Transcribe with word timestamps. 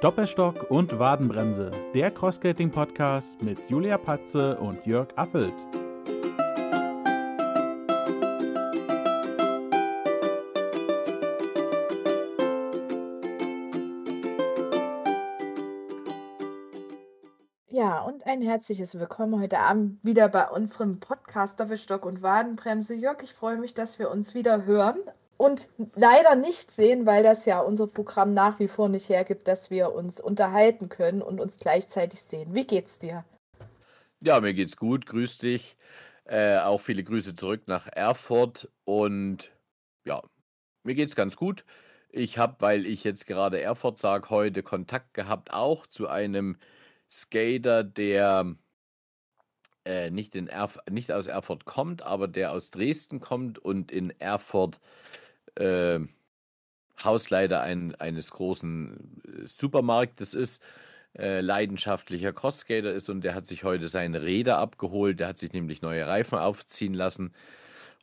Doppelstock 0.00 0.70
und 0.70 0.96
Wadenbremse, 1.00 1.72
der 1.92 2.12
Crossskating-Podcast 2.12 3.42
mit 3.42 3.58
Julia 3.68 3.98
Patze 3.98 4.56
und 4.58 4.86
Jörg 4.86 5.08
Affelt. 5.16 5.52
Ja, 17.66 18.02
und 18.02 18.24
ein 18.24 18.40
herzliches 18.40 18.96
Willkommen 19.00 19.40
heute 19.40 19.58
Abend 19.58 19.98
wieder 20.04 20.28
bei 20.28 20.48
unserem 20.48 21.00
Podcast 21.00 21.58
Doppelstock 21.58 22.06
und 22.06 22.22
Wadenbremse. 22.22 22.94
Jörg, 22.94 23.20
ich 23.24 23.34
freue 23.34 23.56
mich, 23.56 23.74
dass 23.74 23.98
wir 23.98 24.12
uns 24.12 24.36
wieder 24.36 24.64
hören 24.64 25.00
und 25.38 25.68
leider 25.94 26.34
nicht 26.34 26.70
sehen, 26.70 27.06
weil 27.06 27.22
das 27.22 27.46
ja 27.46 27.60
unser 27.60 27.86
Programm 27.86 28.34
nach 28.34 28.58
wie 28.58 28.68
vor 28.68 28.88
nicht 28.88 29.08
hergibt, 29.08 29.48
dass 29.48 29.70
wir 29.70 29.92
uns 29.92 30.20
unterhalten 30.20 30.88
können 30.90 31.22
und 31.22 31.40
uns 31.40 31.56
gleichzeitig 31.56 32.20
sehen. 32.20 32.54
Wie 32.54 32.66
geht's 32.66 32.98
dir? 32.98 33.24
Ja, 34.20 34.40
mir 34.40 34.52
geht's 34.52 34.76
gut, 34.76 35.06
grüß 35.06 35.38
dich. 35.38 35.76
Äh, 36.24 36.58
auch 36.58 36.80
viele 36.80 37.04
Grüße 37.04 37.34
zurück 37.34 37.62
nach 37.66 37.86
Erfurt 37.86 38.68
und 38.84 39.50
ja, 40.04 40.22
mir 40.82 40.94
geht's 40.94 41.14
ganz 41.14 41.36
gut. 41.36 41.64
Ich 42.10 42.36
habe, 42.36 42.56
weil 42.58 42.84
ich 42.84 43.04
jetzt 43.04 43.26
gerade 43.26 43.60
Erfurt 43.60 43.98
sage, 43.98 44.30
heute 44.30 44.62
Kontakt 44.62 45.14
gehabt 45.14 45.52
auch 45.52 45.86
zu 45.86 46.08
einem 46.08 46.56
Skater, 47.10 47.84
der 47.84 48.56
äh, 49.84 50.10
nicht, 50.10 50.34
in 50.34 50.48
Erf 50.48 50.78
nicht 50.90 51.12
aus 51.12 51.28
Erfurt 51.28 51.64
kommt, 51.64 52.02
aber 52.02 52.26
der 52.28 52.52
aus 52.52 52.70
Dresden 52.70 53.20
kommt 53.20 53.58
und 53.58 53.92
in 53.92 54.10
Erfurt 54.18 54.80
äh, 55.58 56.00
Hausleiter 57.02 57.60
ein, 57.62 57.94
eines 57.96 58.30
großen 58.30 59.22
äh, 59.24 59.46
Supermarktes 59.46 60.34
ist, 60.34 60.62
äh, 61.16 61.40
leidenschaftlicher 61.40 62.32
Crossskater 62.32 62.92
ist 62.92 63.08
und 63.08 63.22
der 63.22 63.34
hat 63.34 63.46
sich 63.46 63.64
heute 63.64 63.88
seine 63.88 64.22
Räder 64.22 64.58
abgeholt. 64.58 65.20
Der 65.20 65.28
hat 65.28 65.38
sich 65.38 65.52
nämlich 65.52 65.82
neue 65.82 66.06
Reifen 66.06 66.38
aufziehen 66.38 66.94
lassen. 66.94 67.32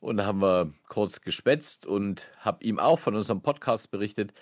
Und 0.01 0.17
da 0.17 0.25
haben 0.25 0.41
wir 0.41 0.73
kurz 0.87 1.21
gespätzt 1.21 1.85
und 1.85 2.23
habe 2.39 2.63
ihm 2.63 2.79
auch 2.79 2.99
von 2.99 3.15
unserem 3.15 3.41
Podcast 3.41 3.91
berichtet 3.91 4.33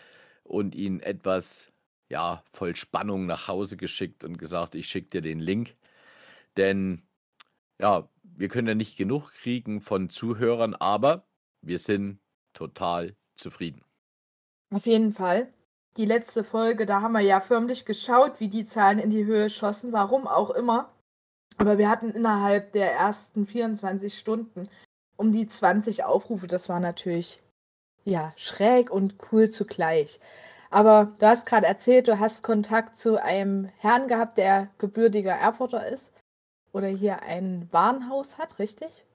und 0.43 0.75
ihn 0.75 0.99
etwas 0.99 1.67
ja, 2.09 2.43
voll 2.51 2.75
Spannung 2.75 3.25
nach 3.25 3.47
Hause 3.47 3.77
geschickt 3.77 4.23
und 4.23 4.37
gesagt, 4.37 4.75
ich 4.75 4.87
schicke 4.87 5.09
dir 5.09 5.21
den 5.21 5.39
Link. 5.39 5.75
Denn 6.57 7.03
ja, 7.79 8.09
wir 8.23 8.49
können 8.49 8.67
ja 8.67 8.75
nicht 8.75 8.97
genug 8.97 9.31
kriegen 9.33 9.81
von 9.81 10.09
Zuhörern, 10.09 10.75
aber 10.75 11.25
wir 11.61 11.79
sind 11.79 12.19
total 12.53 13.15
zufrieden. 13.35 13.83
Auf 14.73 14.85
jeden 14.85 15.13
Fall. 15.13 15.51
Die 15.97 16.05
letzte 16.05 16.43
Folge, 16.43 16.85
da 16.87 17.01
haben 17.01 17.13
wir 17.13 17.21
ja 17.21 17.39
förmlich 17.39 17.85
geschaut, 17.85 18.39
wie 18.39 18.47
die 18.47 18.65
Zahlen 18.65 18.97
in 18.97 19.11
die 19.11 19.25
Höhe 19.25 19.49
schossen, 19.49 19.91
warum 19.91 20.27
auch 20.27 20.49
immer. 20.49 20.91
Aber 21.57 21.77
wir 21.77 21.87
hatten 21.87 22.09
innerhalb 22.09 22.71
der 22.71 22.91
ersten 22.91 23.45
24 23.45 24.17
Stunden 24.17 24.69
um 25.17 25.31
die 25.31 25.47
20 25.47 26.03
Aufrufe. 26.03 26.47
Das 26.47 26.67
war 26.67 26.79
natürlich 26.79 27.43
ja 28.05 28.33
schräg 28.35 28.89
und 28.89 29.15
cool 29.31 29.49
zugleich. 29.49 30.19
Aber 30.71 31.13
du 31.19 31.27
hast 31.27 31.45
gerade 31.45 31.67
erzählt, 31.67 32.07
du 32.07 32.19
hast 32.19 32.41
Kontakt 32.41 32.97
zu 32.97 33.21
einem 33.21 33.65
Herrn 33.77 34.07
gehabt, 34.07 34.37
der 34.37 34.69
gebürtiger 34.79 35.33
Erfurter 35.33 35.85
ist 35.87 36.11
oder 36.71 36.87
hier 36.87 37.21
ein 37.21 37.67
Warenhaus 37.71 38.39
hat, 38.39 38.57
richtig? 38.57 39.05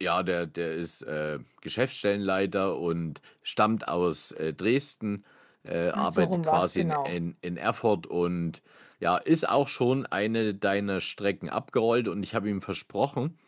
Ja, 0.00 0.22
der, 0.22 0.46
der 0.46 0.74
ist 0.74 1.02
äh, 1.02 1.38
Geschäftsstellenleiter 1.60 2.78
und 2.78 3.20
stammt 3.42 3.88
aus 3.88 4.32
äh, 4.32 4.54
Dresden, 4.54 5.24
äh, 5.64 5.90
Ach, 5.92 6.12
so 6.12 6.22
arbeitet 6.22 6.44
quasi 6.44 6.80
in, 6.80 6.88
genau. 6.88 7.04
in, 7.04 7.36
in 7.42 7.56
Erfurt 7.56 8.06
und 8.06 8.62
ja, 9.00 9.18
ist 9.18 9.48
auch 9.48 9.68
schon 9.68 10.06
eine 10.06 10.54
deiner 10.54 11.00
Strecken 11.00 11.50
abgerollt 11.50 12.08
und 12.08 12.22
ich 12.22 12.34
habe 12.34 12.48
ihm 12.48 12.62
versprochen, 12.62 13.38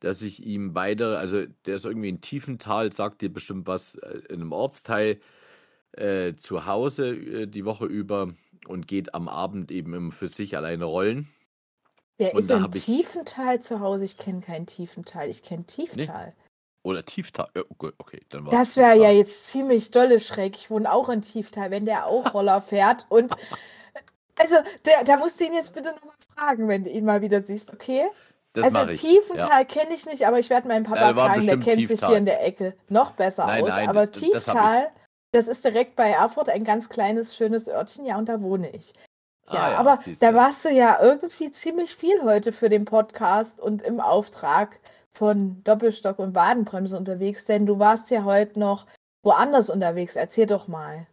dass 0.00 0.22
ich 0.22 0.44
ihm 0.44 0.72
beide, 0.72 1.18
also 1.18 1.44
der 1.66 1.76
ist 1.76 1.84
irgendwie 1.84 2.08
in 2.08 2.20
Tiefenthal, 2.20 2.92
sagt 2.92 3.22
dir 3.22 3.32
bestimmt 3.32 3.66
was, 3.66 3.94
äh, 3.96 4.20
in 4.28 4.40
einem 4.40 4.52
Ortsteil 4.52 5.20
äh, 5.92 6.34
zu 6.34 6.66
Hause 6.66 7.10
äh, 7.14 7.46
die 7.46 7.64
Woche 7.64 7.86
über 7.86 8.34
und 8.66 8.86
geht 8.88 9.14
am 9.14 9.28
Abend 9.28 9.70
eben 9.70 9.94
immer 9.94 10.12
für 10.12 10.28
sich 10.28 10.56
alleine 10.56 10.84
rollen. 10.84 11.28
Der 12.20 12.34
Und 12.34 12.40
ist 12.40 12.50
im 12.50 12.62
habe 12.62 12.76
ich. 12.76 12.84
Tiefental 12.84 13.60
zu 13.60 13.80
Hause. 13.80 14.04
Ich 14.04 14.16
kenne 14.18 14.42
keinen 14.42 14.66
Tiefental. 14.66 15.28
Ich 15.28 15.42
kenne 15.42 15.62
Nee? 15.66 15.86
Tieftal. 15.86 16.34
Oder 16.82 17.04
Tieftal. 17.04 17.48
Ja, 17.56 17.62
gut, 17.78 17.94
okay, 17.98 18.20
dann 18.30 18.44
war 18.46 18.52
Das 18.52 18.76
wäre 18.76 18.90
ja 18.90 18.94
Tieftal. 18.94 19.14
jetzt 19.16 19.48
ziemlich 19.48 19.90
dolle 19.90 20.20
schräg. 20.20 20.56
Ich 20.56 20.70
wohne 20.70 20.90
auch 20.92 21.08
in 21.08 21.22
Tieftal, 21.22 21.70
wenn 21.70 21.84
der 21.86 22.06
auch 22.06 22.32
Roller 22.34 22.60
fährt. 22.62 23.06
Und 23.08 23.34
also, 24.38 24.56
der, 24.84 25.04
da 25.04 25.16
musst 25.16 25.40
du 25.40 25.44
ihn 25.44 25.54
jetzt 25.54 25.74
bitte 25.74 25.90
nochmal 25.90 26.14
fragen, 26.34 26.68
wenn 26.68 26.84
du 26.84 26.90
ihn 26.90 27.04
mal 27.04 27.20
wieder 27.20 27.42
siehst, 27.42 27.72
okay? 27.72 28.04
Das 28.52 28.64
Also 28.74 28.90
ich. 28.90 29.02
Ja. 29.02 29.08
Tiefental 29.10 29.64
kenne 29.66 29.94
ich 29.94 30.06
nicht, 30.06 30.26
aber 30.26 30.38
ich 30.38 30.50
werde 30.50 30.68
meinen 30.68 30.84
Ja, 30.84 30.90
Papa 30.90 31.16
war 31.16 31.28
fragen, 31.30 31.46
der 31.46 31.56
kennt 31.58 31.66
sich 31.66 31.76
hier 31.88 31.96
Tieftal. 31.96 32.14
in 32.16 32.24
der 32.24 32.44
Ecke 32.44 32.74
noch 32.88 33.12
besser 33.12 33.46
Nein, 33.46 33.62
aus. 33.62 33.68
nein, 33.68 33.88
Aber 33.88 34.06
d- 34.06 34.12
das. 34.12 34.20
Tieftal, 34.20 34.88
das 35.32 35.48
ist 35.48 35.64
direkt 35.64 35.96
bei 35.96 36.10
Erfurt 36.10 36.48
ein 36.48 36.64
ganz 36.64 36.88
kleines, 36.88 37.36
schönes 37.36 37.68
Örtchen, 37.68 38.06
ja, 38.06 38.18
und 38.18 38.28
da 38.28 38.40
wohne 38.40 38.70
ich. 38.70 38.92
Ah 39.50 39.54
Ja, 39.54 39.70
ja, 39.72 39.78
aber 39.78 39.98
da 40.20 40.34
warst 40.34 40.64
du 40.64 40.70
ja 40.70 40.98
irgendwie 41.02 41.50
ziemlich 41.50 41.94
viel 41.94 42.22
heute 42.22 42.52
für 42.52 42.68
den 42.68 42.84
Podcast 42.84 43.60
und 43.60 43.82
im 43.82 44.00
Auftrag 44.00 44.78
von 45.12 45.62
Doppelstock 45.64 46.20
und 46.20 46.34
Wadenbremse 46.36 46.96
unterwegs, 46.96 47.46
denn 47.46 47.66
du 47.66 47.78
warst 47.78 48.10
ja 48.10 48.24
heute 48.24 48.60
noch 48.60 48.86
woanders 49.22 49.68
unterwegs. 49.68 50.14
Erzähl 50.14 50.46
doch 50.46 50.68
mal. 50.68 51.06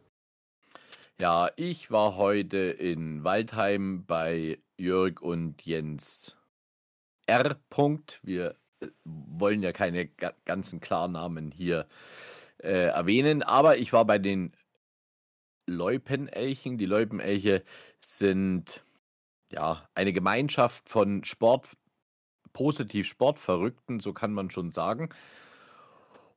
Ja, 1.19 1.49
ich 1.55 1.89
war 1.89 2.15
heute 2.15 2.57
in 2.57 3.23
Waldheim 3.23 4.05
bei 4.05 4.59
Jörg 4.77 5.19
und 5.19 5.65
Jens 5.65 6.35
R. 7.25 7.57
Punkt. 7.71 8.19
Wir 8.21 8.55
äh, 8.81 8.87
wollen 9.03 9.63
ja 9.63 9.71
keine 9.71 10.05
ga 10.05 10.33
ganzen 10.45 10.79
Klarnamen 10.79 11.49
hier 11.51 11.87
äh, 12.59 12.89
erwähnen, 12.89 13.41
aber 13.41 13.77
ich 13.77 13.93
war 13.93 14.05
bei 14.05 14.19
den 14.19 14.53
Loipenelchen. 15.67 16.77
Die 16.77 16.85
Loipenelche 16.85 17.63
sind 17.99 18.83
ja 19.51 19.87
eine 19.93 20.13
Gemeinschaft 20.13 20.89
von 20.89 21.23
Sport, 21.23 21.69
positiv 22.53 23.07
Sportverrückten, 23.07 23.99
so 23.99 24.13
kann 24.13 24.33
man 24.33 24.49
schon 24.49 24.71
sagen. 24.71 25.09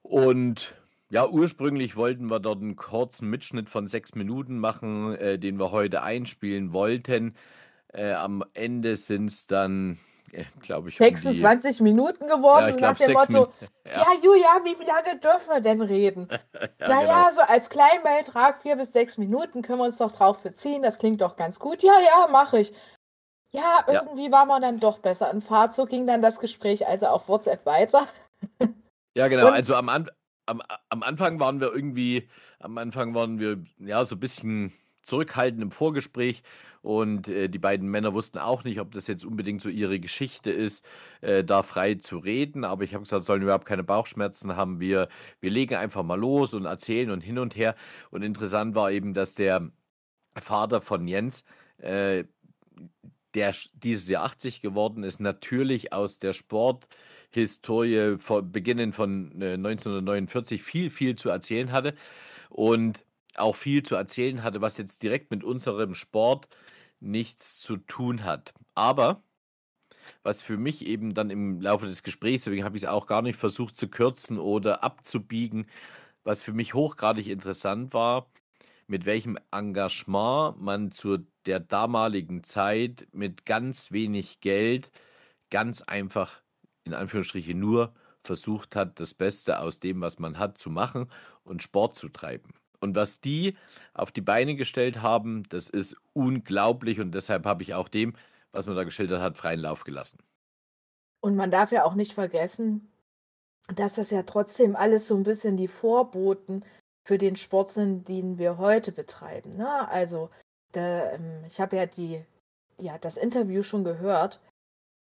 Und 0.03 0.75
ja, 1.11 1.29
ursprünglich 1.29 1.97
wollten 1.97 2.27
wir 2.27 2.41
dort 2.41 2.61
einen 2.63 2.77
kurzen 2.77 3.31
Mitschnitt 3.31 3.69
von 3.69 3.87
sechs 3.87 4.15
Minuten 4.15 4.59
machen, 4.59 5.15
äh, 5.17 5.39
den 5.39 5.59
wir 5.59 5.73
heute 5.73 6.03
einspielen 6.03 6.73
wollten. 6.73 7.35
Äh, 7.89 8.13
am 8.13 8.45
Ende 8.55 8.97
sind 8.97 9.27
es 9.27 9.47
dann, 9.47 9.99
glaube 10.63 10.89
ich, 10.89 11.01
um 11.01 11.07
die, 11.07 11.15
26 11.15 11.81
Minuten 11.81 12.29
ja, 12.29 12.37
geworden 12.37 12.77
nach 12.81 12.97
dem 12.97 13.07
sechs 13.07 13.29
Motto, 13.29 13.33
Minuten. 13.33 13.67
ja, 13.85 13.93
Ja, 13.93 14.07
Julia, 14.23 14.61
wie 14.65 14.85
lange 14.85 15.19
dürfen 15.21 15.49
wir 15.49 15.61
denn 15.61 15.81
reden? 15.81 16.29
ja, 16.31 16.69
genau. 16.79 16.89
Naja, 16.89 17.31
so 17.33 17.41
als 17.43 17.69
Kleinbeitrag 17.69 18.61
vier 18.63 18.77
bis 18.77 18.93
sechs 18.93 19.19
Minuten 19.19 19.63
können 19.63 19.79
wir 19.79 19.87
uns 19.87 19.99
doch 19.99 20.13
drauf 20.13 20.43
beziehen. 20.43 20.83
Das 20.83 20.99
klingt 20.99 21.21
doch 21.21 21.37
ganz 21.37 21.59
gut. 21.59 21.83
Ja, 21.83 21.99
ja, 22.01 22.29
mache 22.31 22.61
ich. 22.61 22.73
Ja, 23.53 23.85
Ja, 23.87 24.03
irgendwie 24.03 24.31
war 24.31 24.47
man 24.47 24.63
dann 24.63 24.81
doch 24.81 24.99
besser 24.99 25.31
im 25.31 25.43
Fahrt. 25.43 25.73
So 25.73 25.85
ging 25.85 26.07
dann 26.07 26.23
das 26.23 26.39
Gespräch 26.39 26.87
also 26.87 27.07
auf 27.07 27.29
WhatsApp 27.29 27.67
weiter. 27.67 28.07
ja, 29.17 29.29
genau. 29.29 29.49
Und 29.49 29.55
Also 29.55 29.75
am, 29.75 29.89
am, 29.89 30.07
am 30.89 31.03
Anfang 31.03 31.41
waren 31.41 31.61
wir 31.61 31.73
irgendwie, 31.73 32.29
am 32.61 32.79
Anfang 32.79 33.15
waren 33.15 33.39
wir 33.39 33.65
ja 33.79 34.05
so 34.05 34.17
ein 34.17 34.21
bisschen 34.21 34.73
zurückhaltend 35.03 35.63
im 35.63 35.71
Vorgespräch 35.71 36.43
und 36.83 37.29
äh, 37.29 37.49
die 37.49 37.59
beiden 37.59 37.89
Männer 37.91 38.15
wussten 38.15 38.39
auch 38.39 38.65
nicht, 38.65 38.81
ob 38.81 38.93
das 38.93 39.07
jetzt 39.07 39.25
unbedingt 39.25 39.61
so 39.61 39.69
ihre 39.69 40.01
Geschichte 40.01 40.51
ist, 40.51 40.85
äh, 41.21 41.45
da 41.45 41.63
frei 41.63 41.97
zu 41.97 42.19
reden. 42.19 42.65
Aber 42.65 42.85
ich 42.85 42.95
habe 42.95 43.03
gesagt, 43.03 43.25
sollen 43.25 43.43
überhaupt 43.43 43.67
keine 43.67 43.85
Bauchschmerzen 43.85 44.57
haben. 44.57 44.81
Wir, 44.81 45.09
wir 45.41 45.51
legen 45.51 45.75
einfach 45.75 46.03
mal 46.03 46.19
los 46.19 46.55
und 46.55 46.65
erzählen 46.65 47.11
und 47.11 47.21
hin 47.21 47.39
und 47.39 47.55
her. 47.55 47.75
Und 48.11 48.23
interessant 48.23 48.75
war 48.75 48.91
eben, 48.91 49.13
dass 49.13 49.35
der 49.35 49.71
Vater 50.41 50.81
von 50.81 51.07
Jens, 51.07 51.45
äh, 51.79 52.25
der 53.35 53.55
dieses 53.75 54.09
Jahr 54.09 54.25
80 54.25 54.63
geworden 54.63 55.05
ist, 55.05 55.21
natürlich 55.21 55.93
aus 55.93 56.19
der 56.19 56.33
Sporthistorie, 56.33 58.17
von, 58.19 58.51
beginnend 58.51 58.95
von 58.95 59.33
äh, 59.43 59.55
1949, 59.55 60.63
viel, 60.63 60.89
viel 60.89 61.17
zu 61.17 61.29
erzählen 61.29 61.73
hatte 61.73 61.95
und 62.49 63.05
auch 63.37 63.57
viel 63.57 63.83
zu 63.83 63.95
erzählen 63.95 64.43
hatte, 64.43 64.61
was 64.61 64.79
jetzt 64.79 65.03
direkt 65.03 65.31
mit 65.31 65.45
unserem 65.45 65.95
Sport 65.95 66.49
nichts 67.01 67.59
zu 67.61 67.77
tun 67.77 68.25
hat. 68.25 68.55
Aber 68.75 69.23
was 70.23 70.43
für 70.43 70.57
mich 70.57 70.87
eben 70.87 71.15
dann 71.15 71.31
im 71.31 71.61
Laufe 71.61 71.87
des 71.87 72.03
Gesprächs, 72.03 72.45
deswegen 72.45 72.65
habe 72.65 72.77
ich 72.77 72.85
es 72.85 72.89
auch 72.89 73.07
gar 73.07 73.23
nicht 73.23 73.37
versucht 73.39 73.77
zu 73.77 73.89
kürzen 73.89 74.39
oder 74.39 74.83
abzubiegen, 74.83 75.67
was 76.25 76.43
für 76.43 76.53
mich 76.53 76.75
hochgradig 76.75 77.27
interessant 77.27 77.95
war, 77.95 78.31
mit 78.87 79.07
welchem 79.07 79.39
Engagement 79.53 80.61
man 80.61 80.91
zu 80.91 81.19
der 81.47 81.61
damaligen 81.61 82.45
Zeit 82.45 83.09
mit 83.13 83.47
ganz 83.47 83.93
wenig 83.93 84.41
Geld 84.41 84.91
ganz 85.51 85.83
einfach, 85.83 86.43
in 86.85 86.95
Anführungsstrichen, 86.95 87.59
nur 87.59 87.95
versucht 88.23 88.77
hat, 88.77 89.01
das 89.01 89.15
Beste 89.15 89.61
aus 89.61 89.81
dem, 89.81 90.01
was 90.01 90.19
man 90.19 90.39
hat, 90.39 90.59
zu 90.59 90.71
machen 90.71 91.11
und 91.45 91.63
Sport 91.63 91.97
zu 91.97 92.09
treiben. 92.09 92.53
Und 92.81 92.95
was 92.97 93.21
die 93.21 93.57
auf 93.95 94.11
die 94.11 94.23
Beine 94.23 94.57
gestellt 94.57 95.03
haben, 95.03 95.45
das 95.51 95.69
ist 95.69 95.97
unglaublich 96.13 96.99
und 97.01 97.13
deshalb 97.13 97.45
habe 97.45 97.63
ich 97.63 97.75
auch 97.75 97.89
dem, 97.89 98.15
was 98.53 98.67
man 98.67 98.77
da 98.77 98.85
geschildert 98.85 99.21
hat, 99.21 99.37
freien 99.37 99.61
Lauf 99.61 99.85
gelassen. 99.85 100.19
Und 101.21 101.37
man 101.37 101.51
darf 101.51 101.71
ja 101.73 101.85
auch 101.85 101.95
nicht 101.95 102.15
vergessen, 102.15 102.89
dass 103.75 103.95
das 103.95 104.11
ja 104.11 104.23
trotzdem 104.23 104.75
alles 104.75 105.07
so 105.07 105.15
ein 105.15 105.23
bisschen 105.23 105.57
die 105.57 105.69
Vorboten 105.69 106.65
für 107.07 107.19
den 107.19 107.37
Sport 107.37 107.71
sind, 107.71 108.09
den 108.09 108.39
wir 108.39 108.59
heute 108.59 108.93
betreiben. 108.93 109.51
Ne? 109.51 109.89
Also, 109.89 110.31
da, 110.73 111.13
ähm, 111.13 111.45
ich 111.47 111.61
habe 111.61 111.77
ja 111.77 111.87
ja, 112.79 112.99
das 112.99 113.17
Interview 113.17 113.63
schon 113.63 113.85
gehört 113.85 114.41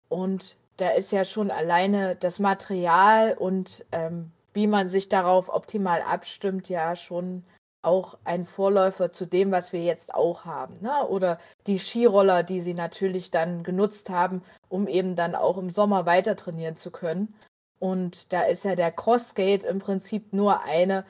und 0.08 0.56
da 0.76 0.90
ist 0.90 1.12
ja 1.12 1.24
schon 1.24 1.50
alleine 1.50 2.16
das 2.16 2.38
Material 2.38 3.36
und 3.38 3.84
ähm, 3.92 4.32
wie 4.52 4.66
man 4.66 4.88
sich 4.88 5.08
darauf 5.08 5.48
optimal 5.48 6.02
abstimmt, 6.02 6.68
ja 6.68 6.96
schon 6.96 7.44
auch 7.82 8.18
ein 8.24 8.44
Vorläufer 8.44 9.12
zu 9.12 9.26
dem, 9.26 9.50
was 9.50 9.72
wir 9.72 9.82
jetzt 9.82 10.14
auch 10.14 10.44
haben. 10.44 10.78
Ne? 10.80 11.06
Oder 11.08 11.38
die 11.66 11.78
Skiroller, 11.78 12.42
die 12.42 12.60
sie 12.60 12.74
natürlich 12.74 13.30
dann 13.30 13.62
genutzt 13.62 14.10
haben, 14.10 14.42
um 14.68 14.86
eben 14.86 15.16
dann 15.16 15.34
auch 15.34 15.56
im 15.58 15.70
Sommer 15.70 16.06
weiter 16.06 16.36
trainieren 16.36 16.76
zu 16.76 16.90
können. 16.90 17.34
Und 17.78 18.32
da 18.32 18.42
ist 18.42 18.64
ja 18.64 18.74
der 18.74 18.92
Crossgate 18.92 19.64
im 19.64 19.78
Prinzip 19.78 20.32
nur 20.32 20.62
eine, 20.62 21.04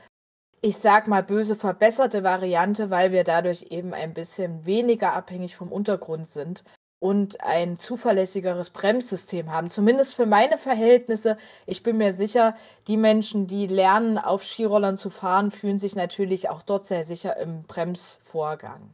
ich 0.60 0.78
sag 0.78 1.08
mal, 1.08 1.22
böse 1.22 1.56
verbesserte 1.56 2.22
Variante, 2.22 2.90
weil 2.90 3.10
wir 3.10 3.24
dadurch 3.24 3.66
eben 3.70 3.92
ein 3.92 4.14
bisschen 4.14 4.64
weniger 4.66 5.12
abhängig 5.12 5.56
vom 5.56 5.72
Untergrund 5.72 6.28
sind 6.28 6.62
und 7.00 7.40
ein 7.40 7.78
zuverlässigeres 7.78 8.70
Bremssystem 8.70 9.50
haben. 9.50 9.70
Zumindest 9.70 10.14
für 10.14 10.26
meine 10.26 10.58
Verhältnisse. 10.58 11.38
Ich 11.66 11.82
bin 11.82 11.96
mir 11.96 12.12
sicher, 12.12 12.54
die 12.86 12.98
Menschen, 12.98 13.46
die 13.46 13.66
lernen, 13.66 14.18
auf 14.18 14.44
Skirollern 14.44 14.98
zu 14.98 15.08
fahren, 15.08 15.50
fühlen 15.50 15.78
sich 15.78 15.96
natürlich 15.96 16.50
auch 16.50 16.62
dort 16.62 16.84
sehr 16.84 17.04
sicher 17.04 17.38
im 17.38 17.62
Bremsvorgang. 17.64 18.90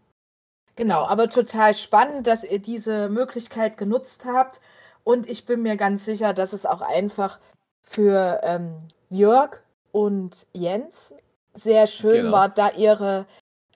Genau, 0.76 1.04
aber 1.06 1.28
total 1.28 1.74
spannend, 1.74 2.28
dass 2.28 2.44
ihr 2.44 2.60
diese 2.60 3.08
Möglichkeit 3.08 3.76
genutzt 3.76 4.24
habt. 4.24 4.60
Und 5.02 5.28
ich 5.28 5.44
bin 5.44 5.62
mir 5.62 5.76
ganz 5.76 6.04
sicher, 6.04 6.32
dass 6.32 6.52
es 6.52 6.64
auch 6.64 6.82
einfach 6.82 7.40
für 7.82 8.40
ähm, 8.44 8.76
Jörg 9.10 9.62
und 9.90 10.46
Jens 10.52 11.12
sehr 11.54 11.86
schön 11.88 12.26
genau. 12.26 12.32
war, 12.32 12.48
da 12.50 12.70
ihre 12.70 13.26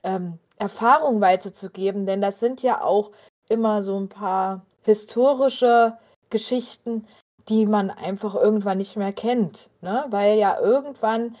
ähm, 0.03 0.39
Erfahrung 0.57 1.19
weiterzugeben. 1.19 2.05
Denn 2.05 2.21
das 2.21 2.39
sind 2.39 2.61
ja 2.61 2.81
auch 2.81 3.11
immer 3.51 3.83
so 3.83 3.99
ein 3.99 4.09
paar 4.09 4.65
historische 4.83 5.97
Geschichten, 6.29 7.05
die 7.49 7.65
man 7.65 7.89
einfach 7.89 8.35
irgendwann 8.35 8.77
nicht 8.77 8.95
mehr 8.95 9.13
kennt. 9.13 9.69
Ne? 9.81 10.05
Weil 10.09 10.37
ja 10.37 10.59
irgendwann, 10.59 11.35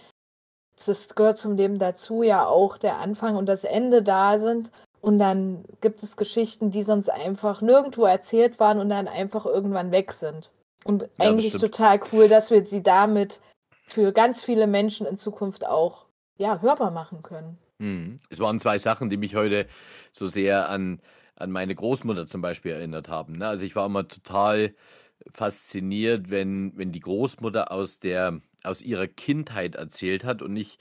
das 0.85 1.15
gehört 1.15 1.37
zum 1.37 1.55
Leben 1.55 1.79
dazu, 1.79 2.23
ja 2.23 2.45
auch 2.45 2.77
der 2.77 2.97
Anfang 2.97 3.35
und 3.35 3.45
das 3.45 3.63
Ende 3.63 4.03
da 4.03 4.39
sind. 4.39 4.71
Und 4.99 5.17
dann 5.17 5.63
gibt 5.81 6.03
es 6.03 6.15
Geschichten, 6.15 6.69
die 6.69 6.83
sonst 6.83 7.09
einfach 7.09 7.61
nirgendwo 7.61 8.05
erzählt 8.05 8.59
waren 8.59 8.79
und 8.79 8.89
dann 8.89 9.07
einfach 9.07 9.45
irgendwann 9.45 9.91
weg 9.91 10.11
sind. 10.11 10.51
Und 10.83 11.03
ja, 11.03 11.09
eigentlich 11.17 11.53
total 11.53 11.99
cool, 12.11 12.27
dass 12.27 12.51
wir 12.51 12.65
sie 12.65 12.83
damit 12.83 13.39
für 13.87 14.11
ganz 14.11 14.43
viele 14.43 14.67
Menschen 14.67 15.07
in 15.07 15.17
Zukunft 15.17 15.65
auch 15.65 16.05
ja, 16.37 16.61
hörbar 16.61 16.91
machen 16.91 17.23
können. 17.23 17.57
Mhm. 17.79 18.17
Es 18.29 18.39
waren 18.39 18.59
zwei 18.59 18.77
Sachen, 18.77 19.09
die 19.09 19.17
mich 19.17 19.35
heute 19.35 19.67
so 20.11 20.27
sehr 20.27 20.69
an 20.69 20.99
an 21.41 21.51
meine 21.51 21.75
Großmutter 21.75 22.27
zum 22.27 22.41
Beispiel 22.41 22.71
erinnert 22.73 23.09
haben, 23.09 23.33
ne? 23.33 23.47
Also, 23.47 23.65
ich 23.65 23.75
war 23.75 23.85
immer 23.87 24.07
total 24.07 24.75
fasziniert, 25.33 26.29
wenn 26.31 26.73
wenn 26.77 26.91
die 26.91 26.99
Großmutter 27.01 27.71
aus 27.71 27.99
der 27.99 28.41
aus 28.63 28.81
ihrer 28.83 29.07
Kindheit 29.07 29.75
erzählt 29.75 30.23
hat 30.25 30.41
und 30.43 30.55
ich, 30.57 30.77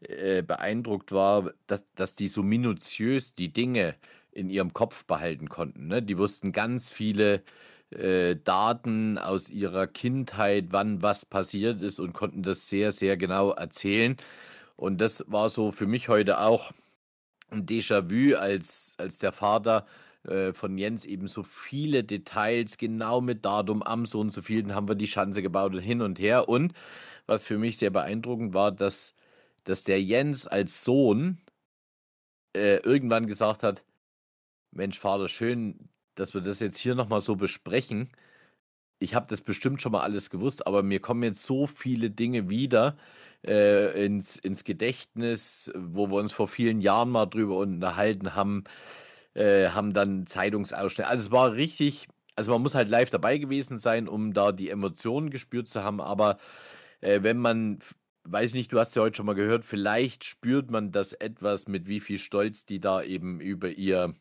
äh, 0.00 0.42
beeindruckt 0.42 1.12
war, 1.12 1.52
dass 1.66 1.84
dass 1.94 2.16
die 2.16 2.28
so 2.28 2.42
minutiös 2.42 3.34
die 3.34 3.52
Dinge 3.52 3.96
in 4.32 4.50
ihrem 4.50 4.72
Kopf 4.74 5.04
behalten 5.06 5.48
konnten, 5.48 5.88
ne? 5.88 6.02
Die 6.02 6.18
wussten 6.18 6.52
ganz 6.52 6.88
viele, 6.90 7.42
äh, 7.90 8.36
Daten 8.36 9.18
aus 9.18 9.48
ihrer 9.50 9.86
Kindheit, 9.86 10.66
wann 10.70 11.02
was 11.02 11.24
passiert 11.26 11.82
ist 11.82 12.00
und 12.00 12.12
konnten 12.14 12.42
das 12.42 12.68
sehr, 12.68 12.92
sehr 12.92 13.16
genau 13.16 13.52
erzählen. 13.52 14.16
Und 14.76 15.00
das 15.00 15.24
war 15.28 15.50
so 15.50 15.72
für 15.72 15.86
mich 15.86 16.08
heute 16.08 16.40
auch 16.40 16.72
'n 17.52 17.66
Déjà-vu, 17.66 18.36
als 18.36 18.94
als 18.98 19.18
der 19.18 19.32
Vater 19.32 19.86
äh, 20.24 20.52
von 20.52 20.78
Jens 20.78 21.04
eben 21.04 21.28
so 21.28 21.42
viele 21.42 22.04
Details, 22.04 22.78
genau 22.78 23.20
mit 23.20 23.44
Datum, 23.44 23.82
am 23.82 24.06
so 24.06 24.20
und 24.20 24.32
so 24.32 24.42
vielen 24.42 24.74
haben 24.74 24.88
wir 24.88 24.94
die 24.94 25.06
Schanze 25.06 25.42
gebaut 25.42 25.74
und 25.74 25.80
hin 25.80 26.02
und 26.02 26.18
her. 26.18 26.48
Und 26.48 26.72
was 27.26 27.46
für 27.46 27.58
mich 27.58 27.78
sehr 27.78 27.90
beeindruckend 27.90 28.54
war, 28.54 28.72
dass, 28.72 29.14
dass 29.64 29.84
der 29.84 30.02
Jens 30.02 30.46
als 30.46 30.84
Sohn 30.84 31.38
äh, 32.54 32.76
irgendwann 32.78 33.26
gesagt 33.26 33.62
hat, 33.62 33.84
Mensch, 34.70 34.98
Vater, 34.98 35.28
schön, 35.28 35.88
dass 36.14 36.34
wir 36.34 36.40
das 36.40 36.60
jetzt 36.60 36.78
hier 36.78 36.94
nochmal 36.94 37.20
so 37.20 37.36
besprechen. 37.36 38.10
Ich 38.98 39.14
habe 39.14 39.26
das 39.28 39.40
bestimmt 39.40 39.82
schon 39.82 39.92
mal 39.92 40.02
alles 40.02 40.30
gewusst, 40.30 40.66
aber 40.66 40.82
mir 40.82 41.00
kommen 41.00 41.22
jetzt 41.22 41.42
so 41.42 41.66
viele 41.66 42.10
Dinge 42.10 42.48
wieder 42.48 42.96
äh, 43.46 44.04
ins, 44.04 44.36
ins 44.36 44.64
Gedächtnis, 44.64 45.70
wo 45.76 46.08
wir 46.08 46.16
uns 46.16 46.32
vor 46.32 46.48
vielen 46.48 46.80
Jahren 46.80 47.10
mal 47.10 47.26
drüber 47.26 47.58
unterhalten 47.58 48.34
haben 48.34 48.64
äh, 49.34 49.68
haben 49.68 49.92
dann 49.92 50.26
Zeitungsausschnitte. 50.26 51.08
Also 51.08 51.26
es 51.26 51.30
war 51.30 51.54
richtig, 51.54 52.08
also 52.36 52.52
man 52.52 52.62
muss 52.62 52.74
halt 52.74 52.88
live 52.88 53.10
dabei 53.10 53.38
gewesen 53.38 53.78
sein, 53.78 54.08
um 54.08 54.32
da 54.32 54.52
die 54.52 54.70
Emotionen 54.70 55.30
gespürt 55.30 55.68
zu 55.68 55.82
haben. 55.82 56.00
Aber 56.00 56.38
äh, 57.00 57.22
wenn 57.22 57.38
man, 57.38 57.78
weiß 58.24 58.54
nicht, 58.54 58.72
du 58.72 58.78
hast 58.78 58.96
ja 58.96 59.02
heute 59.02 59.16
schon 59.16 59.26
mal 59.26 59.34
gehört, 59.34 59.64
vielleicht 59.64 60.24
spürt 60.24 60.70
man 60.70 60.92
das 60.92 61.12
etwas, 61.12 61.68
mit 61.68 61.86
wie 61.88 62.00
viel 62.00 62.18
Stolz 62.18 62.64
die 62.64 62.80
da 62.80 63.02
eben 63.02 63.40
über 63.40 63.70
ihr 63.70 64.14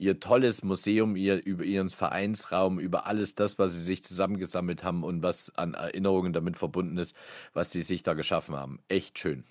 ihr 0.00 0.18
tolles 0.18 0.64
Museum, 0.64 1.14
ihr, 1.14 1.44
über 1.44 1.62
ihren 1.62 1.90
Vereinsraum, 1.90 2.80
über 2.80 3.06
alles 3.06 3.34
das, 3.34 3.58
was 3.58 3.74
sie 3.74 3.82
sich 3.82 4.02
zusammengesammelt 4.02 4.82
haben 4.82 5.04
und 5.04 5.22
was 5.22 5.54
an 5.56 5.74
Erinnerungen 5.74 6.32
damit 6.32 6.56
verbunden 6.56 6.96
ist, 6.96 7.14
was 7.52 7.70
sie 7.70 7.82
sich 7.82 8.02
da 8.02 8.14
geschaffen 8.14 8.56
haben. 8.56 8.80
Echt 8.88 9.18
schön. 9.18 9.44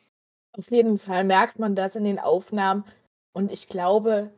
Auf 0.57 0.71
jeden 0.71 0.97
Fall 0.97 1.23
merkt 1.23 1.59
man 1.59 1.75
das 1.75 1.95
in 1.95 2.03
den 2.03 2.17
Aufnahmen. 2.17 2.83
Und 3.31 3.51
ich 3.51 3.67
glaube, 3.67 4.31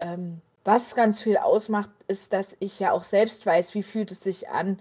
ähm, 0.00 0.40
was 0.64 0.94
ganz 0.94 1.22
viel 1.22 1.36
ausmacht, 1.36 1.90
ist, 2.08 2.32
dass 2.32 2.56
ich 2.58 2.80
ja 2.80 2.92
auch 2.92 3.04
selbst 3.04 3.44
weiß, 3.44 3.74
wie 3.74 3.82
fühlt 3.82 4.10
es 4.10 4.22
sich 4.22 4.48
an, 4.48 4.78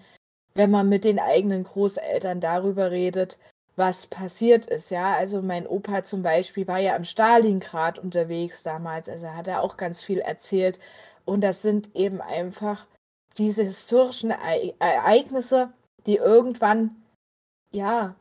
wenn 0.56 0.72
man 0.72 0.90
mit 0.90 1.04
den 1.04 1.20
eigenen 1.20 1.64
Großeltern 1.64 2.40
darüber 2.40 2.92
redet, 2.92 3.38
was 3.76 4.08
passiert 4.08 4.68
ist. 4.68 4.92
Ja, 4.92 5.14
also 5.14 5.42
mein 5.42 5.68
Opa 5.68 6.04
zum 6.04 6.22
Beispiel 6.22 6.68
war 6.68 6.80
ja 6.80 6.96
am 6.96 7.04
Stalingrad 7.04 8.00
unterwegs 8.00 8.64
damals, 8.64 9.10
also 9.10 9.28
hat 9.30 9.48
er 9.48 9.62
auch 9.62 9.78
ganz 9.78 10.02
viel 10.02 10.20
erzählt. 10.20 10.80
Und 11.26 11.42
das 11.42 11.62
sind 11.62 11.96
eben 11.96 12.22
einfach 12.22 12.86
diese 13.38 13.64
historischen 13.64 14.32
e 14.32 14.74
Ereignisse, 14.80 15.74
die 16.06 16.18
irgendwann, 16.18 16.96
ja, 17.72 18.16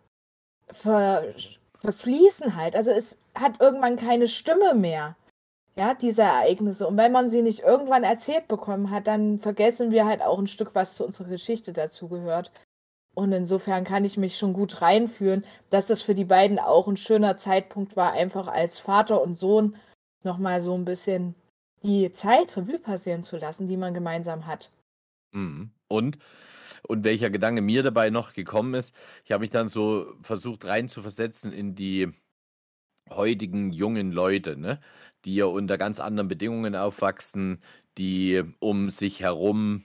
ver 0.73 1.35
verfließen 1.81 2.57
halt. 2.57 2.77
Also 2.77 2.93
es 2.93 3.19
hat 3.35 3.61
irgendwann 3.61 3.97
keine 3.97 4.29
Stimme 4.29 4.75
mehr 4.75 5.17
ja, 5.77 5.95
diese 5.95 6.23
Ereignisse. 6.23 6.87
Und 6.87 6.97
wenn 6.97 7.13
man 7.13 7.31
sie 7.31 7.43
nicht 7.43 7.61
irgendwann 7.61 8.05
erzählt 8.05 8.49
bekommen 8.49 8.91
hat, 8.91 9.07
dann 9.07 9.39
vergessen 9.39 9.91
wir 9.91 10.07
halt 10.07 10.23
auch 10.23 10.39
ein 10.39 10.47
Stück, 10.47 10.75
was 10.75 10.97
zu 10.97 11.05
unserer 11.05 11.29
Geschichte 11.29 11.73
dazugehört. 11.73 12.51
Und 13.15 13.33
insofern 13.33 13.85
kann 13.85 14.05
ich 14.05 14.17
mich 14.17 14.39
schon 14.39 14.53
gut 14.53 14.81
reinfühlen, 14.81 15.45
dass 15.71 15.87
das 15.87 16.03
für 16.03 16.15
die 16.15 16.25
beiden 16.25 16.59
auch 16.59 16.89
ein 16.89 16.97
schöner 16.97 17.37
Zeitpunkt 17.37 17.97
war, 17.97 18.13
einfach 18.13 18.49
als 18.49 18.79
Vater 18.79 19.21
und 19.21 19.35
Sohn 19.35 19.77
nochmal 20.25 20.63
so 20.63 20.75
ein 20.75 20.85
bisschen 20.85 21.35
die 21.83 22.11
Zeit 22.13 22.57
Revue 22.57 22.79
passieren 22.79 23.23
zu 23.23 23.37
lassen, 23.37 23.69
die 23.69 23.77
man 23.77 23.93
gemeinsam 23.93 24.47
hat. 24.47 24.71
Mhm. 25.33 25.71
Und, 25.89 26.19
und 26.87 27.05
welcher 27.05 27.29
Gedanke 27.29 27.61
mir 27.61 27.83
dabei 27.83 28.11
noch 28.11 28.33
gekommen 28.33 28.75
ist, 28.75 28.95
ich 29.25 29.33
habe 29.33 29.43
mich 29.43 29.51
dann 29.51 29.69
so 29.69 30.15
versucht 30.23 30.65
reinzuversetzen 30.65 31.53
in 31.53 31.75
die 31.75 32.13
heutigen 33.11 33.73
jungen 33.73 34.13
Leute, 34.13 34.57
ne? 34.57 34.81
Die 35.25 35.37
ja 35.37 35.47
unter 35.47 35.79
ganz 35.79 36.01
anderen 36.01 36.29
Bedingungen 36.29 36.77
aufwachsen, 36.77 37.61
die 37.99 38.43
um 38.59 38.91
sich 38.91 39.21
herum 39.21 39.85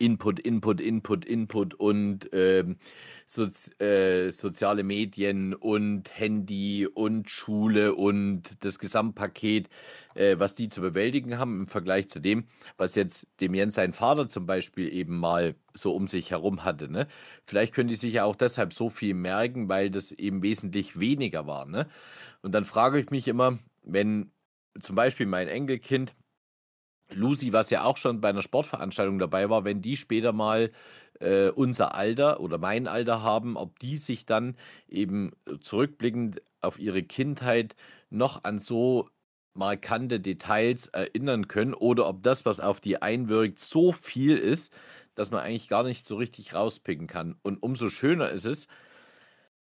Input, 0.00 0.40
Input, 0.40 0.80
Input, 0.80 1.26
Input 1.26 1.74
und 1.74 2.30
ähm, 2.32 2.78
Sozi 3.26 3.70
äh, 3.78 4.32
soziale 4.32 4.82
Medien 4.82 5.54
und 5.54 6.18
Handy 6.18 6.86
und 6.86 7.30
Schule 7.30 7.94
und 7.94 8.44
das 8.60 8.78
Gesamtpaket, 8.78 9.68
äh, 10.14 10.38
was 10.38 10.54
die 10.54 10.68
zu 10.68 10.80
bewältigen 10.80 11.38
haben 11.38 11.60
im 11.60 11.66
Vergleich 11.68 12.08
zu 12.08 12.18
dem, 12.18 12.46
was 12.78 12.94
jetzt 12.94 13.28
dem 13.40 13.52
Jens 13.52 13.74
sein 13.74 13.92
Vater 13.92 14.26
zum 14.26 14.46
Beispiel 14.46 14.90
eben 14.90 15.18
mal 15.18 15.54
so 15.74 15.94
um 15.94 16.08
sich 16.08 16.30
herum 16.30 16.64
hatte. 16.64 16.90
Ne? 16.90 17.06
Vielleicht 17.44 17.74
können 17.74 17.90
die 17.90 17.94
sich 17.94 18.14
ja 18.14 18.24
auch 18.24 18.36
deshalb 18.36 18.72
so 18.72 18.88
viel 18.88 19.12
merken, 19.12 19.68
weil 19.68 19.90
das 19.90 20.12
eben 20.12 20.42
wesentlich 20.42 20.98
weniger 20.98 21.46
war. 21.46 21.66
Ne? 21.66 21.86
Und 22.40 22.52
dann 22.52 22.64
frage 22.64 22.98
ich 22.98 23.10
mich 23.10 23.28
immer, 23.28 23.58
wenn 23.82 24.30
zum 24.78 24.96
Beispiel 24.96 25.26
mein 25.26 25.48
Enkelkind, 25.48 26.14
Lucy, 27.12 27.52
was 27.52 27.70
ja 27.70 27.84
auch 27.84 27.96
schon 27.96 28.20
bei 28.20 28.28
einer 28.28 28.42
Sportveranstaltung 28.42 29.18
dabei 29.18 29.50
war, 29.50 29.64
wenn 29.64 29.82
die 29.82 29.96
später 29.96 30.32
mal 30.32 30.70
äh, 31.18 31.48
unser 31.50 31.94
Alter 31.94 32.40
oder 32.40 32.58
mein 32.58 32.86
Alter 32.86 33.22
haben, 33.22 33.56
ob 33.56 33.78
die 33.78 33.96
sich 33.96 34.26
dann 34.26 34.56
eben 34.88 35.32
zurückblickend 35.60 36.42
auf 36.60 36.78
ihre 36.78 37.02
Kindheit 37.02 37.74
noch 38.10 38.44
an 38.44 38.58
so 38.58 39.08
markante 39.54 40.20
Details 40.20 40.88
erinnern 40.88 41.48
können 41.48 41.74
oder 41.74 42.06
ob 42.06 42.22
das, 42.22 42.46
was 42.46 42.60
auf 42.60 42.80
die 42.80 43.02
einwirkt, 43.02 43.58
so 43.58 43.92
viel 43.92 44.36
ist, 44.36 44.72
dass 45.14 45.30
man 45.30 45.40
eigentlich 45.40 45.68
gar 45.68 45.82
nicht 45.82 46.06
so 46.06 46.16
richtig 46.16 46.54
rauspicken 46.54 47.08
kann. 47.08 47.36
Und 47.42 47.62
umso 47.62 47.88
schöner 47.88 48.30
ist 48.30 48.44
es, 48.44 48.68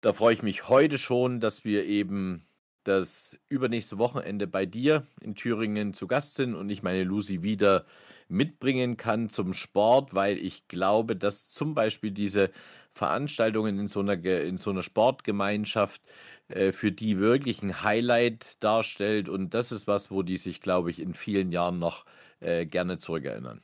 da 0.02 0.14
freue 0.14 0.34
ich 0.34 0.44
mich 0.44 0.68
heute 0.68 0.98
schon, 0.98 1.40
dass 1.40 1.64
wir 1.64 1.86
eben 1.86 2.47
das 2.88 3.38
übernächste 3.50 3.98
Wochenende 3.98 4.48
bei 4.48 4.66
dir 4.66 5.06
in 5.22 5.36
Thüringen 5.36 5.94
zu 5.94 6.08
Gast 6.08 6.36
sind 6.36 6.56
und 6.56 6.70
ich 6.70 6.84
meine 6.84 7.04
Lucy 7.04 7.44
wieder 7.44 7.86
mitbringen 8.30 8.98
kann 8.98 9.30
zum 9.30 9.54
Sport, 9.54 10.14
weil 10.14 10.38
ich 10.38 10.68
glaube, 10.68 11.16
dass 11.16 11.50
zum 11.50 11.74
Beispiel 11.74 12.12
diese 12.12 12.52
Veranstaltungen 12.92 13.78
in 13.78 13.88
so 13.88 14.00
einer, 14.00 14.24
in 14.24 14.58
so 14.58 14.70
einer 14.70 14.84
Sportgemeinschaft 14.84 16.02
äh, 16.48 16.72
für 16.72 16.92
die 16.92 17.20
wirklich 17.20 17.62
ein 17.62 17.84
Highlight 17.84 18.58
darstellt. 18.62 19.30
Und 19.30 19.54
das 19.54 19.72
ist 19.72 19.88
was, 19.88 20.10
wo 20.10 20.24
die 20.24 20.38
sich, 20.38 20.62
glaube 20.62 20.90
ich, 20.90 21.00
in 21.00 21.14
vielen 21.14 21.52
Jahren 21.52 21.80
noch 21.80 22.06
äh, 22.40 22.66
gerne 22.66 22.98
zurückerinnern. 22.98 23.62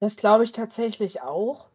Das 0.00 0.16
glaube 0.16 0.44
ich 0.44 0.52
tatsächlich 0.52 1.22
auch. 1.22 1.71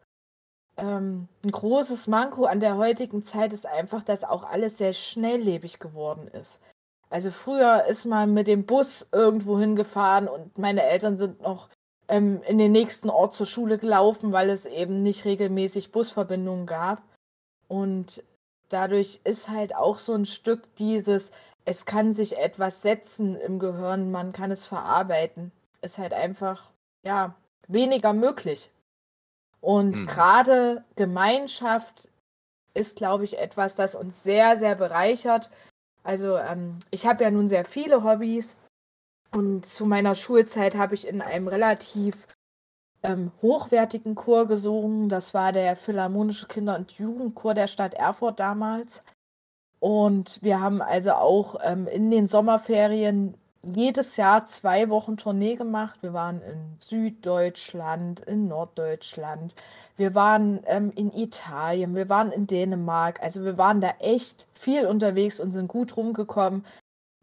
Ähm, 0.78 1.28
'n 1.44 1.50
großes 1.50 2.06
Manko 2.06 2.44
an 2.46 2.60
der 2.60 2.76
heutigen 2.78 3.22
Zeit 3.22 3.52
ist 3.52 3.66
einfach, 3.66 4.02
dass 4.02 4.24
auch 4.24 4.44
alles 4.44 4.78
sehr 4.78 4.92
schnelllebig 4.94 5.78
geworden 5.80 6.28
ist. 6.28 6.60
Also, 7.10 7.30
früher 7.30 7.84
ist 7.86 8.04
man 8.06 8.32
mit 8.34 8.46
dem 8.46 8.64
Bus 8.66 9.06
irgendwo 9.12 9.58
hingefahren 9.58 10.28
und 10.28 10.56
meine 10.58 10.82
Eltern 10.82 11.16
sind 11.16 11.40
noch, 11.42 11.68
ähm, 12.08 12.42
in 12.46 12.58
den 12.58 12.72
nächsten 12.72 13.10
Ort 13.10 13.34
zur 13.34 13.46
Schule 13.46 13.78
gelaufen, 13.78 14.32
weil 14.32 14.50
es 14.50 14.66
eben 14.66 15.02
nicht 15.02 15.24
regelmäßig 15.24 15.90
Busverbindungen 15.92 16.66
gab. 16.66 17.02
Und 17.68 18.22
dadurch 18.70 19.20
ist 19.24 19.48
halt 19.48 19.74
auch 19.76 19.98
so 19.98 20.14
ein 20.14 20.26
Stück 20.26 20.74
dieses 20.76 21.30
es 21.66 21.84
kann 21.86 22.12
sich 22.14 22.38
etwas 22.38 22.82
setzen 22.82 23.36
im 23.36 23.58
Gehirn, 23.58 24.10
man 24.10 24.32
kann 24.32 24.50
es 24.50 24.66
verarbeiten, 24.66 25.52
ist 25.82 25.98
halt 25.98 26.14
einfach, 26.14 26.72
ja, 27.04 27.34
weniger 27.68 28.12
möglich. 28.14 28.70
Und 29.60 29.96
mhm. 29.96 30.06
gerade 30.06 30.84
Gemeinschaft 30.96 32.08
ist, 32.74 32.96
glaube 32.96 33.24
ich, 33.24 33.38
etwas, 33.38 33.74
das 33.74 33.94
uns 33.94 34.22
sehr, 34.22 34.56
sehr 34.56 34.76
bereichert. 34.76 35.50
Also 36.02 36.36
ähm, 36.36 36.78
ich 36.90 37.06
habe 37.06 37.24
ja 37.24 37.30
nun 37.30 37.48
sehr 37.48 37.64
viele 37.64 38.04
Hobbys 38.04 38.56
und 39.32 39.66
zu 39.66 39.84
meiner 39.84 40.14
Schulzeit 40.14 40.74
habe 40.74 40.94
ich 40.94 41.06
in 41.06 41.20
einem 41.20 41.48
relativ 41.48 42.14
ähm, 43.02 43.30
hochwertigen 43.42 44.14
Chor 44.14 44.46
gesungen. 44.46 45.08
Das 45.08 45.34
war 45.34 45.52
der 45.52 45.76
Philharmonische 45.76 46.46
Kinder- 46.46 46.76
und 46.76 46.92
Jugendchor 46.92 47.54
der 47.54 47.68
Stadt 47.68 47.94
Erfurt 47.94 48.40
damals. 48.40 49.02
Und 49.80 50.42
wir 50.42 50.60
haben 50.60 50.82
also 50.82 51.12
auch 51.12 51.56
ähm, 51.62 51.86
in 51.86 52.10
den 52.10 52.26
Sommerferien 52.26 53.34
jedes 53.62 54.16
Jahr 54.16 54.44
zwei 54.46 54.88
Wochen 54.88 55.16
Tournee 55.16 55.56
gemacht. 55.56 55.98
Wir 56.02 56.12
waren 56.12 56.40
in 56.42 56.76
Süddeutschland, 56.78 58.20
in 58.20 58.48
Norddeutschland, 58.48 59.54
wir 59.96 60.14
waren 60.14 60.60
ähm, 60.66 60.92
in 60.94 61.12
Italien, 61.12 61.94
wir 61.94 62.08
waren 62.08 62.30
in 62.30 62.46
Dänemark. 62.46 63.22
Also 63.22 63.44
wir 63.44 63.58
waren 63.58 63.80
da 63.80 63.94
echt 63.98 64.46
viel 64.54 64.86
unterwegs 64.86 65.40
und 65.40 65.52
sind 65.52 65.68
gut 65.68 65.96
rumgekommen. 65.96 66.64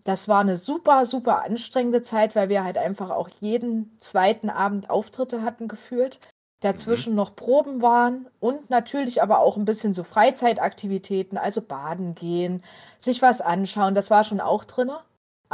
Das 0.03 0.27
war 0.27 0.41
eine 0.41 0.57
super, 0.57 1.05
super 1.05 1.43
anstrengende 1.43 2.01
Zeit, 2.01 2.35
weil 2.35 2.49
wir 2.49 2.63
halt 2.63 2.77
einfach 2.77 3.09
auch 3.09 3.29
jeden 3.39 3.97
zweiten 3.97 4.49
Abend 4.49 4.89
Auftritte 4.89 5.41
hatten 5.41 5.67
gefühlt. 5.67 6.19
Dazwischen 6.59 7.13
mhm. 7.13 7.17
noch 7.17 7.35
Proben 7.35 7.81
waren 7.81 8.27
und 8.39 8.69
natürlich 8.69 9.21
aber 9.21 9.39
auch 9.39 9.57
ein 9.57 9.65
bisschen 9.65 9.93
so 9.93 10.03
Freizeitaktivitäten, 10.03 11.37
also 11.37 11.61
baden 11.61 12.15
gehen, 12.15 12.63
sich 12.99 13.21
was 13.21 13.41
anschauen. 13.41 13.95
Das 13.95 14.09
war 14.09 14.23
schon 14.23 14.41
auch 14.41 14.63
drin. 14.65 14.91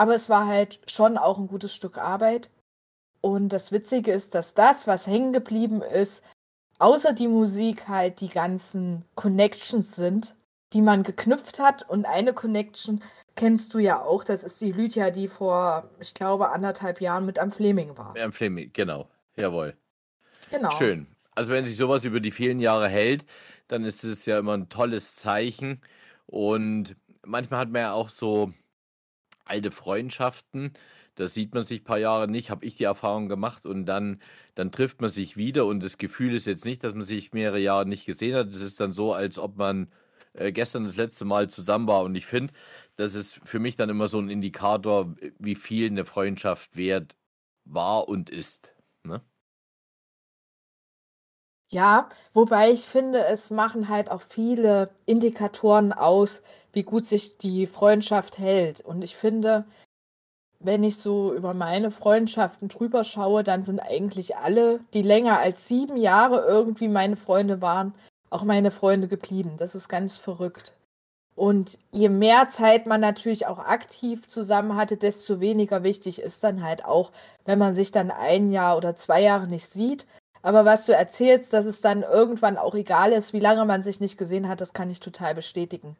Aber 0.01 0.15
es 0.15 0.29
war 0.29 0.47
halt 0.47 0.79
schon 0.89 1.15
auch 1.15 1.37
ein 1.37 1.45
gutes 1.45 1.75
Stück 1.75 1.99
Arbeit. 1.99 2.49
Und 3.21 3.49
das 3.49 3.71
Witzige 3.71 4.11
ist, 4.11 4.33
dass 4.33 4.55
das, 4.55 4.87
was 4.87 5.05
hängen 5.05 5.31
geblieben 5.31 5.83
ist, 5.83 6.23
außer 6.79 7.13
die 7.13 7.27
Musik 7.27 7.87
halt 7.87 8.19
die 8.19 8.29
ganzen 8.29 9.05
Connections 9.13 9.95
sind, 9.95 10.33
die 10.73 10.81
man 10.81 11.03
geknüpft 11.03 11.59
hat. 11.59 11.87
Und 11.87 12.07
eine 12.07 12.33
Connection 12.33 13.03
kennst 13.35 13.75
du 13.75 13.77
ja 13.77 14.01
auch, 14.01 14.23
das 14.23 14.43
ist 14.43 14.59
die 14.59 14.71
Lydia, 14.71 15.11
die 15.11 15.27
vor, 15.27 15.87
ich 15.99 16.15
glaube, 16.15 16.49
anderthalb 16.49 16.99
Jahren 16.99 17.27
mit 17.27 17.37
am 17.37 17.51
Fleming 17.51 17.95
war. 17.95 18.15
Am 18.17 18.31
Fleming, 18.31 18.71
genau. 18.73 19.07
Jawohl. 19.35 19.77
Genau. 20.49 20.71
Schön. 20.71 21.05
Also 21.35 21.51
wenn 21.51 21.63
sich 21.63 21.77
sowas 21.77 22.05
über 22.05 22.21
die 22.21 22.31
vielen 22.31 22.59
Jahre 22.59 22.87
hält, 22.87 23.23
dann 23.67 23.83
ist 23.83 24.03
es 24.03 24.25
ja 24.25 24.39
immer 24.39 24.57
ein 24.57 24.67
tolles 24.67 25.15
Zeichen. 25.15 25.79
Und 26.25 26.95
manchmal 27.23 27.59
hat 27.59 27.69
man 27.69 27.83
ja 27.83 27.93
auch 27.93 28.09
so 28.09 28.51
alte 29.51 29.71
Freundschaften. 29.71 30.73
Da 31.15 31.27
sieht 31.27 31.53
man 31.53 31.63
sich 31.63 31.81
ein 31.81 31.83
paar 31.85 31.99
Jahre 31.99 32.27
nicht, 32.29 32.49
habe 32.49 32.65
ich 32.65 32.75
die 32.77 32.85
Erfahrung 32.85 33.27
gemacht 33.29 33.65
und 33.65 33.85
dann, 33.85 34.21
dann 34.55 34.71
trifft 34.71 35.01
man 35.01 35.09
sich 35.09 35.37
wieder 35.37 35.65
und 35.65 35.81
das 35.83 35.97
Gefühl 35.97 36.33
ist 36.35 36.47
jetzt 36.47 36.65
nicht, 36.65 36.83
dass 36.83 36.93
man 36.93 37.03
sich 37.03 37.33
mehrere 37.33 37.59
Jahre 37.59 37.85
nicht 37.85 38.05
gesehen 38.05 38.35
hat. 38.35 38.47
Es 38.47 38.61
ist 38.61 38.79
dann 38.79 38.93
so, 38.93 39.13
als 39.13 39.37
ob 39.37 39.57
man 39.57 39.91
äh, 40.33 40.51
gestern 40.53 40.85
das 40.85 40.95
letzte 40.97 41.25
Mal 41.25 41.49
zusammen 41.49 41.87
war 41.87 42.03
und 42.03 42.15
ich 42.15 42.25
finde, 42.25 42.53
das 42.95 43.15
ist 43.15 43.41
für 43.43 43.59
mich 43.59 43.75
dann 43.75 43.89
immer 43.89 44.07
so 44.07 44.19
ein 44.19 44.29
Indikator, 44.29 45.15
wie 45.39 45.55
viel 45.55 45.87
eine 45.87 46.05
Freundschaft 46.05 46.75
wert 46.77 47.15
war 47.65 48.07
und 48.07 48.29
ist. 48.29 48.70
Ja, 51.73 52.09
wobei 52.33 52.71
ich 52.71 52.85
finde, 52.85 53.25
es 53.25 53.49
machen 53.49 53.87
halt 53.87 54.11
auch 54.11 54.21
viele 54.21 54.89
Indikatoren 55.05 55.93
aus, 55.93 56.41
wie 56.73 56.83
gut 56.83 57.07
sich 57.07 57.37
die 57.37 57.65
Freundschaft 57.65 58.37
hält. 58.37 58.81
Und 58.81 59.01
ich 59.03 59.15
finde, 59.15 59.65
wenn 60.59 60.83
ich 60.83 60.97
so 60.97 61.33
über 61.33 61.53
meine 61.53 61.91
Freundschaften 61.91 62.67
drüber 62.67 63.03
schaue, 63.03 63.43
dann 63.43 63.63
sind 63.63 63.79
eigentlich 63.79 64.35
alle, 64.37 64.81
die 64.93 65.01
länger 65.01 65.39
als 65.39 65.67
sieben 65.67 65.97
Jahre 65.97 66.45
irgendwie 66.45 66.89
meine 66.89 67.15
Freunde 67.15 67.61
waren, 67.61 67.93
auch 68.29 68.43
meine 68.43 68.71
Freunde 68.71 69.07
geblieben. 69.07 69.55
Das 69.57 69.73
ist 69.73 69.87
ganz 69.87 70.17
verrückt. 70.17 70.73
Und 71.35 71.79
je 71.91 72.09
mehr 72.09 72.49
Zeit 72.49 72.85
man 72.85 73.01
natürlich 73.01 73.47
auch 73.47 73.59
aktiv 73.59 74.27
zusammen 74.27 74.75
hatte, 74.75 74.97
desto 74.97 75.39
weniger 75.39 75.83
wichtig 75.83 76.21
ist 76.21 76.43
dann 76.43 76.63
halt 76.63 76.85
auch, 76.85 77.11
wenn 77.45 77.57
man 77.57 77.75
sich 77.75 77.91
dann 77.91 78.11
ein 78.11 78.51
Jahr 78.51 78.77
oder 78.77 78.95
zwei 78.95 79.21
Jahre 79.21 79.47
nicht 79.47 79.67
sieht. 79.67 80.05
Aber 80.41 80.65
was 80.65 80.85
du 80.85 80.93
erzählst, 80.93 81.53
dass 81.53 81.65
es 81.65 81.81
dann 81.81 82.03
irgendwann 82.03 82.57
auch 82.57 82.73
egal 82.75 83.11
ist, 83.11 83.33
wie 83.33 83.39
lange 83.39 83.65
man 83.65 83.83
sich 83.83 83.99
nicht 83.99 84.17
gesehen 84.17 84.47
hat, 84.47 84.61
das 84.61 84.73
kann 84.73 84.89
ich 84.89 84.99
total 84.99 85.35
bestätigen. 85.35 85.95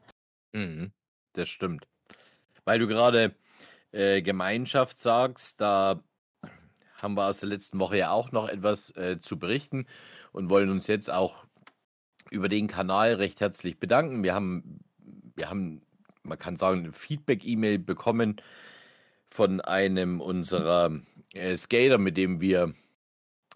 Mhm, 0.53 0.91
das 1.33 1.49
stimmt. 1.49 1.87
Weil 2.65 2.79
du 2.79 2.87
gerade 2.87 3.35
äh, 3.91 4.21
Gemeinschaft 4.21 4.97
sagst, 4.97 5.61
da 5.61 6.03
haben 6.95 7.15
wir 7.15 7.27
aus 7.27 7.39
der 7.39 7.49
letzten 7.49 7.79
Woche 7.79 7.97
ja 7.97 8.11
auch 8.11 8.31
noch 8.31 8.47
etwas 8.47 8.95
äh, 8.95 9.19
zu 9.19 9.37
berichten 9.37 9.87
und 10.31 10.49
wollen 10.49 10.69
uns 10.69 10.87
jetzt 10.87 11.11
auch 11.11 11.45
über 12.29 12.47
den 12.47 12.67
Kanal 12.67 13.15
recht 13.15 13.41
herzlich 13.41 13.79
bedanken. 13.79 14.23
Wir 14.23 14.33
haben, 14.33 14.79
wir 15.35 15.49
haben, 15.49 15.81
man 16.23 16.39
kann 16.39 16.55
sagen, 16.55 16.79
eine 16.79 16.93
Feedback-E-Mail 16.93 17.79
bekommen 17.79 18.41
von 19.27 19.61
einem 19.61 20.21
unserer 20.21 20.91
äh, 21.33 21.57
Skater, 21.57 21.97
mit 21.97 22.17
dem 22.17 22.39
wir 22.41 22.73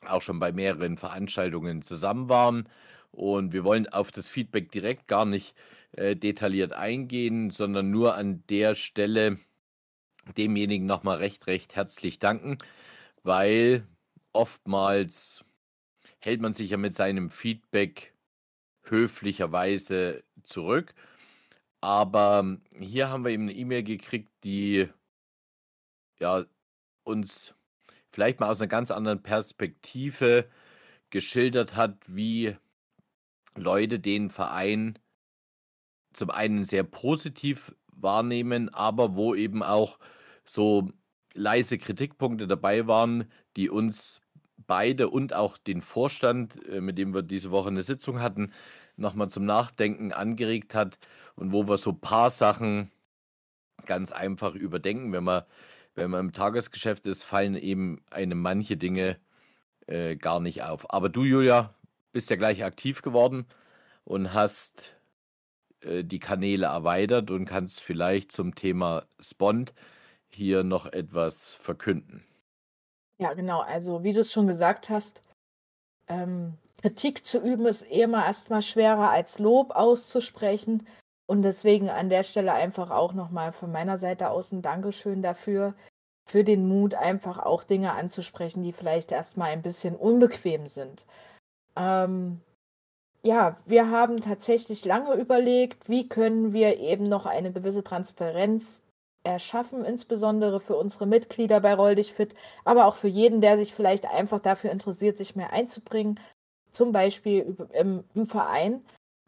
auch 0.08 0.22
schon 0.22 0.40
bei 0.40 0.52
mehreren 0.52 0.98
Veranstaltungen 0.98 1.82
zusammen 1.82 2.30
waren. 2.30 2.70
Und 3.12 3.54
wir 3.54 3.64
wollen 3.64 3.88
auf 3.88 4.12
das 4.12 4.28
Feedback 4.28 4.72
direkt 4.72 5.08
gar 5.08 5.26
nicht 5.26 5.56
äh, 5.94 6.16
detailliert 6.16 6.74
eingehen, 6.74 7.52
sondern 7.52 7.92
nur 7.92 8.16
an 8.16 8.44
der 8.50 8.76
Stelle 8.76 9.40
demjenigen 10.38 10.86
nochmal 10.86 11.18
recht, 11.18 11.48
recht 11.48 11.76
herzlich 11.76 12.20
danken, 12.20 12.58
weil 13.24 13.88
oftmals 14.34 15.46
hält 16.20 16.42
man 16.42 16.54
sich 16.54 16.72
ja 16.72 16.78
mit 16.78 16.96
seinem 16.96 17.30
Feedback 17.30 18.14
höflicherweise 18.84 20.24
zurück. 20.44 20.94
Aber 21.82 22.58
hier 22.80 23.10
haben 23.10 23.24
wir 23.24 23.32
eben 23.32 23.44
eine 23.44 23.54
E-Mail 23.54 23.84
gekriegt, 23.84 24.32
die 24.44 24.90
ja 26.20 26.46
uns 27.04 27.54
vielleicht 28.16 28.40
mal 28.40 28.50
aus 28.50 28.62
einer 28.62 28.70
ganz 28.70 28.92
anderen 28.92 29.22
Perspektive 29.22 30.48
geschildert 31.10 31.76
hat, 31.76 31.98
wie 32.08 32.56
Leute 33.56 34.00
den 34.00 34.30
Verein 34.30 34.98
zum 36.14 36.30
einen 36.30 36.64
sehr 36.64 36.84
positiv 36.84 37.76
wahrnehmen, 37.88 38.70
aber 38.74 39.18
wo 39.18 39.36
eben 39.36 39.62
auch 39.64 40.00
so 40.46 40.88
leise 41.34 41.78
Kritikpunkte 41.78 42.48
dabei 42.48 42.88
waren, 42.88 43.30
die 43.58 43.70
uns 43.70 44.22
beide 44.66 45.10
und 45.10 45.34
auch 45.34 45.58
den 45.58 45.82
Vorstand, 45.82 46.66
äh, 46.70 46.80
mit 46.80 46.98
dem 46.98 47.14
wir 47.14 47.22
diese 47.22 47.52
Woche 47.52 47.68
eine 47.68 47.82
Sitzung 47.82 48.22
hatten, 48.22 48.54
nochmal 48.96 49.30
zum 49.30 49.44
Nachdenken 49.44 50.14
angeregt 50.14 50.74
hat 50.74 50.98
und 51.36 51.52
wo 51.52 51.68
wir 51.68 51.78
so 51.78 51.90
ein 51.90 52.00
paar 52.00 52.30
Sachen 52.30 52.92
ganz 53.86 54.14
einfach 54.14 54.56
überdenken. 54.56 55.12
Wenn 55.12 55.26
man, 55.26 55.44
wenn 55.96 56.12
man 56.12 56.20
im 56.28 56.34
Tagesgeschäft 56.34 57.06
ist, 57.06 57.24
fallen 57.24 57.56
eben 57.56 58.02
einem 58.12 58.42
manche 58.42 58.78
Dinge 58.78 59.18
äh, 59.88 60.16
gar 60.16 60.40
nicht 60.40 60.64
auf. 60.64 60.94
Aber 60.94 61.10
du, 61.10 61.24
Julia, 61.24 61.74
bist 62.12 62.30
ja 62.30 62.36
gleich 62.36 62.64
aktiv 62.64 63.02
geworden 63.02 63.48
und 64.04 64.34
hast 64.34 64.96
äh, 65.82 66.04
die 66.04 66.20
Kanäle 66.20 66.68
erweitert 66.68 67.32
und 67.32 67.46
kannst 67.46 67.82
vielleicht 67.82 68.32
zum 68.32 68.56
Thema 68.56 69.06
Spond 69.20 69.74
hier 70.28 70.64
noch 70.64 70.86
etwas 70.86 71.54
verkünden. 71.54 72.26
Ja, 73.18 73.34
genau. 73.34 73.62
Also, 73.62 74.04
wie 74.04 74.14
du 74.14 74.20
es 74.20 74.34
schon 74.34 74.48
gesagt 74.48 74.90
hast, 74.90 75.22
ähm, 76.08 76.58
Kritik 76.82 77.26
zu 77.26 77.40
üben 77.40 77.66
ist 77.66 77.82
immer 77.82 78.26
erstmal 78.26 78.62
schwerer 78.62 79.10
als 79.10 79.40
Lob 79.40 79.72
auszusprechen. 79.72 80.86
Und 81.28 81.42
deswegen 81.42 81.90
an 81.90 82.10
der 82.10 82.24
Stelle 82.24 82.54
einfach 82.54 82.92
auch 82.92 83.14
nochmal 83.14 83.52
von 83.52 83.72
meiner 83.72 83.98
Seite 83.98 84.30
aus 84.30 84.52
ein 84.52 84.62
Dankeschön 84.62 85.22
dafür, 85.22 85.74
für 86.28 86.44
den 86.44 86.68
Mut, 86.68 86.96
einfach 86.96 87.38
auch 87.40 87.64
Dinge 87.64 87.94
anzusprechen, 87.94 88.64
die 88.64 88.74
vielleicht 88.74 89.12
erstmal 89.12 89.52
ein 89.52 89.62
bisschen 89.62 89.96
unbequem 89.96 90.68
sind. 90.68 91.06
Ähm, 91.76 92.42
ja, 93.24 93.58
wir 93.66 93.90
haben 93.90 94.22
tatsächlich 94.22 94.86
lange 94.86 95.14
überlegt, 95.16 95.90
wie 95.90 96.08
können 96.08 96.54
wir 96.54 96.78
eben 96.80 97.10
noch 97.10 97.26
eine 97.26 97.52
gewisse 97.52 97.84
Transparenz 97.84 98.82
erschaffen, 99.24 99.84
insbesondere 99.84 100.60
für 100.60 100.76
unsere 100.76 101.08
Mitglieder 101.08 101.60
bei 101.60 101.74
Roll 101.74 101.96
dich 101.96 102.14
fit, 102.14 102.36
aber 102.64 102.86
auch 102.86 102.96
für 102.96 103.08
jeden, 103.08 103.42
der 103.42 103.58
sich 103.58 103.74
vielleicht 103.74 104.06
einfach 104.06 104.40
dafür 104.40 104.72
interessiert, 104.72 105.18
sich 105.18 105.36
mehr 105.36 105.52
einzubringen, 105.52 106.20
zum 106.70 106.92
Beispiel 106.92 107.56
im, 107.74 108.04
im 108.14 108.26
Verein. 108.28 108.84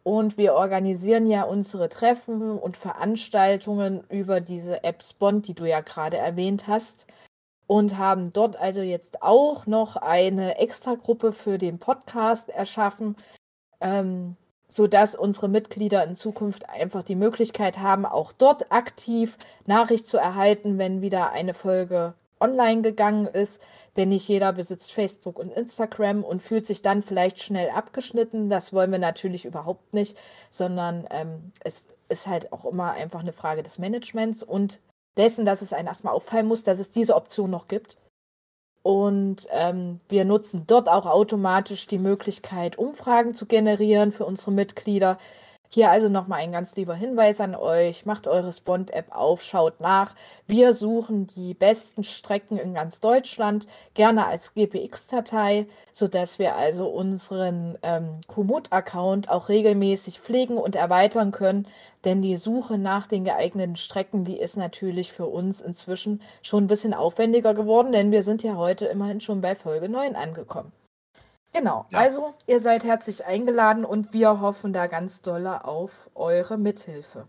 Und 0.07 0.37
wir 0.37 0.53
organisieren 0.53 1.27
ja 1.27 1.43
unsere 1.43 1.89
Treffen 1.89 2.57
und 2.57 2.77
Veranstaltungen 2.77 4.05
über 4.09 4.39
diese 4.39 4.85
App 4.85 5.03
Spond, 5.03 5.49
die 5.49 5.53
du 5.53 5.65
ja 5.65 5.81
gerade 5.81 6.15
erwähnt 6.15 6.65
hast. 6.65 7.07
Und 7.67 7.97
haben 7.97 8.31
dort 8.31 8.55
also 8.55 8.79
jetzt 8.79 9.21
auch 9.21 9.65
noch 9.65 9.97
eine 9.97 10.59
Extragruppe 10.59 11.33
für 11.33 11.57
den 11.57 11.77
Podcast 11.77 12.47
erschaffen, 12.47 13.17
ähm, 13.81 14.37
sodass 14.69 15.13
unsere 15.13 15.49
Mitglieder 15.49 16.05
in 16.05 16.15
Zukunft 16.15 16.69
einfach 16.69 17.03
die 17.03 17.15
Möglichkeit 17.15 17.77
haben, 17.77 18.05
auch 18.05 18.31
dort 18.31 18.71
aktiv 18.71 19.37
Nachricht 19.65 20.05
zu 20.07 20.15
erhalten, 20.15 20.77
wenn 20.77 21.01
wieder 21.01 21.31
eine 21.31 21.53
Folge 21.53 22.13
online 22.39 22.82
gegangen 22.82 23.27
ist. 23.27 23.62
Denn 23.96 24.10
nicht 24.10 24.27
jeder 24.27 24.53
besitzt 24.53 24.91
Facebook 24.91 25.39
und 25.39 25.51
Instagram 25.51 26.24
und 26.24 26.41
fühlt 26.41 26.65
sich 26.65 26.82
dann 26.82 27.01
vielleicht 27.01 27.41
schnell 27.41 27.70
abgeschnitten. 27.70 28.50
Das 28.50 28.72
wollen 28.72 28.91
wir 28.91 29.00
natürlich 29.00 29.46
überhaupt 29.46 29.94
nicht, 29.94 30.17
sondern 30.50 31.08
ähm, 31.10 31.51
es 31.63 31.88
ist 32.10 32.27
halt 32.27 32.53
auch 32.53 32.65
immer 32.65 32.91
einfach 32.94 33.22
eine 33.22 33.34
Frage 33.34 33.63
des 33.63 33.79
Managements 33.79 34.44
und 34.44 34.79
dessen, 35.17 35.46
dass 35.46 35.62
es 35.62 35.74
einem 35.74 35.88
erstmal 35.88 36.13
auffallen 36.13 36.48
muss, 36.48 36.63
dass 36.63 36.79
es 36.79 36.89
diese 36.89 37.15
Option 37.15 37.50
noch 37.50 37.67
gibt. 37.67 37.98
Und 38.84 39.48
ähm, 39.50 40.00
wir 40.08 40.24
nutzen 40.24 40.63
dort 40.65 40.88
auch 40.88 41.06
automatisch 41.06 41.88
die 41.88 41.98
Möglichkeit, 41.98 42.77
Umfragen 42.77 43.34
zu 43.34 43.46
generieren 43.46 44.13
für 44.13 44.25
unsere 44.25 44.51
Mitglieder. 44.51 45.17
Hier 45.69 45.91
also 45.91 46.07
nochmal 46.07 46.39
ein 46.39 46.53
ganz 46.53 46.75
lieber 46.77 46.95
Hinweis 46.95 47.41
an 47.41 47.53
euch. 47.53 48.05
Macht 48.05 48.25
eure 48.25 48.53
Spond-App 48.53 49.13
auf, 49.13 49.41
schaut 49.41 49.81
nach. 49.81 50.15
Wir 50.45 50.74
suchen 50.74 51.27
die 51.27 51.53
besten 51.53 52.05
Strecken 52.05 52.57
in 52.57 52.74
ganz 52.74 53.01
Deutschland, 53.01 53.67
gerne 53.93 54.25
als 54.27 54.53
GPX-Datei, 54.53 55.67
sodass 55.91 56.39
wir 56.39 56.55
also 56.55 56.88
unseren 56.88 57.77
ähm, 57.83 58.21
Komoot-Account 58.27 59.29
auch 59.29 59.50
regelmäßig 59.50 60.21
pflegen 60.21 60.57
und 60.57 60.75
erweitern 60.75 61.31
können. 61.31 61.67
Denn 62.05 62.21
die 62.21 62.38
Suche 62.38 62.77
nach 62.77 63.07
den 63.07 63.25
geeigneten 63.25 63.75
Strecken, 63.75 64.24
die 64.24 64.39
ist 64.39 64.55
natürlich 64.55 65.12
für 65.12 65.25
uns 65.25 65.59
inzwischen 65.59 66.21
schon 66.41 66.63
ein 66.63 66.67
bisschen 66.67 66.93
aufwendiger 66.93 67.53
geworden, 67.53 67.91
denn 67.91 68.12
wir 68.12 68.24
sind 68.24 68.41
ja 68.41 68.55
heute 68.55 68.86
immerhin 68.86 69.19
schon 69.19 69.41
bei 69.41 69.55
Folge 69.55 69.89
9 69.89 70.15
angekommen. 70.15 70.71
Genau, 71.57 71.87
ja. 71.89 71.99
also 71.99 72.35
ihr 72.45 72.59
seid 72.59 72.83
herzlich 72.83 73.25
eingeladen 73.25 73.83
und 73.83 74.13
wir 74.13 74.41
hoffen 74.41 74.73
da 74.73 74.85
ganz 74.85 75.21
dolle 75.21 75.65
auf 75.65 76.09
eure 76.13 76.57
Mithilfe. 76.57 77.27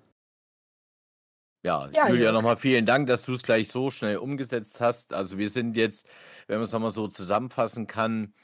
Ja, 1.62 1.88
ja 1.92 2.08
Julia, 2.08 2.32
nochmal 2.32 2.56
vielen 2.56 2.84
Dank, 2.84 3.06
dass 3.06 3.22
du 3.22 3.32
es 3.32 3.42
gleich 3.42 3.70
so 3.70 3.90
schnell 3.90 4.18
umgesetzt 4.18 4.80
hast. 4.80 5.14
Also 5.14 5.38
wir 5.38 5.48
sind 5.48 5.76
jetzt, 5.76 6.06
wenn 6.46 6.56
man 6.56 6.64
es 6.64 6.72
nochmal 6.72 6.90
so 6.90 7.08
zusammenfassen 7.08 7.86
kann, 7.86 8.34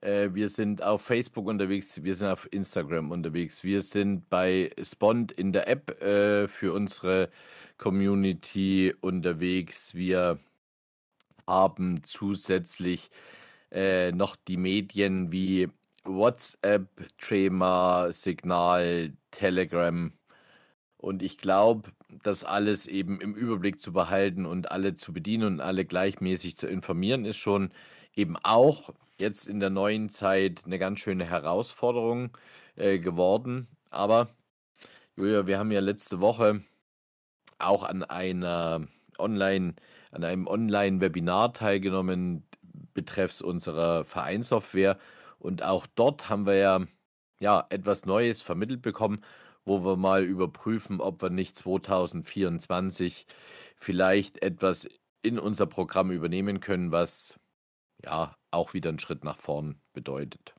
äh, 0.00 0.30
wir 0.32 0.48
sind 0.48 0.82
auf 0.82 1.02
Facebook 1.02 1.46
unterwegs, 1.46 2.02
wir 2.02 2.14
sind 2.14 2.28
auf 2.28 2.48
Instagram 2.50 3.10
unterwegs, 3.10 3.62
wir 3.62 3.82
sind 3.82 4.28
bei 4.30 4.70
Spond 4.82 5.30
in 5.30 5.52
der 5.52 5.68
App 5.68 6.00
äh, 6.00 6.48
für 6.48 6.72
unsere 6.72 7.28
Community 7.76 8.94
unterwegs. 9.02 9.94
Wir 9.94 10.38
haben 11.46 12.02
zusätzlich 12.02 13.10
äh, 13.74 14.12
noch 14.12 14.36
die 14.36 14.56
Medien 14.56 15.32
wie 15.32 15.68
WhatsApp, 16.04 16.88
Trema, 17.18 18.12
Signal, 18.12 19.12
Telegram. 19.32 20.12
Und 20.96 21.22
ich 21.22 21.38
glaube, 21.38 21.90
das 22.22 22.44
alles 22.44 22.86
eben 22.86 23.20
im 23.20 23.34
Überblick 23.34 23.80
zu 23.80 23.92
behalten 23.92 24.46
und 24.46 24.70
alle 24.70 24.94
zu 24.94 25.12
bedienen 25.12 25.54
und 25.54 25.60
alle 25.60 25.84
gleichmäßig 25.84 26.56
zu 26.56 26.66
informieren, 26.66 27.24
ist 27.24 27.36
schon 27.36 27.72
eben 28.14 28.36
auch 28.42 28.94
jetzt 29.18 29.46
in 29.46 29.60
der 29.60 29.70
neuen 29.70 30.08
Zeit 30.08 30.62
eine 30.64 30.78
ganz 30.78 31.00
schöne 31.00 31.24
Herausforderung 31.26 32.36
äh, 32.76 32.98
geworden. 32.98 33.68
Aber 33.90 34.28
Julia, 35.16 35.46
wir 35.46 35.58
haben 35.58 35.72
ja 35.72 35.80
letzte 35.80 36.20
Woche 36.20 36.62
auch 37.58 37.82
an 37.82 38.02
einer 38.04 38.86
Online, 39.18 39.74
an 40.10 40.24
einem 40.24 40.46
Online-Webinar 40.46 41.52
teilgenommen, 41.54 42.44
betreffs 42.94 43.42
unserer 43.42 44.04
Vereinssoftware. 44.04 44.98
Und 45.38 45.62
auch 45.62 45.86
dort 45.86 46.28
haben 46.28 46.46
wir 46.46 46.56
ja, 46.56 46.80
ja 47.40 47.66
etwas 47.70 48.06
Neues 48.06 48.42
vermittelt 48.42 48.82
bekommen, 48.82 49.20
wo 49.64 49.84
wir 49.84 49.96
mal 49.96 50.22
überprüfen, 50.24 51.00
ob 51.00 51.22
wir 51.22 51.30
nicht 51.30 51.56
2024 51.56 53.26
vielleicht 53.76 54.42
etwas 54.42 54.88
in 55.22 55.38
unser 55.38 55.66
Programm 55.66 56.10
übernehmen 56.10 56.60
können, 56.60 56.92
was 56.92 57.38
ja 58.04 58.34
auch 58.50 58.74
wieder 58.74 58.90
einen 58.90 58.98
Schritt 58.98 59.24
nach 59.24 59.38
vorn 59.38 59.80
bedeutet. 59.92 60.54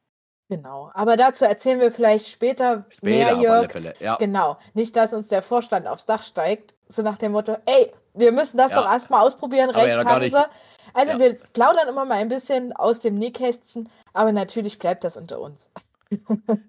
Genau, 0.47 0.91
aber 0.93 1.17
dazu 1.17 1.45
erzählen 1.45 1.79
wir 1.79 1.91
vielleicht 1.91 2.27
später, 2.27 2.85
später 2.89 3.35
mehr, 3.35 3.41
Jörg. 3.41 3.99
Ja. 3.99 4.15
Genau, 4.17 4.59
nicht, 4.75 4.95
dass 4.95 5.11
uns 5.11 5.27
der 5.27 5.41
Vorstand 5.41 5.87
aufs 5.87 6.05
Dach 6.05 6.23
steigt, 6.23 6.75
so 6.87 7.01
nach 7.01 7.17
dem 7.17 7.31
Motto, 7.31 7.57
ey, 7.65 7.91
wir 8.13 8.31
müssen 8.31 8.57
das 8.57 8.71
ja. 8.71 8.81
doch 8.81 8.85
erstmal 8.87 9.25
ausprobieren, 9.25 9.69
aber 9.69 9.79
recht 9.79 9.95
ja 9.95 10.05
haben 10.05 10.29
sie. 10.29 10.45
Also 10.93 11.13
ja. 11.13 11.19
wir 11.19 11.33
plaudern 11.35 11.87
immer 11.87 12.05
mal 12.05 12.15
ein 12.15 12.29
bisschen 12.29 12.73
aus 12.73 12.99
dem 12.99 13.15
Nähkästchen, 13.15 13.89
aber 14.13 14.31
natürlich 14.31 14.79
bleibt 14.79 15.03
das 15.03 15.17
unter 15.17 15.39
uns. 15.39 15.69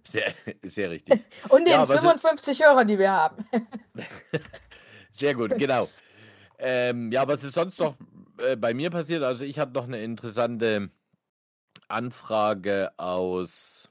Sehr, 0.05 0.33
sehr 0.65 0.91
richtig. 0.91 1.23
Und 1.51 1.67
den 1.67 1.75
ja, 1.75 1.85
55 1.85 2.65
Hörern, 2.65 2.89
die 2.89 2.99
wir 2.99 3.13
haben. 3.13 3.47
sehr 5.13 5.35
gut, 5.35 5.57
genau. 5.59 5.89
Ähm, 6.59 7.13
ja, 7.13 7.29
was 7.29 7.45
ist 7.45 7.55
sonst 7.55 7.79
noch 7.79 7.97
äh, 8.39 8.57
bei 8.57 8.73
mir 8.73 8.91
passiert? 8.91 9.23
Also 9.23 9.45
ich 9.45 9.59
habe 9.59 9.73
noch 9.73 9.85
eine 9.85 10.01
interessante 10.01 10.91
Anfrage 11.87 12.93
aus 12.97 13.91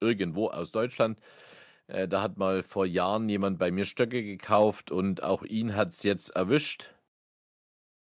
irgendwo 0.00 0.48
aus 0.48 0.72
Deutschland. 0.72 1.18
Äh, 1.86 2.08
da 2.08 2.22
hat 2.22 2.38
mal 2.38 2.62
vor 2.62 2.86
Jahren 2.86 3.28
jemand 3.28 3.58
bei 3.58 3.70
mir 3.70 3.84
Stöcke 3.84 4.22
gekauft 4.22 4.90
und 4.90 5.22
auch 5.22 5.42
ihn 5.42 5.76
hat 5.76 5.90
es 5.90 6.02
jetzt 6.02 6.30
erwischt 6.30 6.94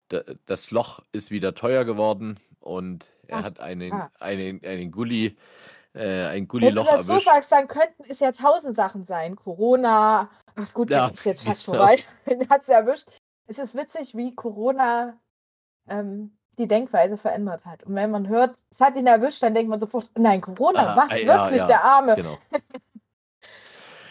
das 0.09 0.71
Loch 0.71 1.01
ist 1.13 1.31
wieder 1.31 1.55
teuer 1.55 1.85
geworden 1.85 2.39
und 2.61 3.07
er 3.27 3.39
Ach, 3.39 3.45
hat 3.45 3.61
einen, 3.61 3.93
ah. 3.93 4.11
einen, 4.21 4.65
einen 4.65 4.91
Gully, 4.91 5.37
äh, 5.95 6.27
ein 6.27 6.49
Gully-Loch 6.49 6.87
erwischt. 6.87 7.09
Wenn 7.09 7.17
du 7.17 7.25
das 7.25 7.25
so 7.25 7.31
sagst, 7.31 7.53
dann 7.53 7.69
könnten 7.69 8.05
es 8.09 8.21
ja 8.21 8.33
tausend 8.33 8.75
Sachen 8.75 9.03
sein. 9.03 9.37
Corona, 9.37 10.31
ach 10.55 10.75
gut, 10.75 10.91
das 10.91 10.97
ja, 10.97 11.09
ist 11.09 11.25
jetzt 11.25 11.45
fast 11.47 11.67
genau. 11.67 11.79
vorbei. 11.79 12.05
hat 12.49 12.63
es 12.63 12.69
erwischt. 12.69 13.09
Es 13.47 13.59
ist 13.59 13.75
witzig, 13.75 14.17
wie 14.17 14.35
Corona 14.35 15.19
ähm, 15.89 16.37
die 16.59 16.69
Denkweise 16.69 17.17
verändert 17.17 17.65
hat. 17.65 17.85
Und 17.85 17.95
wenn 17.95 18.11
man 18.11 18.29
hört, 18.29 18.57
es 18.71 18.81
hat 18.81 18.97
ihn 18.97 19.07
erwischt, 19.07 19.43
dann 19.43 19.55
denkt 19.55 19.69
man 19.69 19.79
sofort, 19.79 20.09
nein, 20.17 20.41
Corona, 20.41 20.95
ah, 20.95 20.97
was, 20.97 21.21
ja, 21.21 21.27
wirklich, 21.27 21.61
ja, 21.61 21.67
der 21.67 21.85
Arme. 21.85 22.17
Genau. 22.17 22.39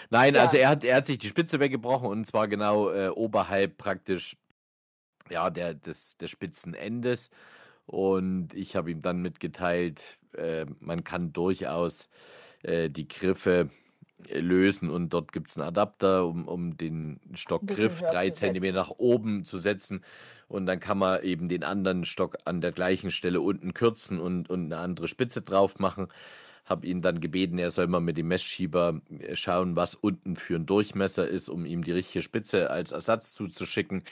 Nein, 0.10 0.36
also 0.38 0.58
er 0.58 0.70
hat, 0.70 0.84
er 0.84 0.98
hat 0.98 1.06
sich 1.06 1.18
die 1.18 1.28
Spitze 1.28 1.60
weggebrochen 1.60 2.08
und 2.08 2.26
zwar 2.26 2.48
genau 2.48 2.92
äh, 2.92 3.10
oberhalb 3.10 3.78
praktisch 3.78 4.38
ja, 5.30 5.50
der, 5.50 5.74
des, 5.74 6.18
des 6.18 6.32
Spitzenendes. 6.32 7.30
Und 7.86 8.54
ich 8.54 8.76
habe 8.76 8.92
ihm 8.92 9.02
dann 9.02 9.22
mitgeteilt, 9.22 10.02
äh, 10.34 10.66
man 10.80 11.04
kann 11.04 11.34
durchaus 11.34 12.10
äh, 12.64 12.90
die 12.90 13.08
Griffe 13.08 13.70
äh, 14.30 14.40
lösen 14.40 14.90
und 14.90 15.10
dort 15.10 15.32
gibt 15.32 15.50
es 15.50 15.58
einen 15.58 15.68
Adapter, 15.68 16.26
um, 16.26 16.48
um 16.48 16.78
den 16.78 17.20
Stockgriff 17.34 18.00
drei 18.02 18.30
Zentimeter 18.32 18.76
nach 18.76 18.90
oben 18.90 19.44
zu 19.44 19.60
setzen. 19.60 20.04
Und 20.48 20.68
dann 20.68 20.80
kann 20.80 20.98
man 20.98 21.24
eben 21.24 21.50
den 21.50 21.64
anderen 21.64 22.06
Stock 22.06 22.38
an 22.46 22.62
der 22.62 22.72
gleichen 22.72 23.12
Stelle 23.12 23.42
unten 23.42 23.74
kürzen 23.74 24.20
und, 24.20 24.50
und 24.50 24.66
eine 24.66 24.78
andere 24.78 25.08
Spitze 25.08 25.42
drauf 25.42 25.80
machen. 25.80 26.08
Habe 26.66 26.88
ihn 26.88 27.02
dann 27.02 27.20
gebeten, 27.20 27.58
er 27.60 27.72
soll 27.72 27.88
mal 27.88 28.00
mit 28.00 28.18
dem 28.18 28.28
Messschieber 28.28 29.02
äh, 29.20 29.36
schauen, 29.36 29.76
was 29.76 29.96
unten 29.96 30.36
für 30.36 30.56
ein 30.56 30.66
Durchmesser 30.66 31.28
ist, 31.28 31.50
um 31.50 31.66
ihm 31.66 31.84
die 31.84 31.92
richtige 31.92 32.24
Spitze 32.24 32.70
als 32.72 32.92
Ersatz 32.92 33.34
zuzuschicken. 33.34 34.04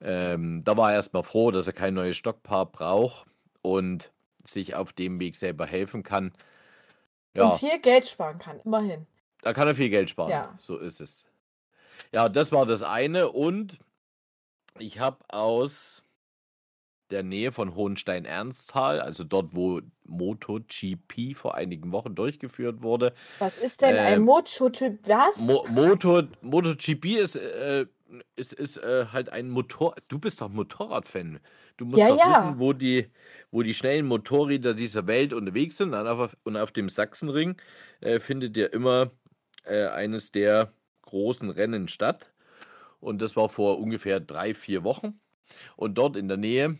Ähm, 0.00 0.62
da 0.64 0.76
war 0.76 0.90
er 0.90 0.96
erstmal 0.96 1.22
froh, 1.22 1.50
dass 1.50 1.66
er 1.66 1.72
kein 1.72 1.94
neues 1.94 2.16
Stockpaar 2.16 2.66
braucht 2.66 3.26
und 3.62 4.12
sich 4.44 4.74
auf 4.74 4.92
dem 4.92 5.18
Weg 5.20 5.36
selber 5.36 5.66
helfen 5.66 6.02
kann. 6.02 6.26
Und 7.34 7.40
Ja, 7.42 7.56
viel 7.58 7.78
Geld 7.80 8.06
sparen 8.06 8.38
kann, 8.38 8.60
immerhin. 8.64 9.06
da 9.42 9.52
kann 9.52 9.68
er 9.68 9.74
viel 9.74 9.90
Geld 9.90 10.10
sparen. 10.10 10.30
Ja. 10.30 10.54
So 10.58 10.78
ist 10.78 11.00
es. 11.00 11.28
Ja, 12.12 12.28
das 12.28 12.52
war 12.52 12.64
das 12.64 12.82
eine. 12.82 13.30
Und 13.30 13.78
ich 14.78 15.00
habe 15.00 15.18
aus 15.28 16.02
der 17.10 17.22
Nähe 17.22 17.52
von 17.52 17.74
Hohenstein-Ernsthal, 17.74 19.00
also 19.00 19.24
dort, 19.24 19.56
wo 19.56 19.80
MotoGP 20.04 21.34
vor 21.34 21.54
einigen 21.54 21.90
Wochen 21.90 22.14
durchgeführt 22.14 22.82
wurde. 22.82 23.14
Was 23.38 23.58
ist 23.58 23.80
denn 23.80 23.96
ein 23.96 24.14
Ähm, 24.18 24.22
Mocho-Typ? 24.24 25.00
Was? 25.08 25.38
Mo 25.38 25.64
Moto 25.70 26.22
MotoGP 26.42 27.16
ist, 27.16 27.36
äh, 27.36 27.86
ist, 28.36 28.52
ist 28.52 28.78
äh, 28.78 29.06
halt 29.12 29.30
ein 29.30 29.50
Motor. 29.50 29.94
Du 30.08 30.18
bist 30.18 30.40
doch 30.40 30.48
Motorradfan. 30.48 31.40
Du 31.76 31.84
musst 31.84 31.98
Ja, 31.98 32.08
doch 32.08 32.18
ja. 32.18 32.28
wissen, 32.30 32.58
wo 32.58 32.72
die, 32.72 33.10
wo 33.50 33.62
die 33.62 33.74
schnellen 33.74 34.06
Motorräder 34.06 34.74
dieser 34.74 35.06
Welt 35.06 35.32
unterwegs 35.32 35.76
sind. 35.76 35.94
Und 35.94 36.06
auf, 36.06 36.36
und 36.44 36.56
auf 36.56 36.72
dem 36.72 36.88
Sachsenring 36.88 37.60
äh, 38.00 38.20
findet 38.20 38.56
ja 38.56 38.66
immer 38.66 39.12
äh, 39.64 39.86
eines 39.86 40.32
der 40.32 40.72
großen 41.02 41.50
Rennen 41.50 41.88
statt. 41.88 42.32
Und 43.00 43.22
das 43.22 43.36
war 43.36 43.48
vor 43.48 43.78
ungefähr 43.78 44.20
drei, 44.20 44.54
vier 44.54 44.84
Wochen. 44.84 45.20
Und 45.76 45.98
dort 45.98 46.16
in 46.16 46.28
der 46.28 46.36
Nähe 46.36 46.78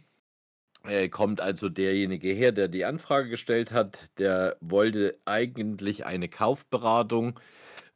äh, 0.85 1.09
kommt 1.09 1.41
also 1.41 1.69
derjenige 1.69 2.33
her, 2.33 2.53
der 2.53 2.69
die 2.69 2.85
Anfrage 2.85 3.29
gestellt 3.29 3.73
hat. 3.73 4.11
Der 4.19 4.57
wollte 4.61 5.19
eigentlich 5.25 6.07
eine 6.07 6.29
Kaufberatung, 6.29 7.39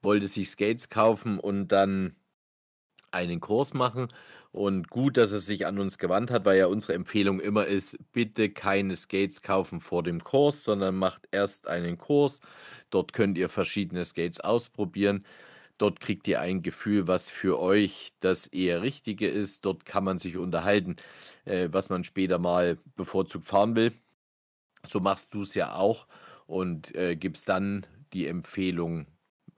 wollte 0.03 0.29
sich 0.29 0.51
Skates 0.51 0.89
kaufen 0.91 1.39
und 1.39 1.69
dann 1.69 2.17
einen 3.13 3.41
Kurs 3.41 3.75
machen. 3.75 4.09
Und 4.53 4.91
gut, 4.91 5.17
dass 5.17 5.33
er 5.33 5.41
sich 5.41 5.67
an 5.67 5.79
uns 5.79 5.99
gewandt 5.99 6.31
hat, 6.31 6.45
weil 6.45 6.59
ja 6.59 6.67
unsere 6.67 6.93
Empfehlung 6.93 7.41
immer 7.41 7.67
ist, 7.67 7.99
bitte 8.13 8.51
keine 8.51 8.97
Skates 8.97 9.41
kaufen 9.41 9.81
vor 9.81 10.03
dem 10.03 10.23
Kurs, 10.23 10.63
sondern 10.65 10.97
macht 10.97 11.27
erst 11.31 11.69
einen 11.69 11.97
Kurs. 11.97 12.41
Dort 12.91 13.15
könnt 13.15 13.39
ihr 13.39 13.49
verschiedene 13.49 14.05
Skates 14.05 14.41
ausprobieren. 14.41 15.25
Dort 15.79 16.01
kriegt 16.01 16.29
ihr 16.29 16.41
ein 16.41 16.63
Gefühl, 16.63 17.09
was 17.09 17.31
für 17.31 17.59
euch 17.59 18.13
das 18.21 18.47
eher 18.47 18.83
Richtige 18.83 19.27
ist. 19.27 19.65
Dort 19.65 19.87
kann 19.87 20.05
man 20.05 20.19
sich 20.19 20.37
unterhalten, 20.37 20.97
äh, 21.45 21.71
was 21.73 21.89
man 21.89 22.05
später 22.05 22.39
mal 22.39 22.79
bevorzugt 22.95 23.47
fahren 23.47 23.75
will. 23.75 23.93
So 24.85 25.01
machst 25.01 25.35
du 25.35 25.43
es 25.43 25.55
ja 25.55 25.75
auch 25.75 26.07
und 26.47 26.95
äh, 26.95 27.17
gibst 27.17 27.49
dann 27.49 27.87
die 28.13 28.27
Empfehlung, 28.27 29.07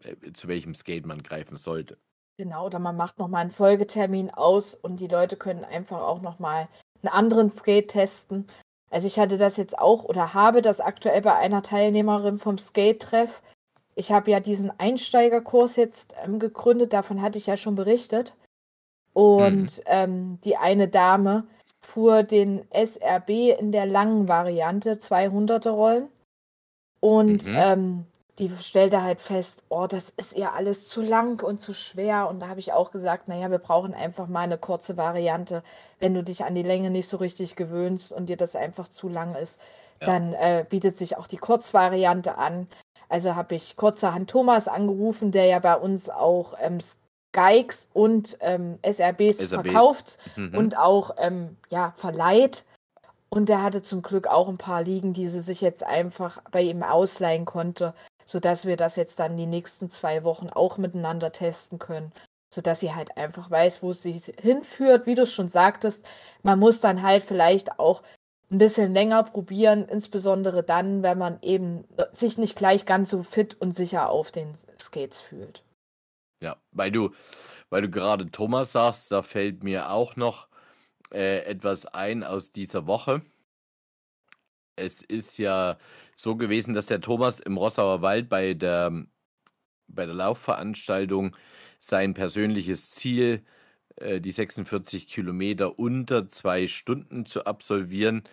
äh, 0.00 0.32
zu 0.32 0.48
welchem 0.48 0.74
Skate 0.74 1.06
man 1.06 1.22
greifen 1.22 1.56
sollte. 1.56 1.98
Genau, 2.36 2.66
oder 2.66 2.80
man 2.80 2.96
macht 2.96 3.18
nochmal 3.18 3.42
einen 3.42 3.52
Folgetermin 3.52 4.30
aus 4.30 4.74
und 4.74 4.98
die 4.98 5.06
Leute 5.06 5.36
können 5.36 5.64
einfach 5.64 6.00
auch 6.00 6.20
nochmal 6.20 6.68
einen 7.02 7.12
anderen 7.12 7.52
Skate 7.52 7.88
testen. 7.88 8.48
Also 8.90 9.06
ich 9.06 9.18
hatte 9.18 9.38
das 9.38 9.56
jetzt 9.56 9.78
auch 9.78 10.04
oder 10.04 10.34
habe 10.34 10.60
das 10.62 10.80
aktuell 10.80 11.22
bei 11.22 11.34
einer 11.34 11.62
Teilnehmerin 11.62 12.38
vom 12.38 12.58
Skate-Treff. 12.58 13.42
Ich 13.94 14.10
habe 14.10 14.30
ja 14.32 14.40
diesen 14.40 14.72
Einsteigerkurs 14.78 15.76
jetzt 15.76 16.14
ähm, 16.22 16.40
gegründet, 16.40 16.92
davon 16.92 17.22
hatte 17.22 17.38
ich 17.38 17.46
ja 17.46 17.56
schon 17.56 17.76
berichtet. 17.76 18.34
Und 19.12 19.82
ähm, 19.86 20.40
die 20.44 20.56
eine 20.56 20.88
Dame 20.88 21.46
fuhr 21.80 22.24
den 22.24 22.66
SRB 22.72 23.56
in 23.58 23.70
der 23.70 23.86
langen 23.86 24.26
Variante, 24.26 24.94
200er 24.94 25.70
Rollen. 25.70 26.08
Und 27.00 27.46
Mhm. 27.46 27.54
ähm, 27.56 28.06
die 28.38 28.50
stellte 28.60 29.02
halt 29.02 29.20
fest, 29.20 29.62
oh, 29.68 29.86
das 29.86 30.10
ist 30.16 30.34
ihr 30.34 30.52
alles 30.54 30.88
zu 30.88 31.02
lang 31.02 31.42
und 31.42 31.60
zu 31.60 31.72
schwer. 31.74 32.28
Und 32.28 32.40
da 32.40 32.48
habe 32.48 32.60
ich 32.60 32.72
auch 32.72 32.90
gesagt, 32.90 33.28
naja, 33.28 33.50
wir 33.50 33.58
brauchen 33.58 33.94
einfach 33.94 34.26
mal 34.26 34.40
eine 34.40 34.58
kurze 34.58 34.96
Variante. 34.96 35.62
Wenn 36.00 36.14
du 36.14 36.22
dich 36.24 36.44
an 36.44 36.54
die 36.54 36.62
Länge 36.64 36.90
nicht 36.90 37.08
so 37.08 37.16
richtig 37.16 37.54
gewöhnst 37.56 38.12
und 38.12 38.28
dir 38.28 38.36
das 38.36 38.56
einfach 38.56 38.88
zu 38.88 39.08
lang 39.08 39.34
ist, 39.36 39.60
Ja. 40.00 40.06
dann 40.06 40.34
äh, 40.34 40.64
bietet 40.68 40.96
sich 40.96 41.16
auch 41.16 41.28
die 41.28 41.36
Kurzvariante 41.36 42.36
an. 42.36 42.66
Also 43.08 43.36
habe 43.36 43.54
ich 43.54 43.76
kurzerhand 43.76 44.28
Thomas 44.30 44.66
angerufen, 44.66 45.30
der 45.30 45.46
ja 45.46 45.60
bei 45.60 45.76
uns 45.76 46.10
auch 46.10 46.54
ähm, 46.60 46.78
Skikes 47.34 47.88
und 47.92 48.36
ähm, 48.40 48.78
SRBs 48.82 49.38
SRB. 49.38 49.62
verkauft 49.62 50.18
Mhm. 50.36 50.56
und 50.56 50.76
auch 50.76 51.12
ähm, 51.18 51.56
ja, 51.70 51.94
verleiht. 51.96 52.64
Und 53.30 53.48
der 53.48 53.62
hatte 53.62 53.82
zum 53.82 54.02
Glück 54.02 54.26
auch 54.28 54.48
ein 54.48 54.58
paar 54.58 54.82
liegen, 54.82 55.12
die 55.12 55.28
sie 55.28 55.40
sich 55.40 55.60
jetzt 55.60 55.82
einfach 55.84 56.40
bei 56.52 56.62
ihm 56.62 56.82
ausleihen 56.84 57.44
konnte, 57.44 57.92
sodass 58.24 58.64
wir 58.64 58.76
das 58.76 58.96
jetzt 58.96 59.18
dann 59.18 59.36
die 59.36 59.46
nächsten 59.46 59.90
zwei 59.90 60.24
Wochen 60.24 60.48
auch 60.48 60.78
miteinander 60.78 61.32
testen 61.32 61.78
können, 61.78 62.12
sodass 62.52 62.80
sie 62.80 62.94
halt 62.94 63.16
einfach 63.16 63.50
weiß, 63.50 63.82
wo 63.82 63.92
sie 63.92 64.20
hinführt. 64.40 65.06
Wie 65.06 65.14
du 65.14 65.26
schon 65.26 65.48
sagtest, 65.48 66.04
man 66.42 66.58
muss 66.58 66.80
dann 66.80 67.02
halt 67.02 67.24
vielleicht 67.24 67.78
auch 67.78 68.02
ein 68.50 68.58
bisschen 68.58 68.92
länger 68.92 69.22
probieren, 69.24 69.88
insbesondere 69.88 70.62
dann, 70.62 71.02
wenn 71.02 71.18
man 71.18 71.38
eben 71.42 71.84
sich 72.12 72.38
nicht 72.38 72.56
gleich 72.56 72.86
ganz 72.86 73.10
so 73.10 73.22
fit 73.22 73.60
und 73.60 73.72
sicher 73.72 74.10
auf 74.10 74.30
den 74.30 74.54
Skates 74.78 75.20
fühlt. 75.20 75.62
Ja, 76.42 76.56
weil 76.72 76.92
du, 76.92 77.10
weil 77.70 77.82
du 77.82 77.90
gerade 77.90 78.30
Thomas 78.30 78.72
sagst, 78.72 79.10
da 79.10 79.22
fällt 79.22 79.64
mir 79.64 79.90
auch 79.90 80.16
noch 80.16 80.48
äh, 81.12 81.44
etwas 81.44 81.86
ein 81.86 82.22
aus 82.22 82.52
dieser 82.52 82.86
Woche. 82.86 83.22
Es 84.76 85.02
ist 85.02 85.38
ja 85.38 85.78
so 86.16 86.36
gewesen, 86.36 86.74
dass 86.74 86.86
der 86.86 87.00
Thomas 87.00 87.40
im 87.40 87.56
Rossauer 87.56 88.02
Wald 88.02 88.28
bei 88.28 88.54
der, 88.54 89.06
bei 89.86 90.06
der 90.06 90.14
Laufveranstaltung 90.14 91.36
sein 91.78 92.14
persönliches 92.14 92.90
Ziel, 92.90 93.44
äh, 93.96 94.20
die 94.20 94.32
46 94.32 95.06
Kilometer 95.06 95.78
unter 95.78 96.28
zwei 96.28 96.66
Stunden 96.66 97.26
zu 97.26 97.46
absolvieren, 97.46 98.24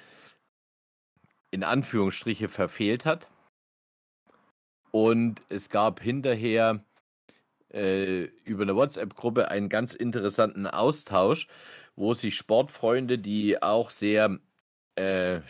in 1.52 1.64
Anführungsstriche 1.64 2.50
verfehlt 2.50 3.06
hat. 3.06 3.28
Und 4.92 5.42
es 5.50 5.70
gab 5.70 6.02
hinterher 6.02 6.84
äh, 7.74 8.24
über 8.44 8.64
eine 8.64 8.76
WhatsApp-Gruppe 8.76 9.50
einen 9.50 9.70
ganz 9.70 9.94
interessanten 9.94 10.68
Austausch, 10.68 11.48
wo 11.96 12.14
sich 12.14 12.36
Sportfreunde, 12.36 13.20
die 13.20 13.62
auch 13.62 13.92
sehr 13.92 14.40
äh, 14.96 15.42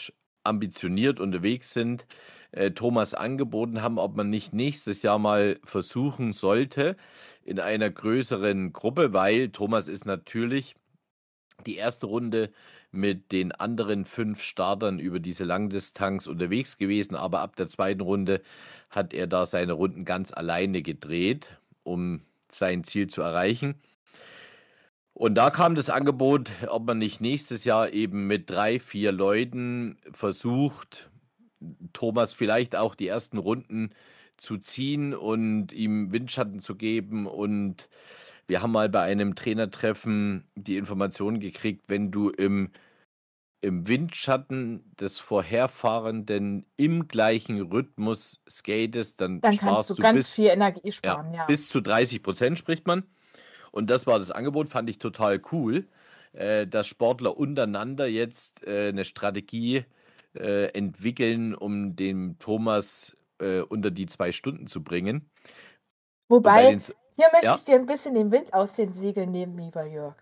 ambitioniert 0.44 1.20
unterwegs 1.20 1.74
sind, 1.74 2.06
äh, 2.52 2.72
Thomas 2.72 3.14
angeboten 3.14 3.82
haben, 3.82 3.98
ob 3.98 4.16
man 4.16 4.30
nicht 4.30 4.54
nächstes 4.54 5.04
Jahr 5.04 5.20
mal 5.20 5.60
versuchen 5.64 6.34
sollte 6.34 6.98
in 7.44 7.60
einer 7.60 7.90
größeren 7.90 8.74
Gruppe, 8.74 9.14
weil 9.14 9.50
Thomas 9.50 9.88
ist 9.88 10.06
natürlich 10.06 10.76
die 11.66 11.76
erste 11.76 12.08
Runde 12.08 12.52
mit 12.92 13.32
den 13.32 13.52
anderen 13.52 14.06
fünf 14.06 14.42
Startern 14.42 15.00
über 15.00 15.20
diese 15.20 15.46
Langdistanz 15.46 16.28
unterwegs 16.28 16.78
gewesen, 16.78 17.16
aber 17.16 17.40
ab 17.40 17.56
der 17.56 17.68
zweiten 17.68 18.02
Runde 18.02 18.42
hat 18.90 19.14
er 19.14 19.28
da 19.28 19.46
seine 19.46 19.74
Runden 19.74 20.04
ganz 20.04 20.34
alleine 20.34 20.82
gedreht, 20.82 21.60
um 21.84 22.22
sein 22.50 22.84
Ziel 22.84 23.08
zu 23.08 23.22
erreichen. 23.22 23.76
Und 25.22 25.36
da 25.36 25.52
kam 25.52 25.76
das 25.76 25.92
Angebot, 25.92 26.50
ob 26.68 26.88
man 26.88 26.98
nicht 26.98 27.22
nächstes 27.22 27.64
Jahr 27.64 27.92
eben 27.94 28.26
mit 28.26 28.50
drei, 28.50 28.80
vier 28.80 29.12
Leuten 29.12 30.00
versucht, 30.12 31.12
Thomas 31.94 32.34
vielleicht 32.34 32.76
auch 32.76 32.96
die 32.96 33.08
ersten 33.08 33.38
Runden 33.38 33.94
zu 34.38 34.58
ziehen 34.58 35.14
und 35.14 35.74
ihm 35.74 36.12
Windschatten 36.12 36.58
zu 36.58 36.76
geben. 36.76 37.28
Und 37.28 37.88
wir 38.48 38.64
haben 38.64 38.72
mal 38.72 38.90
bei 38.90 39.02
einem 39.02 39.36
Trainertreffen 39.36 40.50
die 40.56 40.78
Information 40.78 41.40
gekriegt, 41.40 41.84
wenn 41.88 42.10
du 42.10 42.32
im, 42.32 42.72
im 43.62 43.88
Windschatten 43.88 44.92
des 45.00 45.20
Vorherfahrenden 45.20 46.66
im 46.78 47.08
gleichen 47.08 47.62
Rhythmus 47.62 48.42
skatest, 48.50 49.22
dann, 49.22 49.40
Dann 49.40 49.54
sparst 49.54 49.76
kannst 49.76 49.90
du 49.92 49.94
du 49.94 50.02
ganz 50.02 50.18
bis, 50.18 50.34
viel 50.34 50.48
Energie 50.48 50.82
ja, 50.86 50.92
sparen, 50.92 51.32
ja. 51.32 51.46
bis 51.46 51.70
zu 51.70 51.80
30 51.80 52.24
Prozent 52.24 52.58
spricht 52.58 52.88
man. 52.88 53.04
Und 53.72 53.90
das 53.90 54.06
war 54.06 54.20
das 54.20 54.32
Angebot, 54.32 54.70
fand 54.70 54.90
ich 54.90 55.00
total 55.00 55.42
cool, 55.52 55.88
äh, 56.34 56.68
dass 56.68 56.88
Sportler 56.88 57.38
untereinander 57.38 58.08
jetzt 58.08 58.66
äh, 58.66 58.90
eine 58.90 59.06
Strategie 59.06 59.86
äh, 60.34 60.68
entwickeln, 60.74 61.56
um 61.56 61.96
den 61.96 62.38
Thomas 62.40 63.16
äh, 63.40 63.62
unter 63.62 63.92
die 63.92 64.06
zwei 64.06 64.32
Stunden 64.32 64.68
zu 64.68 64.84
bringen. 64.84 65.30
Wobei, 66.30 66.70
den, 66.70 66.80
hier 66.80 67.28
möchte 67.32 67.48
ja, 67.48 67.56
ich 67.56 67.64
dir 67.64 67.76
ein 67.76 67.86
bisschen 67.86 68.16
den 68.16 68.32
Wind 68.32 68.54
aus 68.54 68.76
den 68.76 68.94
Segeln 68.94 69.32
nehmen, 69.32 69.58
lieber 69.58 69.86
Jörg. 69.86 70.16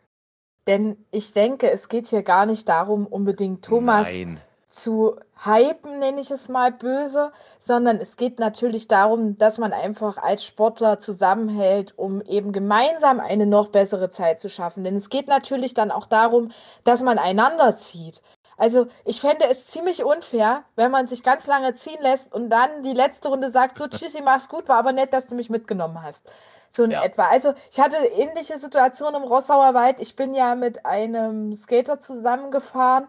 Denn 0.68 0.98
ich 1.12 1.34
denke, 1.34 1.72
es 1.72 1.90
geht 1.90 2.08
hier 2.08 2.24
gar 2.24 2.46
nicht 2.46 2.68
darum, 2.70 3.08
unbedingt 3.08 3.66
Thomas 3.66 4.08
nein, 4.08 4.40
zu 4.70 5.20
hypen, 5.46 6.00
nenne 6.00 6.22
ich 6.22 6.32
es 6.32 6.50
mal 6.50 6.72
böse, 6.72 7.32
sondern 7.60 7.98
es 7.98 8.18
geht 8.18 8.40
natürlich 8.40 8.88
darum, 8.88 9.38
dass 9.38 9.58
man 9.58 9.74
einfach 9.74 10.18
als 10.18 10.44
Sportler 10.44 11.00
zusammenhält, 11.00 11.98
um 11.98 12.22
eben 12.22 12.52
gemeinsam 12.52 13.20
eine 13.20 13.46
noch 13.46 13.70
bessere 13.70 14.10
Zeit 14.10 14.40
zu 14.40 14.50
schaffen. 14.50 14.84
Denn 14.84 14.96
es 14.96 15.10
geht 15.10 15.28
natürlich 15.28 15.74
dann 15.74 15.92
auch 15.92 16.08
darum, 16.08 16.52
dass 16.84 17.02
man 17.02 17.18
einander 17.18 17.78
zieht. 17.78 18.22
Also 18.58 18.88
ich 19.06 19.22
fände 19.22 19.46
es 19.50 19.68
ziemlich 19.68 20.04
unfair, 20.04 20.64
wenn 20.76 20.92
man 20.92 21.08
sich 21.08 21.24
ganz 21.24 21.48
lange 21.48 21.74
ziehen 21.76 22.02
lässt 22.02 22.34
und 22.34 22.50
dann 22.50 22.84
die 22.84 22.94
letzte 22.94 23.30
Runde 23.30 23.50
sagt, 23.50 23.78
so 23.78 23.88
tschüssi, 23.88 24.22
mach's 24.22 24.50
gut, 24.50 24.68
war 24.68 24.78
aber 24.78 24.92
nett, 24.92 25.14
dass 25.14 25.28
du 25.28 25.36
mich 25.36 25.50
mitgenommen 25.50 26.04
hast. 26.04 26.30
So 26.72 26.84
in 26.84 26.92
ja, 26.92 27.04
etwa. 27.04 27.28
Also 27.30 27.54
ich 27.72 27.80
hatte 27.80 27.96
ähnliche 27.96 28.58
Situationen 28.58 29.24
im 29.24 29.28
Rossauer 29.28 29.74
Wald. 29.74 30.02
Ich 30.02 30.18
bin 30.18 30.36
ja 30.36 30.56
mit 30.56 30.86
einem 30.86 31.56
Skater 31.56 32.00
zusammengefahren. 32.00 33.08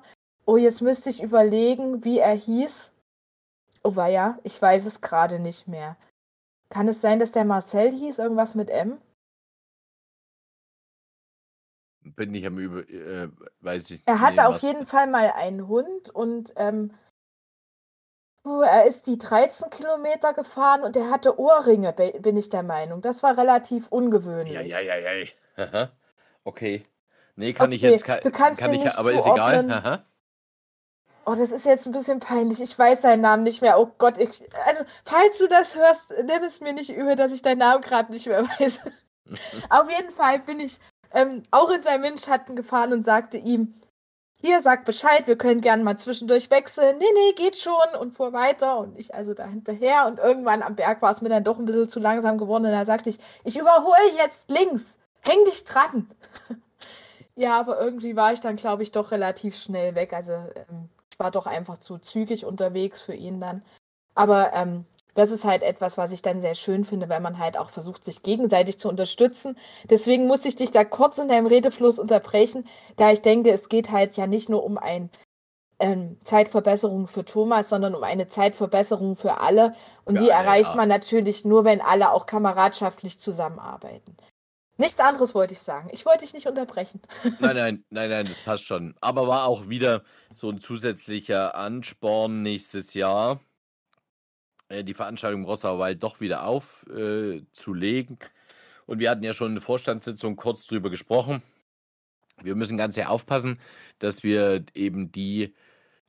Oh, 0.51 0.57
jetzt 0.57 0.83
müsste 0.83 1.11
ich 1.11 1.23
überlegen, 1.23 2.05
wie 2.05 2.19
er 2.19 2.35
hieß. 2.35 2.91
Oh 3.85 3.93
ja, 3.93 4.37
ich 4.43 4.61
weiß 4.61 4.85
es 4.85 5.01
gerade 5.01 5.39
nicht 5.39 5.69
mehr. 5.69 5.97
Kann 6.71 6.89
es 6.89 7.01
sein, 7.01 7.21
dass 7.21 7.31
der 7.31 7.45
Marcel 7.45 7.93
hieß, 7.93 8.19
irgendwas 8.19 8.57
mit 8.57 8.69
M? 8.69 9.01
Bin 12.01 12.35
ich 12.35 12.45
am 12.49 12.59
Über, 12.59 12.81
äh, 12.81 13.29
weiß 13.61 13.93
ich. 13.93 14.03
Er 14.07 14.19
hatte 14.19 14.41
nee, 14.41 14.47
auf 14.49 14.61
jeden 14.63 14.87
Fall 14.87 15.07
mal 15.07 15.31
einen 15.37 15.69
Hund 15.69 16.11
und 16.11 16.53
ähm, 16.57 16.95
er 18.45 18.87
ist 18.87 19.07
die 19.07 19.19
13 19.19 19.71
Kilometer 19.71 20.33
gefahren 20.33 20.83
und 20.83 20.97
er 20.97 21.11
hatte 21.11 21.39
Ohrringe, 21.39 21.93
bin 21.93 22.37
ich 22.37 22.49
der 22.49 22.65
Meinung. 22.65 23.03
Das 23.03 23.23
war 23.23 23.39
relativ 23.39 23.87
ungewöhnlich. 23.87 24.73
Ja, 24.73 24.81
ja, 24.81 24.97
ja, 24.97 25.13
ja. 25.13 25.27
Aha. 25.59 25.93
Okay. 26.43 26.85
Nee, 27.37 27.53
kann 27.53 27.71
ich 27.71 27.85
Okay, 27.85 27.93
jetzt 27.93 28.05
kann, 28.05 28.21
du 28.21 28.33
kannst 28.33 28.59
kann 28.59 28.75
ich, 28.75 28.83
nicht 28.83 28.99
aber 28.99 29.13
ist 29.13 29.27
egal. 29.27 29.55
zuordnen. 29.55 29.71
Aha. 29.71 30.10
Oh, 31.27 31.35
das 31.35 31.53
ist 31.53 31.67
jetzt 31.67 31.87
ein 31.87 31.93
bisschen 31.93 32.21
peinlich. 32.21 32.61
Ich 32.61 32.79
weiß 32.79 33.03
seinen 33.03 33.21
Namen 33.21 33.43
nicht 33.43 33.63
mehr. 33.63 33.79
Oh 33.79 33.91
Gott, 33.99 34.19
ich, 34.19 34.43
also 34.65 34.83
falls 35.05 35.39
du 35.39 35.49
das 35.49 35.77
hörst, 35.77 36.11
nimm 36.11 36.43
es 36.43 36.61
mir 36.61 36.73
nicht 36.73 36.91
übel, 36.91 37.15
dass 37.15 37.33
ich 37.33 37.43
deinen 37.43 37.59
Namen 37.59 37.83
gerade 37.83 38.13
nicht 38.13 38.27
mehr 38.27 38.45
weiß. 38.59 38.81
Auf 39.71 39.91
jeden 39.91 40.11
Fall 40.13 40.41
bin 40.41 40.61
ich 40.61 40.79
ähm, 41.13 41.43
auch 41.51 41.71
in 41.71 41.83
seinen 41.83 42.03
Windschatten 42.03 42.57
gefahren 42.57 42.93
und 42.93 43.05
sagte 43.05 43.37
ihm, 43.37 43.75
hier, 44.43 44.61
sag 44.63 44.87
Bescheid, 44.87 45.27
wir 45.27 45.37
können 45.37 45.61
gerne 45.61 45.85
mal 45.85 45.99
zwischendurch 45.99 46.51
wechseln. 46.51 46.97
Nee, 46.97 47.05
nee, 47.15 47.33
geht 47.35 47.57
schon 47.59 47.75
und 48.01 48.17
fuhr 48.17 48.33
weiter 48.33 48.79
und 48.79 48.99
ich 48.99 49.15
also 49.15 49.35
da 49.35 49.45
hinterher 49.45 50.07
und 50.07 50.19
irgendwann 50.19 50.63
am 50.63 50.77
Berg 50.77 51.03
war 51.03 51.11
es 51.11 51.21
mir 51.21 51.29
dann 51.29 51.45
doch 51.45 51.59
ein 51.59 51.67
bisschen 51.67 51.91
zu 51.91 52.01
langsam 52.01 52.39
geworden 52.39 52.65
und 52.65 52.73
da 52.73 52.87
sagte 52.87 53.11
ich, 53.11 53.19
ich 53.45 53.59
überhole 53.59 54.17
jetzt 54.17 54.49
links, 54.51 54.99
häng 55.21 55.45
dich 55.45 55.65
dran. 55.65 56.11
ja, 57.37 57.61
aber 57.61 57.81
irgendwie 57.81 58.17
war 58.17 58.33
ich 58.33 58.41
dann, 58.41 58.57
glaube 58.57 58.83
ich, 58.83 58.93
doch 58.93 59.11
relativ 59.11 59.57
schnell 59.57 59.95
weg. 59.95 60.15
Also 60.15 60.33
ähm, 60.33 60.89
war 61.21 61.31
doch 61.31 61.47
einfach 61.47 61.79
zu 61.79 61.99
zügig 61.99 62.45
unterwegs 62.45 63.01
für 63.01 63.15
ihn 63.15 63.41
dann. 63.41 63.63
Aber 64.15 64.53
ähm, 64.55 64.87
das 65.15 65.31
ist 65.31 65.45
halt 65.45 65.63
etwas, 65.63 65.99
was 65.99 66.13
ich 66.13 66.23
dann 66.23 66.41
sehr 66.41 66.55
schön 66.55 66.85
finde, 66.85 67.09
weil 67.09 67.21
man 67.21 67.39
halt 67.39 67.59
auch 67.59 67.71
versucht, 67.71 68.05
sich 68.05 68.23
gegenseitig 68.23 68.79
zu 68.79 68.89
unterstützen. 68.89 69.57
Deswegen 69.89 70.27
muss 70.27 70.45
ich 70.45 70.57
dich 70.57 70.71
da 70.71 70.85
kurz 70.85 71.19
in 71.19 71.29
deinem 71.29 71.47
Redefluss 71.47 71.99
unterbrechen, 71.99 72.67
da 72.97 73.11
ich 73.13 73.23
denke, 73.23 73.51
es 73.51 73.69
geht 73.69 73.91
halt 73.91 74.17
ja 74.17 74.27
nicht 74.27 74.49
nur 74.49 74.65
um 74.65 74.79
ein 74.79 75.11
ähm, 75.79 76.19
Zeitverbesserung 76.25 77.07
für 77.07 77.25
Thomas, 77.25 77.69
sondern 77.69 77.95
um 77.95 78.05
eine 78.05 78.29
Zeitverbesserung 78.29 79.17
für 79.17 79.39
alle. 79.41 79.75
Und 80.05 80.19
Für 80.19 80.25
die 80.25 80.31
erreicht 80.31 80.71
ja. 80.71 80.77
man 80.77 80.89
natürlich 80.89 81.45
nur, 81.45 81.65
wenn 81.65 81.81
alle 81.81 82.13
auch 82.13 82.27
kameradschaftlich 82.27 83.19
zusammenarbeiten. 83.19 84.17
Nichts 84.81 84.99
anderes 84.99 85.35
wollte 85.35 85.53
ich 85.53 85.61
sagen. 85.61 85.91
Ich 85.93 86.07
wollte 86.07 86.25
dich 86.25 86.33
nicht 86.33 86.47
unterbrechen. 86.47 87.03
Nein, 87.39 87.55
nein, 87.55 87.85
nein, 87.91 88.09
nein, 88.09 88.25
das 88.25 88.41
passt 88.41 88.65
schon. 88.65 88.95
Aber 89.03 89.29
war 89.29 89.45
auch 89.45 89.69
wieder 89.69 90.03
so 90.33 90.49
ein 90.49 90.59
zusätzlicher 90.59 91.55
Ansporn 91.55 92.41
nächstes 92.41 92.95
Jahr, 92.95 93.41
äh, 94.71 94.83
die 94.83 94.95
Veranstaltung 94.95 95.43
im 95.43 95.47
Rossauer 95.47 95.79
Wald 95.79 96.03
doch 96.03 96.23
wieder 96.23 96.45
aufzulegen. 96.45 98.19
Äh. 98.23 98.27
Und 98.87 99.01
wir 99.01 99.11
hatten 99.11 99.23
ja 99.23 99.35
schon 99.35 99.49
in 99.49 99.57
der 99.57 99.63
Vorstandssitzung 99.63 100.37
kurz 100.37 100.67
drüber 100.67 100.89
gesprochen. 100.89 101.43
Wir 102.43 102.55
müssen 102.55 102.79
ganz 102.79 102.95
sehr 102.95 103.11
aufpassen, 103.11 103.61
dass 103.99 104.23
wir 104.23 104.65
eben 104.73 105.13
die 105.13 105.55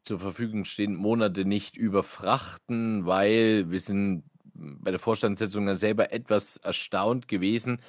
zur 0.02 0.18
Verfügung 0.18 0.64
stehenden 0.64 0.98
Monate 0.98 1.44
nicht 1.44 1.76
überfrachten, 1.76 3.06
weil 3.06 3.70
wir 3.70 3.82
sind 3.82 4.24
bei 4.54 4.92
der 4.92 5.00
Vorstandssitzung 5.00 5.66
dann 5.66 5.76
selber 5.76 6.14
etwas 6.14 6.56
erstaunt 6.56 7.28
gewesen, 7.28 7.82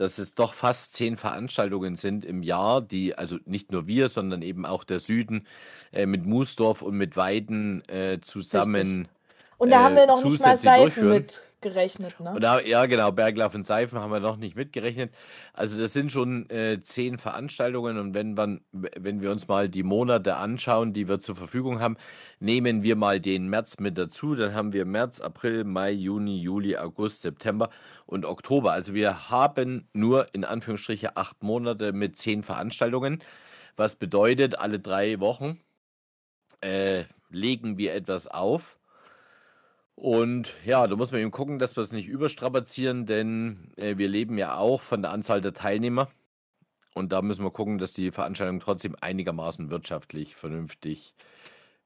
dass 0.00 0.16
es 0.16 0.34
doch 0.34 0.54
fast 0.54 0.94
zehn 0.94 1.18
Veranstaltungen 1.18 1.94
sind 1.94 2.24
im 2.24 2.42
Jahr, 2.42 2.80
die, 2.80 3.14
also 3.18 3.36
nicht 3.44 3.70
nur 3.70 3.86
wir, 3.86 4.08
sondern 4.08 4.40
eben 4.40 4.64
auch 4.64 4.82
der 4.82 4.98
Süden 4.98 5.46
äh, 5.92 6.06
mit 6.06 6.24
Moosdorf 6.24 6.80
und 6.80 6.96
mit 6.96 7.18
Weiden 7.18 7.86
äh, 7.86 8.18
zusammen. 8.22 9.08
Und 9.58 9.68
da 9.68 9.80
Äh, 9.80 9.84
haben 9.84 9.96
wir 9.96 10.06
noch 10.06 10.24
nicht 10.24 10.40
mal 10.40 10.56
Seifen 10.56 11.10
mit 11.10 11.42
gerechnet, 11.60 12.18
ne? 12.20 12.36
Da, 12.40 12.60
ja, 12.60 12.86
genau, 12.86 13.12
Berglauf 13.12 13.54
und 13.54 13.64
Seifen 13.64 13.98
haben 13.98 14.12
wir 14.12 14.20
noch 14.20 14.36
nicht 14.36 14.56
mitgerechnet. 14.56 15.14
Also 15.52 15.78
das 15.78 15.92
sind 15.92 16.10
schon 16.10 16.48
äh, 16.50 16.80
zehn 16.82 17.18
Veranstaltungen 17.18 17.98
und 17.98 18.14
wenn, 18.14 18.34
man, 18.34 18.60
wenn 18.72 19.20
wir 19.20 19.30
uns 19.30 19.48
mal 19.48 19.68
die 19.68 19.82
Monate 19.82 20.36
anschauen, 20.36 20.92
die 20.92 21.08
wir 21.08 21.18
zur 21.18 21.36
Verfügung 21.36 21.80
haben, 21.80 21.96
nehmen 22.38 22.82
wir 22.82 22.96
mal 22.96 23.20
den 23.20 23.48
März 23.48 23.78
mit 23.78 23.98
dazu, 23.98 24.34
dann 24.34 24.54
haben 24.54 24.72
wir 24.72 24.84
März, 24.84 25.20
April, 25.20 25.64
Mai, 25.64 25.92
Juni, 25.92 26.40
Juli, 26.40 26.76
August, 26.76 27.20
September 27.20 27.70
und 28.06 28.24
Oktober. 28.24 28.72
Also 28.72 28.94
wir 28.94 29.30
haben 29.30 29.88
nur 29.92 30.26
in 30.34 30.44
Anführungsstriche 30.44 31.16
acht 31.16 31.42
Monate 31.42 31.92
mit 31.92 32.16
zehn 32.16 32.42
Veranstaltungen, 32.42 33.22
was 33.76 33.94
bedeutet, 33.94 34.58
alle 34.58 34.80
drei 34.80 35.20
Wochen 35.20 35.60
äh, 36.60 37.04
legen 37.30 37.78
wir 37.78 37.94
etwas 37.94 38.26
auf. 38.26 38.79
Und 40.00 40.54
ja, 40.64 40.86
da 40.86 40.96
muss 40.96 41.12
man 41.12 41.20
eben 41.20 41.30
gucken, 41.30 41.58
dass 41.58 41.76
wir 41.76 41.82
es 41.82 41.92
nicht 41.92 42.08
überstrapazieren, 42.08 43.04
denn 43.04 43.70
äh, 43.76 43.98
wir 43.98 44.08
leben 44.08 44.38
ja 44.38 44.56
auch 44.56 44.80
von 44.80 45.02
der 45.02 45.10
Anzahl 45.10 45.42
der 45.42 45.52
Teilnehmer. 45.52 46.08
Und 46.94 47.12
da 47.12 47.20
müssen 47.20 47.44
wir 47.44 47.50
gucken, 47.50 47.76
dass 47.76 47.92
die 47.92 48.10
Veranstaltungen 48.10 48.60
trotzdem 48.60 48.96
einigermaßen 48.98 49.68
wirtschaftlich 49.68 50.36
vernünftig 50.36 51.14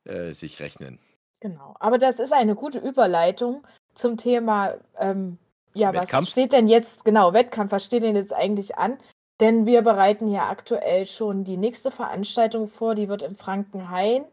äh, 0.04 0.32
sich 0.32 0.60
rechnen. 0.60 1.00
Genau. 1.40 1.74
Aber 1.80 1.98
das 1.98 2.20
ist 2.20 2.32
eine 2.32 2.54
gute 2.54 2.78
Überleitung 2.78 3.66
zum 3.94 4.16
Thema, 4.16 4.74
ähm, 4.96 5.36
ja, 5.72 5.92
Wettkampf? 5.92 6.26
was 6.26 6.30
steht 6.30 6.52
denn 6.52 6.68
jetzt, 6.68 7.04
genau, 7.04 7.32
Wettkampf, 7.32 7.72
was 7.72 7.84
steht 7.84 8.04
denn 8.04 8.14
jetzt 8.14 8.32
eigentlich 8.32 8.78
an? 8.78 8.96
Denn 9.40 9.66
wir 9.66 9.82
bereiten 9.82 10.30
ja 10.30 10.48
aktuell 10.48 11.06
schon 11.06 11.42
die 11.42 11.56
nächste 11.56 11.90
Veranstaltung 11.90 12.68
vor, 12.68 12.94
die 12.94 13.08
wird 13.08 13.22
in 13.22 13.34
Frankenhain. 13.34 14.24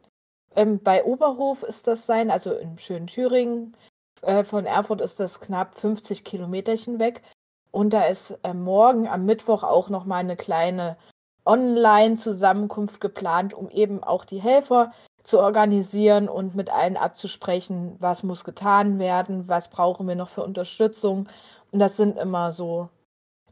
Ähm, 0.56 0.80
bei 0.84 1.04
Oberhof 1.04 1.64
ist 1.64 1.88
das 1.88 2.06
sein, 2.06 2.30
also 2.32 2.54
in 2.54 2.78
schönen 2.78 3.08
Thüringen. 3.08 3.76
Äh, 4.22 4.44
von 4.44 4.66
Erfurt 4.66 5.02
ist 5.02 5.20
das 5.20 5.40
knapp 5.40 5.76
50 5.76 6.24
Kilometerchen 6.24 7.00
weg. 7.00 7.22
Und 7.72 7.92
da 7.92 8.06
ist 8.06 8.38
äh, 8.44 8.54
morgen 8.54 9.08
am 9.08 9.26
Mittwoch 9.26 9.64
auch 9.64 9.90
nochmal 9.90 10.20
eine 10.20 10.36
kleine 10.36 10.98
Online-Zusammenkunft 11.46 13.02
geplant, 13.02 13.54
um 13.54 13.70
eben 13.70 14.04
auch 14.04 14.26
die 14.26 14.42
Helfer 14.42 14.92
zu 15.24 15.40
organisieren 15.40 16.30
und 16.30 16.56
mit 16.56 16.70
allen 16.70 16.98
abzusprechen, 16.98 17.96
was 18.00 18.24
muss 18.24 18.44
getan 18.44 19.00
werden, 19.00 19.48
was 19.48 19.70
brauchen 19.70 20.08
wir 20.08 20.16
noch 20.16 20.30
für 20.30 20.44
Unterstützung. 20.44 21.30
Und 21.72 21.80
das 21.80 21.98
sind 21.98 22.18
immer 22.18 22.52
so 22.52 22.90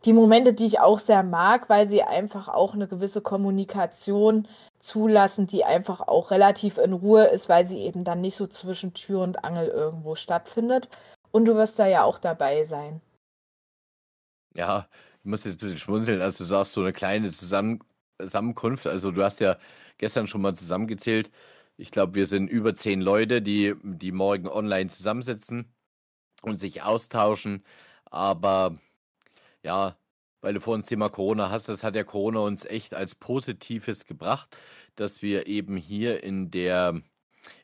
die 0.05 0.13
Momente, 0.13 0.53
die 0.53 0.65
ich 0.65 0.79
auch 0.79 0.99
sehr 0.99 1.23
mag, 1.23 1.69
weil 1.69 1.87
sie 1.87 2.03
einfach 2.03 2.47
auch 2.47 2.73
eine 2.73 2.87
gewisse 2.87 3.21
Kommunikation 3.21 4.47
zulassen, 4.79 5.47
die 5.47 5.65
einfach 5.65 6.01
auch 6.01 6.31
relativ 6.31 6.77
in 6.77 6.93
Ruhe 6.93 7.25
ist, 7.25 7.49
weil 7.49 7.65
sie 7.67 7.79
eben 7.79 8.03
dann 8.03 8.21
nicht 8.21 8.35
so 8.35 8.47
zwischen 8.47 8.93
Tür 8.93 9.21
und 9.21 9.43
Angel 9.43 9.67
irgendwo 9.67 10.15
stattfindet. 10.15 10.89
Und 11.31 11.45
du 11.45 11.55
wirst 11.55 11.77
da 11.79 11.87
ja 11.87 12.03
auch 12.03 12.17
dabei 12.17 12.65
sein. 12.65 13.01
Ja, 14.55 14.87
ich 15.19 15.25
muss 15.25 15.43
jetzt 15.43 15.55
ein 15.55 15.59
bisschen 15.59 15.77
schmunzeln, 15.77 16.21
als 16.21 16.37
du 16.37 16.43
sagst, 16.43 16.71
so 16.71 16.81
eine 16.81 16.93
kleine 16.93 17.29
Zusammen 17.29 17.81
Zusammenkunft. 18.21 18.87
Also 18.87 19.11
du 19.11 19.23
hast 19.23 19.39
ja 19.39 19.57
gestern 19.97 20.27
schon 20.27 20.41
mal 20.41 20.55
zusammengezählt. 20.55 21.31
Ich 21.77 21.91
glaube, 21.91 22.15
wir 22.15 22.27
sind 22.27 22.49
über 22.49 22.75
zehn 22.75 23.01
Leute, 23.01 23.41
die, 23.41 23.75
die 23.83 24.11
morgen 24.11 24.47
online 24.47 24.89
zusammensitzen 24.89 25.73
und 26.41 26.57
sich 26.57 26.83
austauschen. 26.83 27.63
Aber 28.05 28.79
ja, 29.63 29.97
weil 30.41 30.53
du 30.53 30.61
vorhin 30.61 30.81
das 30.81 30.89
Thema 30.89 31.09
Corona 31.09 31.49
hast, 31.49 31.69
das 31.69 31.83
hat 31.83 31.95
ja 31.95 32.03
Corona 32.03 32.39
uns 32.39 32.65
echt 32.65 32.93
als 32.93 33.15
Positives 33.15 34.05
gebracht, 34.05 34.55
dass 34.95 35.21
wir 35.21 35.47
eben 35.47 35.77
hier 35.77 36.23
in 36.23 36.51
der, 36.51 37.01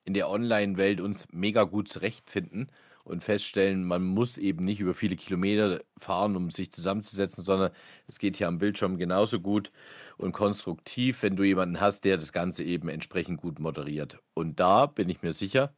in 0.03 0.13
der 0.13 0.29
Online-Welt 0.29 1.01
uns 1.01 1.27
mega 1.31 1.63
gut 1.63 1.89
zurechtfinden 1.89 2.69
und 3.05 3.23
feststellen, 3.23 3.85
man 3.85 4.03
muss 4.03 4.37
eben 4.37 4.65
nicht 4.65 4.79
über 4.79 4.95
viele 4.95 5.15
Kilometer 5.15 5.81
fahren, 5.97 6.35
um 6.35 6.49
sich 6.49 6.71
zusammenzusetzen, 6.71 7.43
sondern 7.43 7.71
es 8.07 8.17
geht 8.19 8.35
hier 8.35 8.47
am 8.47 8.57
Bildschirm 8.57 8.97
genauso 8.97 9.39
gut 9.39 9.71
und 10.17 10.31
konstruktiv, 10.31 11.21
wenn 11.21 11.35
du 11.35 11.43
jemanden 11.43 11.79
hast, 11.79 12.03
der 12.03 12.17
das 12.17 12.33
Ganze 12.33 12.63
eben 12.63 12.89
entsprechend 12.89 13.39
gut 13.39 13.59
moderiert. 13.59 14.17
Und 14.33 14.59
da 14.59 14.87
bin 14.87 15.07
ich 15.09 15.21
mir 15.21 15.33
sicher, 15.33 15.73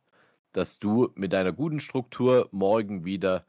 dass 0.54 0.80
du 0.80 1.12
mit 1.16 1.34
deiner 1.34 1.52
guten 1.52 1.82
Struktur 1.82 2.48
morgen 2.52 3.04
wieder 3.06 3.46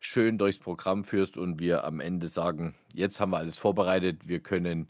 schön 0.00 0.38
durchs 0.38 0.58
Programm 0.58 1.04
führst 1.04 1.36
und 1.36 1.60
wir 1.60 1.84
am 1.84 2.00
Ende 2.00 2.28
sagen, 2.28 2.74
jetzt 2.92 3.20
haben 3.20 3.30
wir 3.30 3.38
alles 3.38 3.58
vorbereitet, 3.58 4.26
wir 4.26 4.40
können 4.40 4.88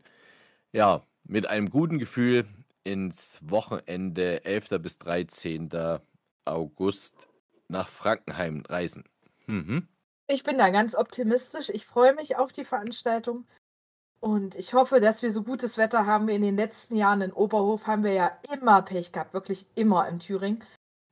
ja 0.72 1.02
mit 1.24 1.46
einem 1.46 1.68
guten 1.68 1.98
Gefühl 1.98 2.46
ins 2.84 3.38
Wochenende 3.42 4.44
11. 4.44 4.80
bis 4.80 4.98
13. 4.98 5.68
August 6.44 7.28
nach 7.68 7.88
Frankenheim 7.88 8.62
reisen. 8.68 9.04
Mhm. 9.46 9.86
Ich 10.26 10.44
bin 10.44 10.58
da 10.58 10.70
ganz 10.70 10.94
optimistisch. 10.94 11.70
Ich 11.70 11.86
freue 11.86 12.14
mich 12.14 12.36
auf 12.36 12.52
die 12.52 12.64
Veranstaltung. 12.64 13.46
Und 14.20 14.54
ich 14.54 14.74
hoffe, 14.74 15.00
dass 15.00 15.22
wir 15.22 15.32
so 15.32 15.42
gutes 15.42 15.78
Wetter 15.78 16.06
haben 16.06 16.28
wie 16.28 16.34
in 16.34 16.42
den 16.42 16.56
letzten 16.56 16.96
Jahren. 16.96 17.22
In 17.22 17.32
Oberhof 17.32 17.86
haben 17.86 18.04
wir 18.04 18.12
ja 18.12 18.38
immer 18.52 18.82
Pech 18.82 19.12
gehabt, 19.12 19.34
wirklich 19.34 19.66
immer 19.74 20.06
in 20.08 20.18
Thüringen. 20.18 20.62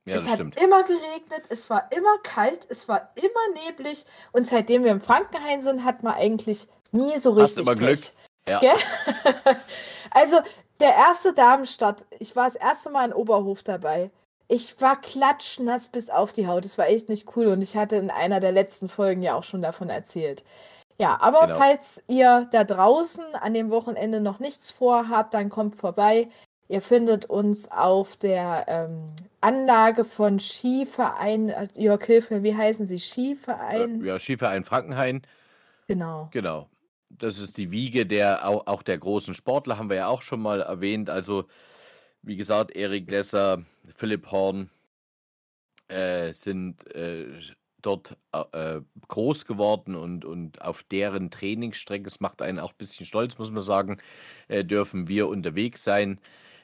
Ja, 0.09 0.15
es 0.17 0.27
hat 0.27 0.35
stimmt. 0.35 0.61
immer 0.61 0.83
geregnet, 0.83 1.43
es 1.49 1.69
war 1.69 1.91
immer 1.91 2.17
kalt, 2.23 2.65
es 2.69 2.87
war 2.87 3.11
immer 3.15 3.61
neblig. 3.67 4.05
Und 4.31 4.47
seitdem 4.47 4.83
wir 4.83 4.91
im 4.91 5.01
Frankenhain 5.01 5.63
sind, 5.63 5.83
hat 5.83 6.03
man 6.03 6.13
eigentlich 6.15 6.67
nie 6.91 7.17
so 7.19 7.31
Hast 7.39 7.57
richtig 7.57 7.61
immer 7.67 7.75
Glück. 7.75 7.99
Ja. 8.47 8.61
Also 10.11 10.37
der 10.79 10.95
erste 10.95 11.33
Damenstart, 11.33 12.03
ich 12.17 12.35
war 12.35 12.45
das 12.45 12.55
erste 12.55 12.89
Mal 12.89 13.05
in 13.07 13.13
Oberhof 13.13 13.61
dabei. 13.63 14.09
Ich 14.47 14.79
war 14.81 14.99
klatschnass 14.99 15.87
bis 15.87 16.09
auf 16.09 16.31
die 16.31 16.47
Haut. 16.47 16.65
Das 16.65 16.77
war 16.79 16.87
echt 16.87 17.09
nicht 17.09 17.35
cool 17.35 17.47
und 17.47 17.61
ich 17.61 17.77
hatte 17.77 17.97
in 17.97 18.09
einer 18.09 18.39
der 18.39 18.51
letzten 18.51 18.89
Folgen 18.89 19.21
ja 19.21 19.35
auch 19.35 19.43
schon 19.43 19.61
davon 19.61 19.89
erzählt. 19.89 20.43
Ja, 20.99 21.17
aber 21.21 21.45
Genau. 21.45 21.59
falls 21.59 22.01
ihr 22.07 22.47
da 22.51 22.63
draußen 22.63 23.23
an 23.35 23.53
dem 23.53 23.69
Wochenende 23.69 24.19
noch 24.19 24.39
nichts 24.39 24.71
vorhabt, 24.71 25.33
dann 25.35 25.49
kommt 25.49 25.75
vorbei. 25.75 26.27
Ihr 26.69 26.81
findet 26.81 27.25
uns 27.25 27.69
auf 27.71 28.15
der 28.15 28.65
ähm, 28.67 29.07
Anlage 29.41 30.05
von 30.05 30.39
Skiverein, 30.39 31.49
äh, 31.49 31.67
Jörg 31.73 32.05
Hilfe, 32.05 32.43
wie 32.43 32.55
heißen 32.55 32.85
sie? 32.85 32.99
Skiverein? 32.99 34.03
Äh, 34.03 34.07
ja, 34.07 34.19
Skiverein 34.19 34.63
Frankenhain, 34.63 35.23
Genau. 35.87 36.29
genau. 36.31 36.69
Das 37.09 37.39
ist 37.39 37.57
die 37.57 37.71
Wiege 37.71 38.05
der 38.05 38.47
auch, 38.47 38.67
auch 38.67 38.83
der 38.83 38.99
großen 38.99 39.33
Sportler, 39.33 39.79
haben 39.79 39.89
wir 39.89 39.97
ja 39.97 40.07
auch 40.07 40.21
schon 40.21 40.41
mal 40.41 40.61
erwähnt. 40.61 41.09
Also, 41.09 41.45
wie 42.21 42.35
gesagt, 42.35 42.75
Erik 42.75 43.09
Lesser, 43.09 43.63
Philipp 43.97 44.29
Horn 44.31 44.69
äh, 45.87 46.33
sind 46.33 46.85
äh, 46.93 47.25
dort 47.81 48.15
äh, 48.51 48.81
groß 49.07 49.45
geworden 49.45 49.95
und, 49.95 50.23
und 50.23 50.61
auf 50.61 50.83
deren 50.83 51.31
Trainingsstrecke, 51.31 52.05
es 52.07 52.19
macht 52.19 52.43
einen 52.43 52.59
auch 52.59 52.73
ein 52.73 52.77
bisschen 52.77 53.07
stolz, 53.07 53.39
muss 53.39 53.49
man 53.49 53.63
sagen, 53.63 53.97
äh, 54.49 54.63
dürfen 54.63 55.07
wir 55.07 55.27
unterwegs 55.29 55.83
sein. 55.83 56.19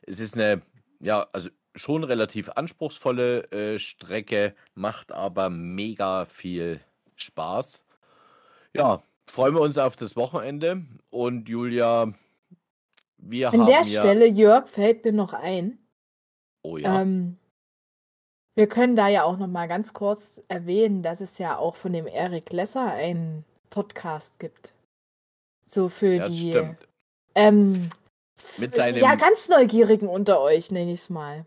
Es 0.07 0.19
ist 0.19 0.35
eine, 0.35 0.61
ja, 0.99 1.27
also 1.33 1.49
schon 1.75 2.03
relativ 2.03 2.49
anspruchsvolle 2.49 3.51
äh, 3.51 3.79
Strecke, 3.79 4.55
macht 4.73 5.11
aber 5.11 5.49
mega 5.49 6.25
viel 6.25 6.79
Spaß. 7.15 7.85
Ja, 8.73 9.03
freuen 9.27 9.55
wir 9.55 9.61
uns 9.61 9.77
auf 9.77 9.95
das 9.95 10.15
Wochenende 10.15 10.85
und 11.11 11.49
Julia, 11.49 12.13
wir 13.17 13.49
An 13.49 13.61
haben 13.61 13.67
der 13.67 13.83
ja, 13.83 14.01
Stelle, 14.01 14.27
Jörg, 14.27 14.67
fällt 14.67 15.05
mir 15.05 15.13
noch 15.13 15.33
ein, 15.33 15.77
oh 16.61 16.77
ja, 16.77 17.01
ähm, 17.01 17.37
wir 18.55 18.67
können 18.67 18.95
da 18.95 19.09
ja 19.09 19.23
auch 19.23 19.37
noch 19.37 19.47
mal 19.47 19.67
ganz 19.67 19.91
kurz 19.91 20.39
erwähnen, 20.47 21.03
dass 21.03 21.19
es 21.19 21.37
ja 21.37 21.57
auch 21.57 21.75
von 21.75 21.91
dem 21.91 22.07
Erik 22.07 22.53
Lesser 22.53 22.85
einen 22.85 23.43
Podcast 23.69 24.39
gibt. 24.39 24.73
So 25.65 25.89
für 25.89 26.13
ja, 26.13 26.29
die 26.29 26.51
stimmt. 26.51 26.87
ähm, 27.35 27.89
Mit 28.57 28.75
ja, 28.75 28.83
seinem, 28.83 29.17
ganz 29.17 29.49
Neugierigen 29.49 30.07
unter 30.07 30.41
euch, 30.41 30.71
nenne 30.71 30.91
ich 30.91 31.01
es 31.01 31.09
mal. 31.09 31.45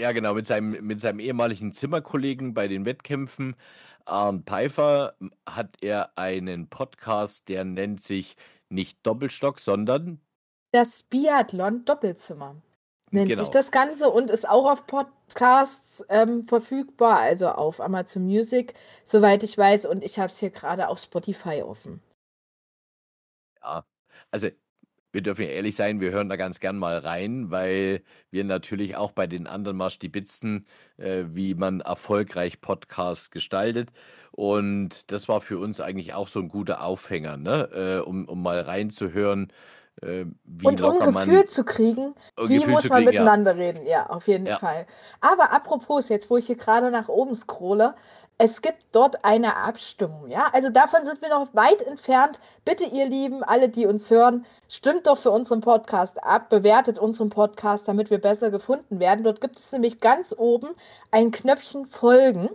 ja 0.00 0.12
genau, 0.12 0.34
mit 0.34 0.46
seinem, 0.46 0.86
mit 0.86 1.00
seinem 1.00 1.20
ehemaligen 1.20 1.72
Zimmerkollegen 1.72 2.54
bei 2.54 2.68
den 2.68 2.84
Wettkämpfen, 2.84 3.56
Arne 4.04 4.42
Pfeiffer, 4.46 5.14
hat 5.46 5.76
er 5.80 6.16
einen 6.18 6.68
Podcast, 6.68 7.48
der 7.48 7.64
nennt 7.64 8.00
sich 8.00 8.34
nicht 8.68 8.98
Doppelstock, 9.06 9.60
sondern 9.60 10.20
Das 10.72 11.02
Biathlon 11.02 11.84
Doppelzimmer 11.84 12.56
nennt 13.10 13.28
sich 13.28 13.38
genau. 13.38 13.50
das 13.50 13.70
Ganze 13.70 14.08
und 14.10 14.30
ist 14.30 14.48
auch 14.48 14.70
auf 14.70 14.86
Podcasts 14.86 16.04
ähm, 16.08 16.46
verfügbar, 16.46 17.18
also 17.18 17.48
auf 17.48 17.80
Amazon 17.80 18.24
Music, 18.24 18.74
soweit 19.04 19.42
ich 19.42 19.56
weiß. 19.56 19.86
Und 19.86 20.04
ich 20.04 20.18
habe 20.18 20.28
es 20.28 20.38
hier 20.38 20.50
gerade 20.50 20.88
auf 20.88 20.98
Spotify 20.98 21.62
offen. 21.62 22.02
Ja, 23.62 23.84
also 24.30 24.48
wir 25.12 25.22
dürfen 25.22 25.42
ja 25.42 25.48
ehrlich 25.48 25.76
sein, 25.76 26.00
wir 26.00 26.10
hören 26.12 26.28
da 26.28 26.36
ganz 26.36 26.60
gern 26.60 26.78
mal 26.78 26.98
rein, 26.98 27.50
weil 27.50 28.02
wir 28.30 28.44
natürlich 28.44 28.96
auch 28.96 29.12
bei 29.12 29.26
den 29.26 29.46
anderen 29.46 29.76
mal 29.76 29.90
stibitzen, 29.90 30.66
äh, 30.98 31.24
wie 31.28 31.54
man 31.54 31.80
erfolgreich 31.80 32.60
Podcasts 32.60 33.30
gestaltet. 33.30 33.90
Und 34.32 35.10
das 35.10 35.28
war 35.28 35.40
für 35.40 35.58
uns 35.58 35.80
eigentlich 35.80 36.14
auch 36.14 36.28
so 36.28 36.40
ein 36.40 36.48
guter 36.48 36.82
Aufhänger, 36.84 37.36
ne? 37.36 37.68
Äh, 37.72 38.08
um, 38.08 38.26
um 38.26 38.42
mal 38.42 38.60
reinzuhören, 38.60 39.52
äh, 40.02 40.24
wie 40.44 40.66
Und 40.66 40.80
um 40.80 40.86
locker 40.86 41.12
Gefühl 41.12 41.36
man 41.36 41.46
zu 41.48 41.64
kriegen, 41.64 42.14
ein 42.36 42.48
wie 42.48 42.58
Gefühl 42.58 42.72
muss 42.72 42.88
man 42.88 43.04
kriegen, 43.04 43.12
ja. 43.12 43.20
miteinander 43.22 43.56
reden. 43.56 43.86
Ja, 43.86 44.06
auf 44.06 44.26
jeden 44.28 44.46
Ja. 44.46 44.58
Fall. 44.58 44.86
Aber 45.20 45.52
apropos, 45.52 46.08
jetzt 46.08 46.30
wo 46.30 46.36
ich 46.36 46.46
hier 46.46 46.56
gerade 46.56 46.90
nach 46.90 47.08
oben 47.08 47.34
scrolle, 47.36 47.94
es 48.40 48.62
gibt 48.62 48.82
dort 48.92 49.22
eine 49.22 49.54
Abstimmung, 49.54 50.30
ja? 50.30 50.48
Also 50.54 50.70
davon 50.70 51.04
sind 51.04 51.20
wir 51.20 51.28
noch 51.28 51.54
weit 51.54 51.82
entfernt. 51.82 52.40
Bitte, 52.64 52.84
ihr 52.84 53.04
Lieben, 53.04 53.42
alle, 53.42 53.68
die 53.68 53.84
uns 53.84 54.10
hören, 54.10 54.46
stimmt 54.66 55.06
doch 55.06 55.18
für 55.18 55.30
unseren 55.30 55.60
Podcast 55.60 56.24
ab, 56.24 56.48
bewertet 56.48 56.98
unseren 56.98 57.28
Podcast, 57.28 57.86
damit 57.86 58.08
wir 58.08 58.16
besser 58.16 58.50
gefunden 58.50 58.98
werden. 58.98 59.24
Dort 59.24 59.42
gibt 59.42 59.58
es 59.58 59.70
nämlich 59.72 60.00
ganz 60.00 60.34
oben 60.34 60.70
ein 61.10 61.32
Knöpfchen 61.32 61.84
Folgen 61.84 62.48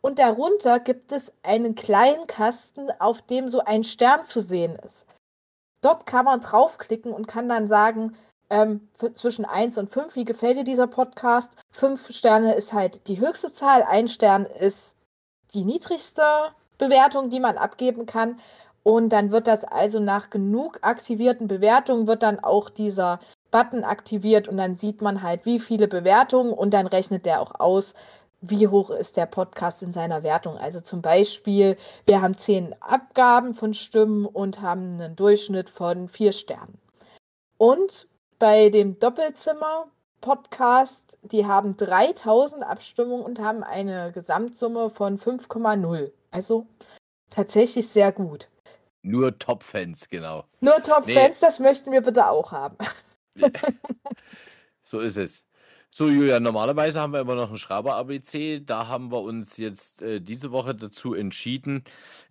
und 0.00 0.18
darunter 0.18 0.80
gibt 0.80 1.12
es 1.12 1.32
einen 1.44 1.76
kleinen 1.76 2.26
Kasten, 2.26 2.90
auf 2.98 3.22
dem 3.22 3.48
so 3.48 3.60
ein 3.60 3.84
Stern 3.84 4.24
zu 4.24 4.40
sehen 4.40 4.76
ist. 4.84 5.06
Dort 5.82 6.04
kann 6.04 6.24
man 6.24 6.40
draufklicken 6.40 7.12
und 7.12 7.28
kann 7.28 7.48
dann 7.48 7.68
sagen, 7.68 8.16
ähm, 8.50 8.88
zwischen 9.12 9.44
1 9.44 9.78
und 9.78 9.92
5, 9.92 10.16
wie 10.16 10.24
gefällt 10.24 10.56
dir 10.56 10.64
dieser 10.64 10.88
Podcast? 10.88 11.52
5 11.70 12.10
Sterne 12.10 12.54
ist 12.56 12.72
halt 12.72 13.06
die 13.06 13.20
höchste 13.20 13.52
Zahl, 13.52 13.84
ein 13.84 14.08
Stern 14.08 14.44
ist 14.44 14.97
die 15.54 15.64
niedrigste 15.64 16.22
Bewertung, 16.78 17.30
die 17.30 17.40
man 17.40 17.56
abgeben 17.56 18.06
kann. 18.06 18.38
Und 18.82 19.10
dann 19.10 19.32
wird 19.32 19.46
das 19.46 19.64
also 19.64 20.00
nach 20.00 20.30
genug 20.30 20.78
aktivierten 20.82 21.48
Bewertungen 21.48 22.06
wird 22.06 22.22
dann 22.22 22.38
auch 22.38 22.70
dieser 22.70 23.20
Button 23.50 23.84
aktiviert 23.84 24.48
und 24.48 24.56
dann 24.56 24.76
sieht 24.76 25.02
man 25.02 25.22
halt, 25.22 25.44
wie 25.46 25.58
viele 25.58 25.88
Bewertungen 25.88 26.52
und 26.52 26.72
dann 26.72 26.86
rechnet 26.86 27.26
der 27.26 27.40
auch 27.40 27.58
aus, 27.58 27.94
wie 28.40 28.68
hoch 28.68 28.90
ist 28.90 29.16
der 29.16 29.26
Podcast 29.26 29.82
in 29.82 29.92
seiner 29.92 30.22
Wertung. 30.22 30.56
Also 30.56 30.80
zum 30.80 31.02
Beispiel, 31.02 31.76
wir 32.06 32.22
haben 32.22 32.36
10 32.36 32.74
Abgaben 32.80 33.54
von 33.54 33.74
Stimmen 33.74 34.26
und 34.26 34.60
haben 34.60 35.00
einen 35.00 35.16
Durchschnitt 35.16 35.70
von 35.70 36.08
4 36.08 36.32
Sternen. 36.32 36.78
Und 37.56 38.06
bei 38.38 38.70
dem 38.70 38.98
Doppelzimmer-Podcast, 40.20 41.18
die 41.22 41.46
haben 41.46 41.76
3000 41.76 42.62
Abstimmungen 42.62 43.24
und 43.24 43.38
haben 43.38 43.62
eine 43.62 44.12
Gesamtsumme 44.12 44.90
von 44.90 45.18
5,0. 45.18 46.10
Also 46.30 46.66
tatsächlich 47.30 47.88
sehr 47.88 48.12
gut. 48.12 48.48
Nur 49.02 49.38
Top-Fans, 49.38 50.08
genau. 50.08 50.44
Nur 50.60 50.76
Nee, 50.76 50.82
Top-Fans, 50.82 51.38
das 51.40 51.60
möchten 51.60 51.92
wir 51.92 52.02
bitte 52.02 52.28
auch 52.28 52.52
haben. 52.52 52.76
so 54.82 55.00
ist 55.00 55.16
es. 55.16 55.44
So, 55.90 56.08
Julia, 56.08 56.38
normalerweise 56.38 57.00
haben 57.00 57.14
wir 57.14 57.20
immer 57.20 57.34
noch 57.34 57.50
ein 57.50 57.56
Schreiber-ABC. 57.56 58.60
Da 58.60 58.88
haben 58.88 59.10
wir 59.10 59.22
uns 59.22 59.56
jetzt 59.56 60.02
äh, 60.02 60.20
diese 60.20 60.52
Woche 60.52 60.74
dazu 60.74 61.14
entschieden, 61.14 61.82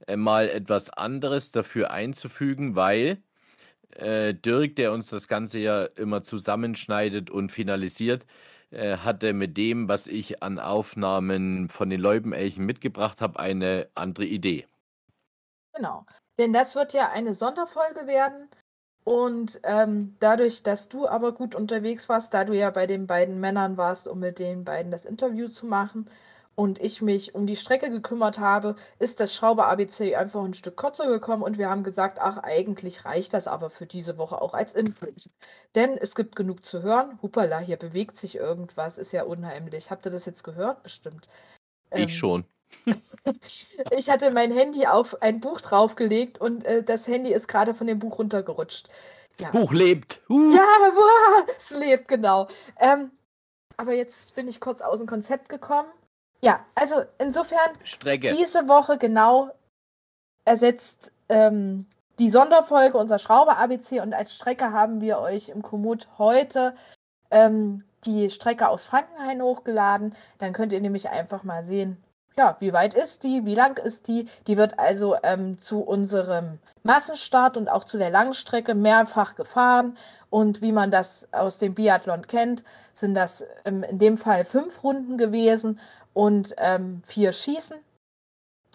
äh, 0.05 0.15
mal 0.15 0.47
etwas 0.47 0.91
anderes 0.91 1.51
dafür 1.51 1.89
einzufügen, 1.89 2.75
weil 2.75 3.23
äh, 3.95 4.33
Dirk, 4.33 4.75
der 4.75 4.91
uns 4.93 5.09
das 5.09 5.27
Ganze 5.27 5.59
ja 5.59 5.83
immer 5.83 6.23
zusammenschneidet 6.23 7.29
und 7.29 7.51
finalisiert, 7.51 8.25
äh, 8.71 8.97
hatte 8.97 9.33
mit 9.33 9.57
dem, 9.57 9.87
was 9.87 10.07
ich 10.07 10.43
an 10.43 10.59
Aufnahmen 10.59 11.69
von 11.69 11.89
den 11.89 12.01
Leubenelchen 12.01 12.65
mitgebracht 12.65 13.21
habe, 13.21 13.39
eine 13.39 13.87
andere 13.95 14.25
Idee. 14.25 14.65
Genau. 15.73 16.05
Denn 16.37 16.53
das 16.53 16.75
wird 16.75 16.93
ja 16.93 17.09
eine 17.09 17.33
Sonderfolge 17.33 18.07
werden. 18.07 18.49
Und 19.03 19.61
ähm, 19.63 20.17
dadurch, 20.19 20.63
dass 20.63 20.89
du 20.89 21.07
aber 21.07 21.33
gut 21.33 21.55
unterwegs 21.55 22.09
warst, 22.09 22.33
da 22.33 22.43
du 22.43 22.53
ja 22.53 22.69
bei 22.71 22.87
den 22.87 23.07
beiden 23.07 23.39
Männern 23.39 23.77
warst, 23.77 24.07
um 24.07 24.19
mit 24.19 24.37
den 24.37 24.65
beiden 24.65 24.91
das 24.91 25.05
Interview 25.05 25.47
zu 25.47 25.65
machen, 25.65 26.09
und 26.57 26.81
ich 26.81 27.03
mich 27.03 27.35
um 27.35 27.45
die 27.45 27.55
Strecke 27.55 27.91
gekümmert 27.91 28.39
habe, 28.39 28.75
ist 28.97 29.19
das 29.19 29.33
Schrauber 29.33 29.67
ABC 29.67 30.15
einfach 30.15 30.43
ein 30.43 30.55
Stück 30.55 30.75
kürzer 30.75 31.07
gekommen 31.07 31.43
und 31.43 31.59
wir 31.59 31.69
haben 31.69 31.83
gesagt, 31.83 32.17
ach, 32.19 32.39
eigentlich 32.39 33.05
reicht 33.05 33.35
das 33.35 33.45
aber 33.47 33.69
für 33.69 33.85
diese 33.85 34.17
Woche 34.17 34.41
auch 34.41 34.55
als 34.55 34.73
Input. 34.73 35.29
Denn 35.75 35.97
es 35.97 36.15
gibt 36.15 36.35
genug 36.35 36.65
zu 36.65 36.81
hören. 36.81 37.19
Hupala, 37.21 37.59
hier 37.59 37.77
bewegt 37.77 38.17
sich 38.17 38.35
irgendwas, 38.35 38.97
ist 38.97 39.11
ja 39.11 39.23
unheimlich. 39.23 39.91
Habt 39.91 40.07
ihr 40.07 40.11
das 40.11 40.25
jetzt 40.25 40.43
gehört? 40.43 40.81
Bestimmt. 40.81 41.27
Ich 41.91 42.01
Ähm, 42.01 42.09
schon. 42.09 42.45
ich 43.91 44.09
hatte 44.09 44.31
mein 44.31 44.51
Handy 44.51 44.87
auf 44.87 45.21
ein 45.21 45.39
Buch 45.39 45.61
draufgelegt 45.61 46.41
und 46.41 46.65
äh, 46.65 46.81
das 46.83 47.07
Handy 47.07 47.33
ist 47.33 47.47
gerade 47.47 47.75
von 47.75 47.85
dem 47.85 47.99
Buch 47.99 48.17
runtergerutscht. 48.17 48.89
Das 49.37 49.45
Ja. 49.45 49.51
Buch 49.51 49.71
lebt. 49.71 50.21
Uh. 50.27 50.55
Ja, 50.55 50.65
boah, 50.91 51.45
es 51.55 51.69
lebt, 51.69 52.07
genau. 52.07 52.47
Ähm, 52.79 53.11
aber 53.77 53.93
jetzt 53.93 54.33
bin 54.33 54.47
ich 54.47 54.59
kurz 54.59 54.81
aus 54.81 54.97
dem 54.97 55.05
Konzept 55.05 55.49
gekommen. 55.49 55.87
Ja, 56.41 56.65
also 56.75 57.03
insofern, 57.17 57.71
Strecke. 57.83 58.33
diese 58.35 58.67
Woche 58.67 58.97
genau 58.97 59.49
ersetzt 60.45 61.11
ähm, 61.29 61.85
die 62.19 62.29
Sonderfolge 62.29 62.97
unser 62.97 63.19
Schrauber-ABC 63.19 63.99
und 64.01 64.13
als 64.13 64.33
Strecke 64.33 64.71
haben 64.71 65.01
wir 65.01 65.19
euch 65.19 65.49
im 65.49 65.61
Komoot 65.61 66.07
heute 66.17 66.75
ähm, 67.31 67.83
die 68.05 68.29
Strecke 68.29 68.69
aus 68.69 68.85
Frankenhain 68.85 69.41
hochgeladen. 69.41 70.15
Dann 70.37 70.53
könnt 70.53 70.73
ihr 70.73 70.81
nämlich 70.81 71.09
einfach 71.09 71.43
mal 71.43 71.63
sehen, 71.63 71.97
ja, 72.37 72.55
wie 72.59 72.71
weit 72.71 72.93
ist 72.93 73.23
die, 73.23 73.45
wie 73.45 73.55
lang 73.55 73.77
ist 73.79 74.07
die. 74.07 74.29
Die 74.45 74.57
wird 74.57 74.77
also 74.77 75.15
ähm, 75.23 75.57
zu 75.57 75.81
unserem 75.81 76.59
Massenstart 76.83 77.57
und 77.57 77.67
auch 77.67 77.83
zu 77.83 77.97
der 77.97 78.11
Langstrecke 78.11 78.75
mehrfach 78.75 79.33
gefahren. 79.33 79.97
Und 80.29 80.61
wie 80.61 80.71
man 80.71 80.91
das 80.91 81.27
aus 81.33 81.57
dem 81.57 81.73
Biathlon 81.73 82.27
kennt, 82.27 82.63
sind 82.93 83.15
das 83.15 83.43
ähm, 83.65 83.83
in 83.83 83.97
dem 83.97 84.17
Fall 84.17 84.45
fünf 84.45 84.83
Runden 84.83 85.17
gewesen 85.17 85.79
und 86.17 86.55
ähm, 86.57 87.03
vier 87.05 87.31
Schießen. 87.31 87.77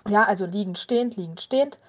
Ja, 0.06 0.24
also 0.24 0.46
liegend, 0.46 0.78
stehend, 0.78 1.16
liegend, 1.16 1.40
stehend. 1.40 1.80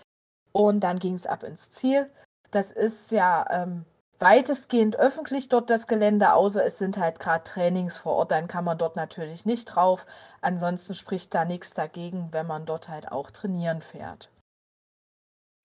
Und 0.51 0.79
dann 0.79 0.97
ging 0.97 1.13
es 1.13 1.27
ab 1.27 1.43
ins 1.43 1.69
Ziel. 1.69 2.09
Das 2.49 2.71
ist 2.71 3.11
ja, 3.11 3.45
ähm, 3.51 3.85
weitestgehend 4.17 4.97
öffentlich 4.97 5.49
dort 5.49 5.69
das 5.69 5.85
Gelände, 5.85 6.33
außer 6.33 6.65
es 6.65 6.79
sind 6.79 6.97
halt 6.97 7.19
gerade 7.19 7.43
Trainings 7.43 7.97
vor 7.97 8.13
Ort, 8.13 8.31
dann 8.31 8.47
kann 8.47 8.63
man 8.63 8.77
dort 8.77 8.95
natürlich 8.95 9.45
nicht 9.45 9.65
drauf. 9.65 10.05
Ansonsten 10.41 10.95
spricht 10.95 11.33
da 11.35 11.45
nichts 11.45 11.73
dagegen, 11.73 12.29
wenn 12.31 12.47
man 12.47 12.65
dort 12.65 12.89
halt 12.89 13.11
auch 13.11 13.29
trainieren 13.29 13.81
fährt. 13.81 14.31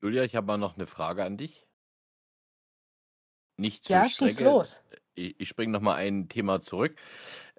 Julia, 0.03 0.25
ich 0.25 0.37
habe 0.37 0.47
mal 0.47 0.59
noch 0.59 0.77
eine 0.77 0.87
Frage 0.87 1.25
an 1.25 1.37
dich. 1.39 1.67
Nicht 3.57 3.85
zur 3.85 3.97
Ja, 3.97 4.05
schieß 4.05 4.35
Strecke. 4.35 4.45
los. 4.45 4.83
Ich, 5.15 5.41
ich 5.41 5.49
springe 5.49 5.73
nochmal 5.73 5.97
ein 5.97 6.29
Thema 6.29 6.61
zurück. 6.61 6.97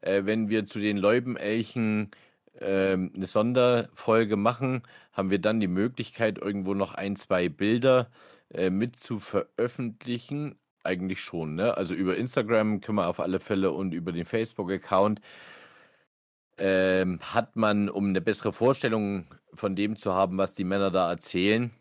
Äh, 0.02 0.26
wenn 0.26 0.50
wir 0.50 0.66
zu 0.66 0.80
den 0.80 0.98
Läubenelchen 0.98 2.12
ähm, 2.60 3.12
eine 3.16 3.28
Sonderfolge 3.28 4.36
machen, 4.36 4.84
haben 5.14 5.30
wir 5.32 5.40
dann 5.40 5.60
die 5.60 5.68
Möglichkeit, 5.68 6.38
irgendwo 6.40 6.74
noch 6.74 6.94
ein, 6.94 7.16
zwei 7.16 7.50
Bilder 7.50 8.10
äh, 8.54 8.70
mit 8.70 8.98
zu 8.98 9.20
veröffentlichen. 9.20 10.56
Eigentlich 10.84 11.22
schon, 11.22 11.56
ne? 11.56 11.76
Also 11.78 11.94
über 11.94 12.16
Instagram 12.16 12.82
können 12.82 12.98
wir 12.98 13.08
auf 13.08 13.20
alle 13.20 13.40
Fälle 13.40 13.72
und 13.72 13.94
über 13.94 14.12
den 14.12 14.26
Facebook-Account 14.26 15.22
ähm, 16.58 17.20
hat 17.22 17.56
man, 17.56 17.90
um 17.90 18.10
eine 18.10 18.22
bessere 18.22 18.54
Vorstellung 18.54 19.26
von 19.54 19.76
dem 19.76 19.96
zu 19.96 20.14
haben, 20.14 20.38
was 20.38 20.56
die 20.56 20.64
Männer 20.64 20.92
da 20.92 21.10
erzählen, 21.10 21.72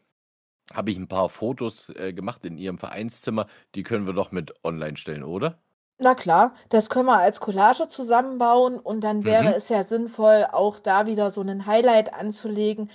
habe 0.73 0.91
ich 0.91 0.99
ein 0.99 1.09
paar 1.09 1.29
Fotos 1.31 1.91
äh, 1.91 2.13
gemacht 2.13 2.45
in 2.45 2.59
ihrem 2.59 2.79
Vereinszimmer. 2.79 3.47
Die 3.75 3.83
können 3.83 4.07
wir 4.07 4.15
doch 4.15 4.33
mit 4.33 4.53
online 4.65 4.97
stellen, 4.97 5.25
oder? 5.25 5.59
Na 6.01 6.15
klar, 6.15 6.53
das 6.69 6.91
können 6.91 7.07
wir 7.07 7.19
als 7.19 7.41
Collage 7.41 7.89
zusammenbauen 7.89 8.79
und 8.79 9.03
dann 9.03 9.25
wäre 9.25 9.49
Mhm. 9.49 9.55
es 9.55 9.69
ja 9.69 9.83
sinnvoll, 9.83 10.47
auch 10.51 10.79
da 10.79 11.07
wieder 11.07 11.31
so 11.31 11.41
einen 11.41 11.67
Highlight 11.67 12.13
anzulegen. 12.15 12.91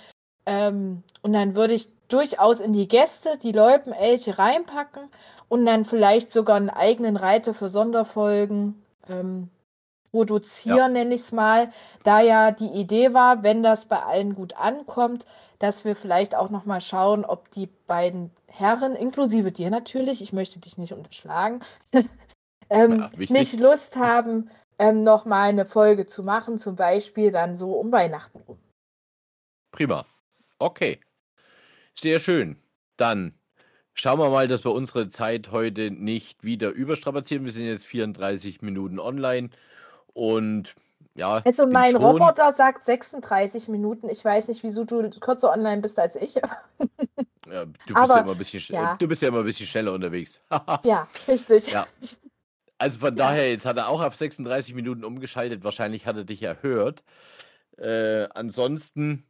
Ähm, 0.46 1.02
und 1.22 1.32
dann 1.34 1.54
würde 1.54 1.74
ich 1.74 1.88
durchaus 2.08 2.60
in 2.60 2.72
die 2.72 2.88
Gäste 2.88 3.38
die 3.38 3.52
Loipenelche 3.52 4.38
reinpacken 4.38 5.10
und 5.48 5.66
dann 5.66 5.84
vielleicht 5.84 6.30
sogar 6.30 6.56
einen 6.56 6.70
eigenen 6.70 7.16
Reiter 7.16 7.52
für 7.54 7.68
Sonderfolgen 7.68 8.82
ähm, 9.08 9.50
produzieren, 10.12 10.94
nenne 10.94 11.14
ich 11.14 11.22
es 11.22 11.32
mal. 11.32 11.70
Da 12.04 12.20
ja 12.20 12.52
die 12.52 12.68
Idee 12.68 13.14
war, 13.14 13.42
wenn 13.44 13.62
das 13.62 13.86
bei 13.86 14.02
allen 14.02 14.34
gut 14.34 14.56
ankommt, 14.56 15.26
dass 15.60 15.84
wir 15.84 15.96
vielleicht 15.96 16.34
auch 16.36 16.50
noch 16.50 16.66
mal 16.66 16.80
schauen, 16.82 17.24
ob 17.26 17.50
die 17.52 17.68
beiden 17.86 18.30
Herren, 18.48 18.94
inklusive 18.96 19.52
dir 19.52 19.70
natürlich, 19.70 20.22
ich 20.22 20.32
möchte 20.32 20.60
dich 20.60 20.78
nicht 20.78 20.92
unterschlagen, 20.94 21.60
ähm, 22.70 22.98
Ja, 23.00 23.10
nicht 23.16 23.58
Lust 23.58 23.96
haben, 23.96 24.50
ähm, 24.78 25.04
noch 25.04 25.24
mal 25.24 25.48
eine 25.48 25.66
Folge 25.66 26.06
zu 26.06 26.22
machen, 26.22 26.58
zum 26.58 26.76
Beispiel 26.76 27.30
dann 27.30 27.56
so 27.56 27.72
um 27.72 27.92
Weihnachten 27.92 28.38
rum. 28.38 28.58
Prima. 29.72 30.06
Okay. 30.58 31.00
Sehr 31.98 32.18
schön. 32.18 32.56
Dann 32.96 33.34
schauen 33.92 34.18
wir 34.18 34.30
mal, 34.30 34.48
dass 34.48 34.64
wir 34.64 34.72
unsere 34.72 35.08
Zeit 35.08 35.50
heute 35.52 35.90
nicht 35.90 36.42
wieder 36.44 36.70
überstrapazieren. 36.70 37.44
Wir 37.44 37.52
sind 37.52 37.66
jetzt 37.66 37.86
34 37.86 38.62
Minuten 38.62 38.98
online 38.98 39.50
und 40.12 40.74
ja, 41.16 41.42
Also 41.44 41.66
mein 41.66 41.94
Roboter 41.94 42.52
sagt 42.52 42.86
36 42.86 43.68
Minuten. 43.68 44.08
Ich 44.08 44.24
weiß 44.24 44.48
nicht, 44.48 44.64
wieso 44.64 44.84
du 44.84 45.08
kürzer 45.20 45.52
online 45.52 45.80
bist 45.80 45.98
als 45.98 46.16
ich. 46.16 46.34
Ja, 46.34 47.66
du, 47.66 47.94
bist 47.94 47.96
Aber, 47.96 48.14
ja 48.14 48.20
immer 48.22 48.32
ein 48.32 48.38
bisschen, 48.38 48.60
sch- 48.60 48.72
ja. 48.72 48.96
du 48.98 49.06
bist 49.06 49.22
ja 49.22 49.28
immer 49.28 49.40
ein 49.40 49.44
bisschen 49.44 49.66
schneller 49.66 49.92
unterwegs. 49.92 50.40
ja, 50.84 51.06
richtig. 51.28 51.68
Ja. 51.68 51.86
Also 52.78 52.98
von 52.98 53.16
Ja. 53.16 53.26
daher, 53.28 53.50
jetzt 53.50 53.66
hat 53.66 53.76
er 53.76 53.88
auch 53.88 54.02
auf 54.02 54.16
36 54.16 54.74
Minuten 54.74 55.04
umgeschaltet. 55.04 55.64
Wahrscheinlich 55.64 56.06
hat 56.06 56.16
er 56.16 56.24
dich 56.24 56.42
erhört. 56.42 57.02
Äh, 57.78 58.28
ansonsten, 58.34 59.26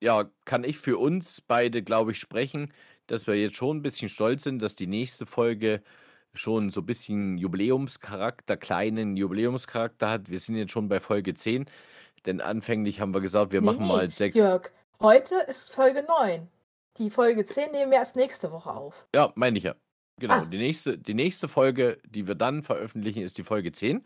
ja, 0.00 0.30
kann 0.44 0.64
ich 0.64 0.78
für 0.78 0.98
uns 0.98 1.40
beide, 1.40 1.82
glaube 1.82 2.12
ich, 2.12 2.18
sprechen, 2.18 2.72
dass 3.06 3.26
wir 3.26 3.34
jetzt 3.34 3.56
schon 3.56 3.78
ein 3.78 3.82
bisschen 3.82 4.08
stolz 4.08 4.44
sind, 4.44 4.60
dass 4.62 4.74
die 4.74 4.86
nächste 4.86 5.26
Folge 5.26 5.82
schon 6.32 6.70
so 6.70 6.80
ein 6.80 6.86
bisschen 6.86 7.38
Jubiläumscharakter, 7.38 8.56
kleinen 8.56 9.16
Jubiläumscharakter 9.16 10.08
hat. 10.10 10.30
Wir 10.30 10.40
sind 10.40 10.56
jetzt 10.56 10.72
schon 10.72 10.88
bei 10.88 11.00
Folge 11.00 11.34
10, 11.34 11.66
denn 12.24 12.40
anfänglich 12.40 13.00
haben 13.00 13.12
wir 13.14 13.20
gesagt, 13.20 13.52
wir 13.52 13.60
Nee, 13.60 13.66
machen 13.66 13.86
mal 13.86 14.10
sechs. 14.10 14.36
Jörg, 14.36 14.70
heute 15.00 15.34
ist 15.48 15.72
Folge 15.74 16.04
9. 16.04 16.48
Die 16.98 17.10
Folge 17.10 17.44
10 17.44 17.72
nehmen 17.72 17.90
wir 17.90 17.98
erst 17.98 18.14
nächste 18.16 18.52
Woche 18.52 18.70
auf. 18.70 19.06
Ja, 19.14 19.32
meine 19.34 19.58
ich 19.58 19.64
ja. 19.64 19.74
Genau. 20.20 20.34
Ah. 20.34 20.44
Die, 20.44 20.58
nächste, 20.58 20.96
die 20.96 21.14
nächste 21.14 21.48
Folge, 21.48 21.98
die 22.04 22.28
wir 22.28 22.36
dann 22.36 22.62
veröffentlichen, 22.62 23.22
ist 23.22 23.38
die 23.38 23.42
Folge 23.42 23.72
10. 23.72 24.04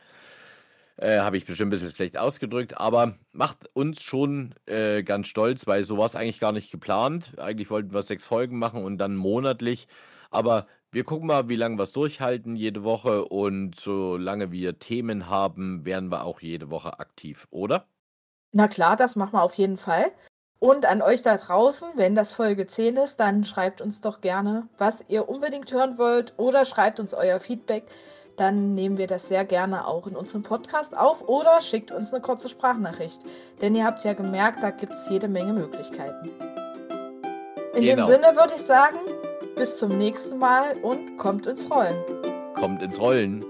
Äh, 0.96 1.18
Habe 1.18 1.36
ich 1.36 1.44
bestimmt 1.44 1.68
ein 1.68 1.70
bisschen 1.70 1.90
schlecht 1.90 2.16
ausgedrückt, 2.16 2.78
aber 2.78 3.18
macht 3.32 3.68
uns 3.74 4.00
schon 4.00 4.54
äh, 4.66 5.02
ganz 5.02 5.26
stolz, 5.26 5.66
weil 5.66 5.84
so 5.84 5.98
war 5.98 6.06
es 6.06 6.16
eigentlich 6.16 6.40
gar 6.40 6.52
nicht 6.52 6.70
geplant. 6.70 7.32
Eigentlich 7.38 7.68
wollten 7.68 7.92
wir 7.92 8.02
sechs 8.02 8.24
Folgen 8.24 8.58
machen 8.58 8.82
und 8.82 8.98
dann 8.98 9.16
monatlich. 9.16 9.88
Aber 10.30 10.66
wir 10.92 11.02
gucken 11.02 11.26
mal, 11.26 11.48
wie 11.48 11.56
lange 11.56 11.76
wir 11.76 11.82
es 11.82 11.92
durchhalten 11.92 12.54
jede 12.54 12.84
Woche. 12.84 13.24
Und 13.24 13.74
solange 13.74 14.52
wir 14.52 14.78
Themen 14.78 15.28
haben, 15.28 15.84
werden 15.84 16.12
wir 16.12 16.24
auch 16.24 16.40
jede 16.40 16.70
Woche 16.70 17.00
aktiv, 17.00 17.48
oder? 17.50 17.86
Na 18.52 18.68
klar, 18.68 18.94
das 18.94 19.16
machen 19.16 19.32
wir 19.32 19.42
auf 19.42 19.54
jeden 19.54 19.78
Fall. 19.78 20.12
Und 20.64 20.86
an 20.86 21.02
euch 21.02 21.20
da 21.20 21.36
draußen, 21.36 21.88
wenn 21.94 22.14
das 22.14 22.32
Folge 22.32 22.66
10 22.66 22.96
ist, 22.96 23.20
dann 23.20 23.44
schreibt 23.44 23.82
uns 23.82 24.00
doch 24.00 24.22
gerne, 24.22 24.66
was 24.78 25.04
ihr 25.08 25.28
unbedingt 25.28 25.70
hören 25.70 25.98
wollt 25.98 26.32
oder 26.38 26.64
schreibt 26.64 26.98
uns 26.98 27.12
euer 27.12 27.38
Feedback. 27.38 27.84
Dann 28.38 28.74
nehmen 28.74 28.96
wir 28.96 29.06
das 29.06 29.28
sehr 29.28 29.44
gerne 29.44 29.86
auch 29.86 30.06
in 30.06 30.16
unserem 30.16 30.42
Podcast 30.42 30.96
auf 30.96 31.28
oder 31.28 31.60
schickt 31.60 31.90
uns 31.90 32.14
eine 32.14 32.22
kurze 32.22 32.48
Sprachnachricht. 32.48 33.26
Denn 33.60 33.76
ihr 33.76 33.84
habt 33.84 34.04
ja 34.04 34.14
gemerkt, 34.14 34.62
da 34.62 34.70
gibt 34.70 34.94
es 34.94 35.06
jede 35.10 35.28
Menge 35.28 35.52
Möglichkeiten. 35.52 36.30
In 37.74 37.82
Genau. 37.82 38.06
dem 38.06 38.14
Sinne 38.14 38.34
würde 38.34 38.54
ich 38.54 38.62
sagen, 38.62 38.96
bis 39.56 39.76
zum 39.76 39.98
nächsten 39.98 40.38
Mal 40.38 40.78
und 40.78 41.18
kommt 41.18 41.44
ins 41.46 41.70
Rollen. 41.70 42.02
Kommt 42.54 42.80
ins 42.82 42.98
Rollen. 42.98 43.44